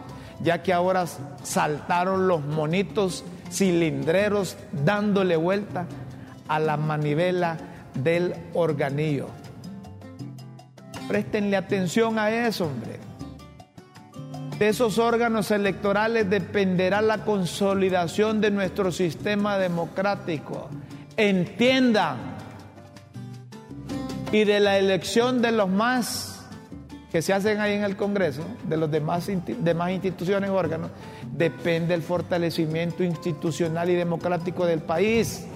ya 0.43 0.63
que 0.63 0.75
ahora 0.75 1.07
saltaron 1.43 2.29
los 2.29 2.45
monitos 2.45 3.25
cilindreros 3.51 4.59
dándole 4.73 5.37
vuelta 5.37 5.87
a 6.49 6.59
la 6.59 6.77
manivela 6.77 7.57
del 7.95 8.35
organillo. 8.53 9.29
Préstenle 11.09 11.57
atención 11.57 12.19
a 12.19 12.29
eso, 12.47 12.67
hombre. 12.67 12.99
De 14.59 14.69
esos 14.69 14.99
órganos 14.99 15.51
electorales 15.51 16.31
dependerá 16.31 17.03
la 17.03 17.25
consolidación 17.25 18.41
de 18.41 18.51
nuestro 18.51 18.91
sistema 18.91 19.59
democrático 19.59 20.71
entiendan 21.17 22.17
y 24.33 24.45
de 24.45 24.61
la 24.61 24.79
elección 24.79 25.41
de 25.41 25.53
los 25.53 25.69
más 25.69 26.45
que 27.11 27.23
se 27.23 27.33
hacen 27.33 27.61
ahí 27.61 27.75
en 27.75 27.85
el 27.85 27.97
Congreso, 27.97 28.43
de 28.65 28.77
los 28.77 28.91
demás, 28.91 29.31
demás 29.59 29.91
instituciones 29.91 30.51
órganos, 30.51 30.91
depende 31.33 31.95
el 31.95 32.03
fortalecimiento 32.03 33.05
institucional 33.05 33.89
y 33.89 33.95
democrático 33.95 34.67
del 34.67 34.81
país. 34.81 35.47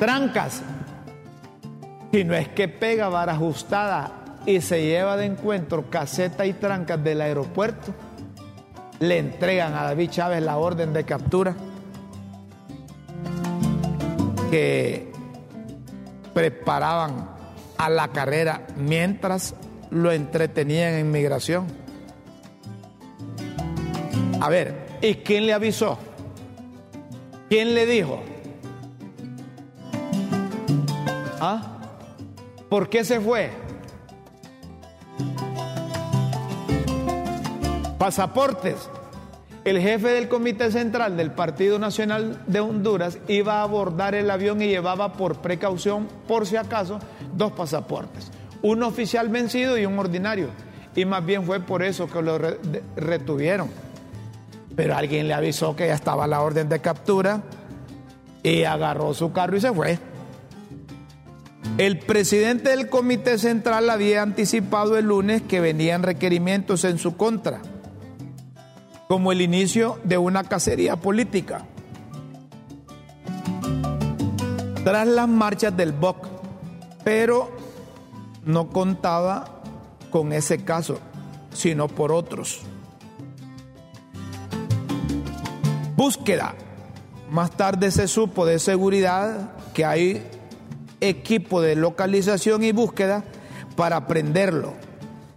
Trancas. 0.00 0.62
Si 2.10 2.24
no 2.24 2.34
es 2.34 2.48
que 2.48 2.68
pega 2.68 3.08
vara 3.08 3.32
ajustada 3.32 4.23
y 4.46 4.60
se 4.60 4.82
lleva 4.82 5.16
de 5.16 5.26
encuentro 5.26 5.88
caseta 5.90 6.46
y 6.46 6.52
trancas 6.52 7.02
del 7.02 7.20
aeropuerto, 7.20 7.94
le 9.00 9.18
entregan 9.18 9.74
a 9.74 9.84
David 9.84 10.10
Chávez 10.10 10.42
la 10.42 10.58
orden 10.58 10.92
de 10.92 11.04
captura 11.04 11.54
que 14.50 15.10
preparaban 16.32 17.28
a 17.78 17.88
la 17.88 18.08
carrera 18.08 18.66
mientras 18.76 19.54
lo 19.90 20.12
entretenían 20.12 20.94
en 20.94 21.10
migración. 21.10 21.66
A 24.40 24.48
ver, 24.48 24.98
¿y 25.00 25.16
quién 25.16 25.46
le 25.46 25.54
avisó? 25.54 25.98
¿Quién 27.48 27.74
le 27.74 27.86
dijo? 27.86 28.20
¿Ah? 31.40 31.78
¿Por 32.68 32.88
qué 32.88 33.04
se 33.04 33.20
fue? 33.20 33.63
Pasaportes 38.04 38.90
el 39.64 39.80
jefe 39.80 40.08
del 40.08 40.28
Comité 40.28 40.70
Central 40.70 41.16
del 41.16 41.30
Partido 41.30 41.78
Nacional 41.78 42.38
de 42.46 42.60
Honduras 42.60 43.16
iba 43.28 43.60
a 43.60 43.62
abordar 43.62 44.14
el 44.14 44.30
avión 44.30 44.60
y 44.60 44.66
llevaba 44.66 45.14
por 45.14 45.36
precaución, 45.36 46.06
por 46.28 46.46
si 46.46 46.56
acaso, 46.56 46.98
dos 47.34 47.52
pasaportes, 47.52 48.30
un 48.60 48.82
oficial 48.82 49.30
vencido 49.30 49.78
y 49.78 49.86
un 49.86 49.98
ordinario. 49.98 50.48
Y 50.94 51.06
más 51.06 51.24
bien 51.24 51.44
fue 51.44 51.60
por 51.60 51.82
eso 51.82 52.06
que 52.06 52.20
lo 52.20 52.38
retuvieron. 52.94 53.70
Pero 54.76 54.96
alguien 54.96 55.26
le 55.26 55.32
avisó 55.32 55.74
que 55.74 55.86
ya 55.86 55.94
estaba 55.94 56.26
la 56.26 56.42
orden 56.42 56.68
de 56.68 56.80
captura 56.80 57.40
y 58.42 58.64
agarró 58.64 59.14
su 59.14 59.32
carro 59.32 59.56
y 59.56 59.62
se 59.62 59.72
fue. 59.72 59.98
El 61.78 62.00
presidente 62.00 62.68
del 62.68 62.90
Comité 62.90 63.38
Central 63.38 63.88
había 63.88 64.20
anticipado 64.20 64.98
el 64.98 65.06
lunes 65.06 65.40
que 65.40 65.60
venían 65.60 66.02
requerimientos 66.02 66.84
en 66.84 66.98
su 66.98 67.16
contra 67.16 67.62
como 69.08 69.32
el 69.32 69.40
inicio 69.40 69.98
de 70.04 70.18
una 70.18 70.44
cacería 70.44 70.96
política. 70.96 71.66
Tras 74.84 75.06
las 75.06 75.28
marchas 75.28 75.76
del 75.76 75.92
BOC, 75.92 76.26
pero 77.04 77.50
no 78.44 78.68
contaba 78.70 79.62
con 80.10 80.32
ese 80.32 80.64
caso, 80.64 80.98
sino 81.52 81.88
por 81.88 82.12
otros. 82.12 82.60
Búsqueda. 85.96 86.54
Más 87.30 87.50
tarde 87.52 87.90
se 87.90 88.06
supo 88.06 88.46
de 88.46 88.58
seguridad 88.58 89.52
que 89.72 89.84
hay 89.84 90.22
equipo 91.00 91.60
de 91.60 91.74
localización 91.74 92.62
y 92.62 92.72
búsqueda 92.72 93.24
para 93.76 94.06
prenderlo 94.06 94.74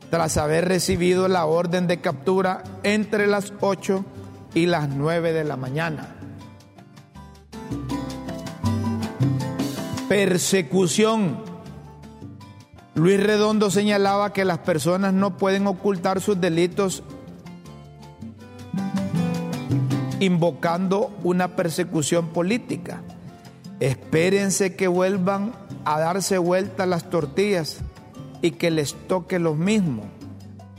tras 0.09 0.37
haber 0.37 0.67
recibido 0.67 1.27
la 1.27 1.45
orden 1.45 1.87
de 1.87 1.99
captura 1.99 2.63
entre 2.83 3.27
las 3.27 3.53
8 3.59 4.05
y 4.53 4.65
las 4.65 4.89
9 4.89 5.33
de 5.33 5.43
la 5.43 5.57
mañana. 5.57 6.15
Persecución. 10.07 11.43
Luis 12.95 13.21
Redondo 13.21 13.69
señalaba 13.69 14.33
que 14.33 14.45
las 14.45 14.59
personas 14.59 15.13
no 15.13 15.37
pueden 15.37 15.67
ocultar 15.67 16.21
sus 16.21 16.39
delitos 16.39 17.03
invocando 20.19 21.15
una 21.23 21.55
persecución 21.55 22.29
política. 22.29 23.01
Espérense 23.79 24.75
que 24.75 24.87
vuelvan 24.87 25.53
a 25.85 25.99
darse 25.99 26.39
vuelta 26.39 26.85
las 26.87 27.09
tortillas 27.09 27.81
y 28.41 28.51
que 28.51 28.71
les 28.71 28.93
toque 29.07 29.39
lo 29.39 29.55
mismo, 29.55 30.03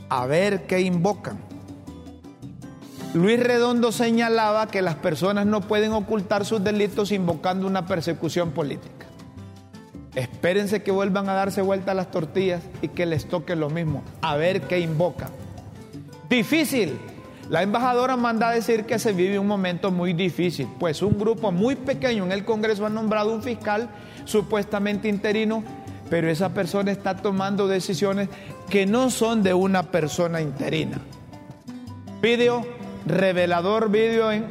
a 0.09 0.25
ver 0.25 0.65
qué 0.67 0.81
invocan. 0.81 1.39
Luis 3.13 3.39
Redondo 3.39 3.91
señalaba 3.91 4.67
que 4.67 4.81
las 4.81 4.95
personas 4.95 5.45
no 5.45 5.61
pueden 5.61 5.93
ocultar 5.93 6.45
sus 6.45 6.63
delitos 6.63 7.11
invocando 7.11 7.65
una 7.65 7.87
persecución 7.87 8.51
política. 8.51 9.07
Espérense 10.15 10.83
que 10.83 10.91
vuelvan 10.91 11.27
a 11.29 11.33
darse 11.33 11.61
vuelta 11.61 11.93
las 11.93 12.11
tortillas 12.11 12.61
y 12.81 12.89
que 12.89 13.05
les 13.05 13.27
toque 13.27 13.55
lo 13.55 13.69
mismo, 13.69 14.03
a 14.21 14.35
ver 14.35 14.61
qué 14.61 14.79
invocan. 14.79 15.29
Difícil. 16.29 16.99
La 17.49 17.63
embajadora 17.63 18.15
manda 18.15 18.49
a 18.49 18.53
decir 18.53 18.85
que 18.85 18.99
se 18.99 19.11
vive 19.11 19.39
un 19.39 19.47
momento 19.47 19.89
muy 19.89 20.13
difícil, 20.13 20.67
pues 20.79 21.01
un 21.01 21.17
grupo 21.17 21.51
muy 21.51 21.75
pequeño 21.75 22.23
en 22.23 22.31
el 22.31 22.45
Congreso 22.45 22.85
ha 22.85 22.89
nombrado 22.89 23.33
un 23.33 23.41
fiscal 23.41 23.89
supuestamente 24.25 25.07
interino, 25.07 25.63
pero 26.09 26.29
esa 26.29 26.49
persona 26.49 26.91
está 26.91 27.17
tomando 27.17 27.67
decisiones 27.67 28.29
que 28.69 28.85
no 28.85 29.09
son 29.09 29.43
de 29.43 29.53
una 29.53 29.91
persona 29.91 30.41
interina. 30.41 30.99
Video, 32.21 32.65
revelador 33.05 33.89
video 33.89 34.31
en, 34.31 34.45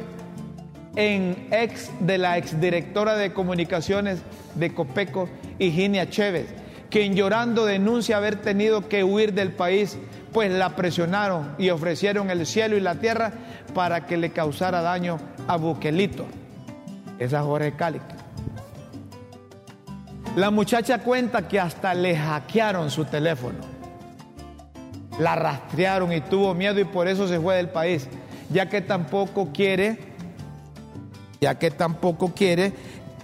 en 0.95 1.47
ex 1.51 1.91
de 1.99 2.17
la 2.17 2.37
exdirectora 2.37 3.15
de 3.15 3.33
comunicaciones 3.33 4.21
de 4.55 4.73
Copeco, 4.73 5.29
Higinia 5.59 6.09
Chévez, 6.09 6.47
quien 6.89 7.15
llorando 7.15 7.65
denuncia 7.65 8.17
haber 8.17 8.37
tenido 8.37 8.87
que 8.87 9.03
huir 9.03 9.33
del 9.33 9.51
país 9.51 9.97
pues 10.33 10.51
la 10.51 10.75
presionaron 10.75 11.55
y 11.57 11.69
ofrecieron 11.69 12.29
el 12.29 12.45
cielo 12.45 12.77
y 12.77 12.81
la 12.81 12.95
tierra 12.95 13.33
para 13.73 14.05
que 14.05 14.17
le 14.17 14.31
causara 14.31 14.81
daño 14.81 15.17
a 15.47 15.57
Buquelito. 15.57 16.25
Esa 17.17 17.41
Jorge 17.41 17.73
Cáliz. 17.75 18.01
La 20.35 20.51
muchacha 20.51 20.99
cuenta 20.99 21.47
que 21.47 21.59
hasta 21.59 21.93
le 21.93 22.15
hackearon 22.15 22.91
su 22.91 23.05
teléfono. 23.05 23.57
La 25.19 25.35
rastrearon 25.35 26.13
y 26.13 26.21
tuvo 26.21 26.53
miedo 26.53 26.79
y 26.79 26.85
por 26.85 27.07
eso 27.07 27.27
se 27.27 27.39
fue 27.39 27.55
del 27.55 27.69
país, 27.69 28.07
ya 28.49 28.69
que 28.69 28.81
tampoco 28.81 29.49
quiere, 29.51 29.97
ya 31.41 31.55
que 31.59 31.71
tampoco 31.71 32.33
quiere 32.33 32.73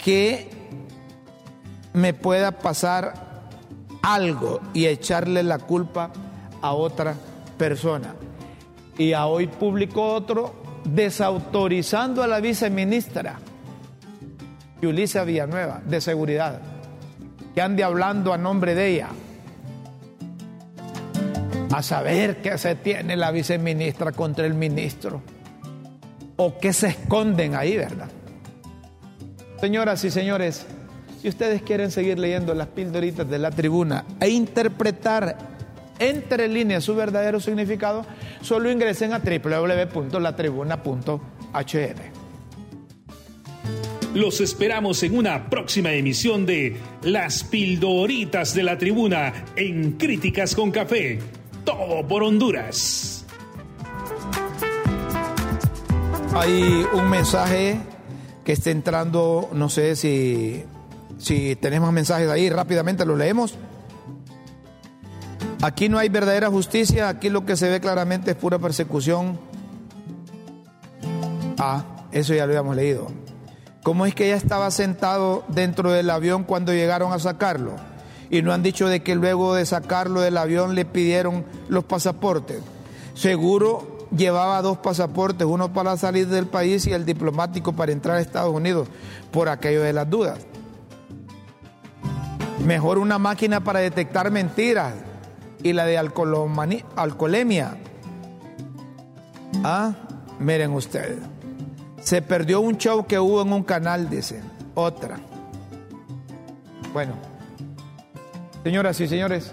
que 0.03 0.49
me 1.93 2.13
pueda 2.13 2.51
pasar 2.51 3.13
algo 4.01 4.59
y 4.73 4.85
echarle 4.87 5.41
la 5.41 5.59
culpa 5.59 6.11
a 6.61 6.73
otra 6.73 7.15
persona. 7.57 8.15
Y 8.97 9.13
a 9.13 9.27
hoy 9.27 9.47
publicó 9.47 10.13
otro 10.13 10.53
desautorizando 10.83 12.21
a 12.21 12.27
la 12.27 12.39
viceministra 12.39 13.39
Yulisa 14.81 15.23
Villanueva 15.23 15.81
de 15.85 16.01
Seguridad, 16.01 16.61
que 17.55 17.61
ande 17.61 17.83
hablando 17.83 18.33
a 18.33 18.37
nombre 18.37 18.75
de 18.75 18.87
ella. 18.87 19.07
A 21.71 21.81
saber 21.81 22.41
qué 22.41 22.57
se 22.57 22.75
tiene 22.75 23.15
la 23.15 23.31
viceministra 23.31 24.11
contra 24.11 24.45
el 24.45 24.53
ministro. 24.53 25.21
O 26.35 26.57
qué 26.59 26.73
se 26.73 26.87
esconden 26.87 27.55
ahí, 27.55 27.77
¿verdad? 27.77 28.09
Señoras 29.61 30.03
y 30.03 30.11
señores, 30.11 30.65
si 31.21 31.29
ustedes 31.29 31.61
quieren 31.61 31.91
seguir 31.91 32.19
leyendo 32.19 32.53
las 32.53 32.67
pildoritas 32.67 33.29
de 33.29 33.39
la 33.39 33.51
tribuna 33.51 34.03
e 34.19 34.27
interpretar 34.29 35.37
entre 35.97 36.49
líneas 36.49 36.83
su 36.83 36.93
verdadero 36.93 37.39
significado, 37.39 38.05
solo 38.41 38.69
ingresen 38.69 39.13
a 39.13 39.19
www.latribuna.hn. 39.19 42.14
Los 44.15 44.39
esperamos 44.39 45.03
en 45.03 45.17
una 45.17 45.49
próxima 45.49 45.91
emisión 45.91 46.45
de 46.45 46.77
Las 47.01 47.43
Pildoritas 47.43 48.55
de 48.55 48.63
la 48.63 48.77
Tribuna 48.77 49.33
en 49.57 49.91
Críticas 49.97 50.55
con 50.55 50.71
Café. 50.71 51.19
Todo 51.65 52.07
por 52.07 52.23
Honduras. 52.23 53.25
Hay 56.33 56.85
un 56.93 57.09
mensaje 57.09 57.77
que 58.45 58.53
está 58.53 58.71
entrando, 58.71 59.49
no 59.51 59.67
sé 59.67 59.97
si, 59.97 60.63
si 61.17 61.57
tenemos 61.57 61.91
mensajes 61.91 62.29
ahí, 62.29 62.49
rápidamente 62.49 63.05
lo 63.05 63.17
leemos. 63.17 63.55
Aquí 65.61 65.89
no 65.89 65.97
hay 65.97 66.07
verdadera 66.07 66.49
justicia, 66.49 67.09
aquí 67.09 67.29
lo 67.29 67.45
que 67.45 67.57
se 67.57 67.69
ve 67.69 67.81
claramente 67.81 68.31
es 68.31 68.37
pura 68.37 68.59
persecución. 68.59 69.37
Ah, 71.57 72.07
eso 72.13 72.33
ya 72.33 72.45
lo 72.45 72.53
habíamos 72.53 72.77
leído. 72.77 73.24
¿Cómo 73.85 74.07
es 74.07 74.15
que 74.15 74.25
ella 74.25 74.35
estaba 74.35 74.71
sentado 74.71 75.43
dentro 75.47 75.91
del 75.91 76.09
avión 76.09 76.43
cuando 76.43 76.73
llegaron 76.73 77.13
a 77.13 77.19
sacarlo? 77.19 77.73
Y 78.31 78.41
no 78.41 78.51
han 78.51 78.63
dicho 78.63 78.87
de 78.87 79.03
que 79.03 79.13
luego 79.13 79.53
de 79.53 79.63
sacarlo 79.67 80.21
del 80.21 80.37
avión 80.37 80.73
le 80.73 80.85
pidieron 80.85 81.45
los 81.67 81.83
pasaportes. 81.83 82.63
Seguro 83.13 84.07
llevaba 84.09 84.63
dos 84.63 84.79
pasaportes, 84.79 85.45
uno 85.45 85.71
para 85.71 85.97
salir 85.97 86.27
del 86.29 86.47
país 86.47 86.87
y 86.87 86.93
el 86.93 87.05
diplomático 87.05 87.73
para 87.73 87.91
entrar 87.91 88.17
a 88.17 88.21
Estados 88.21 88.55
Unidos, 88.55 88.87
por 89.31 89.49
aquello 89.49 89.83
de 89.83 89.93
las 89.93 90.09
dudas. 90.09 90.39
Mejor 92.65 92.97
una 92.97 93.19
máquina 93.19 93.63
para 93.63 93.81
detectar 93.81 94.31
mentiras 94.31 94.95
y 95.61 95.73
la 95.73 95.85
de 95.85 95.99
alcoholemia. 95.99 97.77
Ah, 99.63 99.93
miren 100.39 100.71
ustedes. 100.71 101.34
Se 102.05 102.21
perdió 102.21 102.61
un 102.61 102.77
show 102.77 103.07
que 103.07 103.17
hubo 103.17 103.41
en 103.41 103.51
un 103.51 103.63
canal, 103.63 104.11
dice. 104.11 104.39
Otra. 104.75 105.17
Bueno, 106.93 107.13
señoras 108.63 109.01
y 109.01 109.07
señores. 109.07 109.51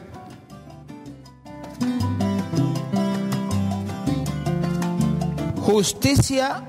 Justicia 5.63 6.63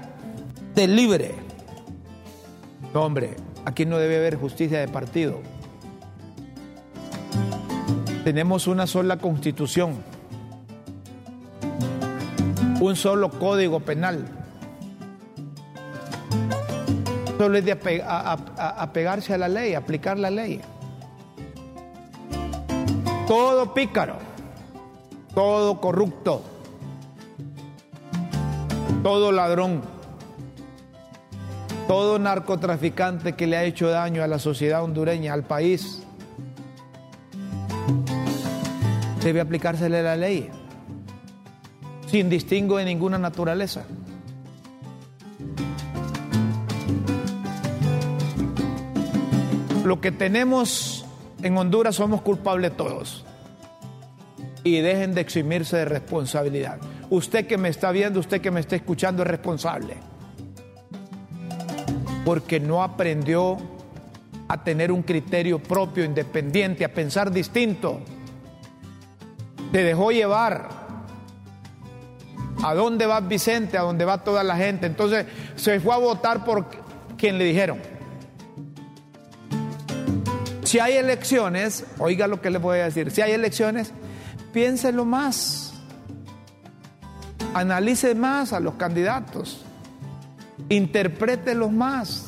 de 0.73 0.87
libre. 0.87 1.35
No, 2.93 3.01
hombre, 3.01 3.35
aquí 3.65 3.85
no 3.85 3.97
debe 3.97 4.15
haber 4.15 4.37
justicia 4.37 4.79
de 4.79 4.87
partido. 4.87 5.41
Tenemos 8.23 8.67
una 8.67 8.87
sola 8.87 9.17
constitución, 9.17 9.95
un 12.79 12.95
solo 12.95 13.29
código 13.31 13.81
penal. 13.81 14.42
Solo 17.43 17.57
es 17.57 17.65
de 17.65 17.73
apegarse 17.73 19.33
a 19.33 19.37
la 19.37 19.49
ley, 19.49 19.73
aplicar 19.73 20.17
la 20.17 20.29
ley. 20.29 20.61
Todo 23.27 23.73
pícaro, 23.73 24.15
todo 25.35 25.81
corrupto, 25.81 26.41
todo 29.03 29.33
ladrón, 29.33 29.81
todo 31.85 32.17
narcotraficante 32.17 33.33
que 33.33 33.45
le 33.45 33.57
ha 33.57 33.65
hecho 33.65 33.89
daño 33.89 34.23
a 34.23 34.27
la 34.27 34.39
sociedad 34.39 34.81
hondureña, 34.81 35.33
al 35.33 35.43
país, 35.43 36.01
debe 39.21 39.41
aplicársele 39.41 40.01
la 40.01 40.15
ley, 40.15 40.49
sin 42.07 42.29
distingo 42.29 42.77
de 42.77 42.85
ninguna 42.85 43.17
naturaleza. 43.17 43.83
Lo 49.83 49.99
que 50.01 50.11
tenemos 50.11 51.05
en 51.41 51.57
Honduras 51.57 51.95
somos 51.95 52.21
culpables 52.21 52.75
todos. 52.75 53.25
Y 54.63 54.79
dejen 54.79 55.13
de 55.13 55.21
eximirse 55.21 55.77
de 55.77 55.85
responsabilidad. 55.85 56.79
Usted 57.09 57.47
que 57.47 57.57
me 57.57 57.69
está 57.69 57.91
viendo, 57.91 58.19
usted 58.19 58.41
que 58.41 58.49
me 58.49 58.61
está 58.61 58.75
escuchando 58.75 59.23
es 59.23 59.27
responsable. 59.27 59.97
Porque 62.23 62.59
no 62.59 62.81
aprendió 62.81 63.57
a 64.47 64.63
tener 64.63 64.91
un 64.91 65.03
criterio 65.03 65.59
propio, 65.61 66.05
independiente, 66.05 66.85
a 66.85 66.93
pensar 66.93 67.31
distinto 67.31 67.99
te 69.73 69.83
dejó 69.83 70.11
llevar. 70.11 70.69
¿A 72.63 72.75
dónde 72.75 73.07
va 73.07 73.19
Vicente? 73.19 73.75
¿A 73.75 73.81
dónde 73.81 74.05
va 74.05 74.23
toda 74.23 74.43
la 74.43 74.55
gente? 74.55 74.85
Entonces 74.85 75.25
se 75.55 75.79
fue 75.79 75.95
a 75.95 75.97
votar 75.97 76.45
por 76.45 76.67
quien 77.17 77.39
le 77.39 77.43
dijeron. 77.43 77.79
Si 80.73 80.79
hay 80.79 80.93
elecciones, 80.93 81.85
oiga 81.99 82.25
lo 82.25 82.41
que 82.41 82.49
le 82.49 82.57
voy 82.57 82.79
a 82.79 82.85
decir, 82.85 83.11
si 83.11 83.21
hay 83.21 83.33
elecciones, 83.33 83.91
piénselo 84.53 85.05
más. 85.05 85.71
Analice 87.53 88.15
más 88.15 88.53
a 88.53 88.59
los 88.59 88.73
candidatos. 88.73 89.63
Interprételos 90.69 91.71
más. 91.71 92.25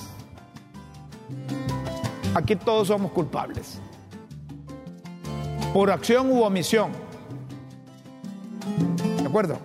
Aquí 2.35 2.55
todos 2.55 2.89
somos 2.89 3.13
culpables. 3.13 3.79
Por 5.73 5.89
acción 5.89 6.31
u 6.31 6.43
omisión. 6.43 6.91
¿De 9.21 9.27
acuerdo? 9.27 9.57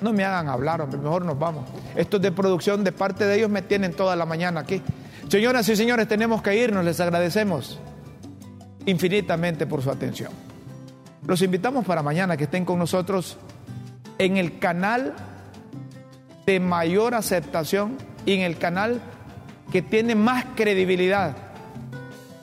No 0.00 0.12
me 0.12 0.24
hagan 0.24 0.48
hablar, 0.48 0.80
hombre, 0.80 0.98
mejor 0.98 1.24
nos 1.24 1.38
vamos. 1.38 1.66
Estos 1.94 2.20
de 2.20 2.32
producción 2.32 2.82
de 2.82 2.90
parte 2.90 3.26
de 3.26 3.36
ellos 3.36 3.48
me 3.48 3.62
tienen 3.62 3.92
toda 3.92 4.16
la 4.16 4.26
mañana 4.26 4.58
aquí. 4.58 4.82
Señoras 5.28 5.68
y 5.68 5.76
señores, 5.76 6.08
tenemos 6.08 6.40
que 6.40 6.56
irnos, 6.56 6.82
les 6.84 6.98
agradecemos 7.00 7.78
infinitamente 8.86 9.66
por 9.66 9.82
su 9.82 9.90
atención. 9.90 10.32
Los 11.26 11.42
invitamos 11.42 11.84
para 11.84 12.02
mañana 12.02 12.38
que 12.38 12.44
estén 12.44 12.64
con 12.64 12.78
nosotros 12.78 13.36
en 14.16 14.38
el 14.38 14.58
canal 14.58 15.14
de 16.46 16.60
mayor 16.60 17.14
aceptación 17.14 17.98
y 18.24 18.32
en 18.32 18.40
el 18.40 18.56
canal 18.56 19.02
que 19.70 19.82
tiene 19.82 20.14
más 20.14 20.46
credibilidad 20.56 21.36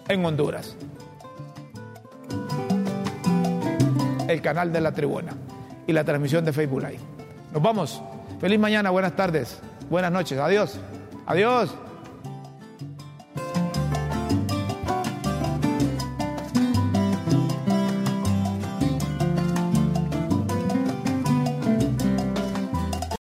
en 0.07 0.23
Honduras. 0.23 0.75
El 4.27 4.41
canal 4.41 4.71
de 4.71 4.81
la 4.81 4.91
tribuna 4.91 5.33
y 5.88 5.93
la 5.93 6.03
transmisión 6.03 6.45
de 6.45 6.53
Facebook 6.53 6.83
Live. 6.83 6.99
Nos 7.51 7.63
vamos. 7.63 8.01
Feliz 8.39 8.59
mañana, 8.59 8.91
buenas 8.91 9.15
tardes, 9.15 9.59
buenas 9.89 10.11
noches. 10.11 10.38
Adiós. 10.38 10.79
Adiós. 11.25 11.75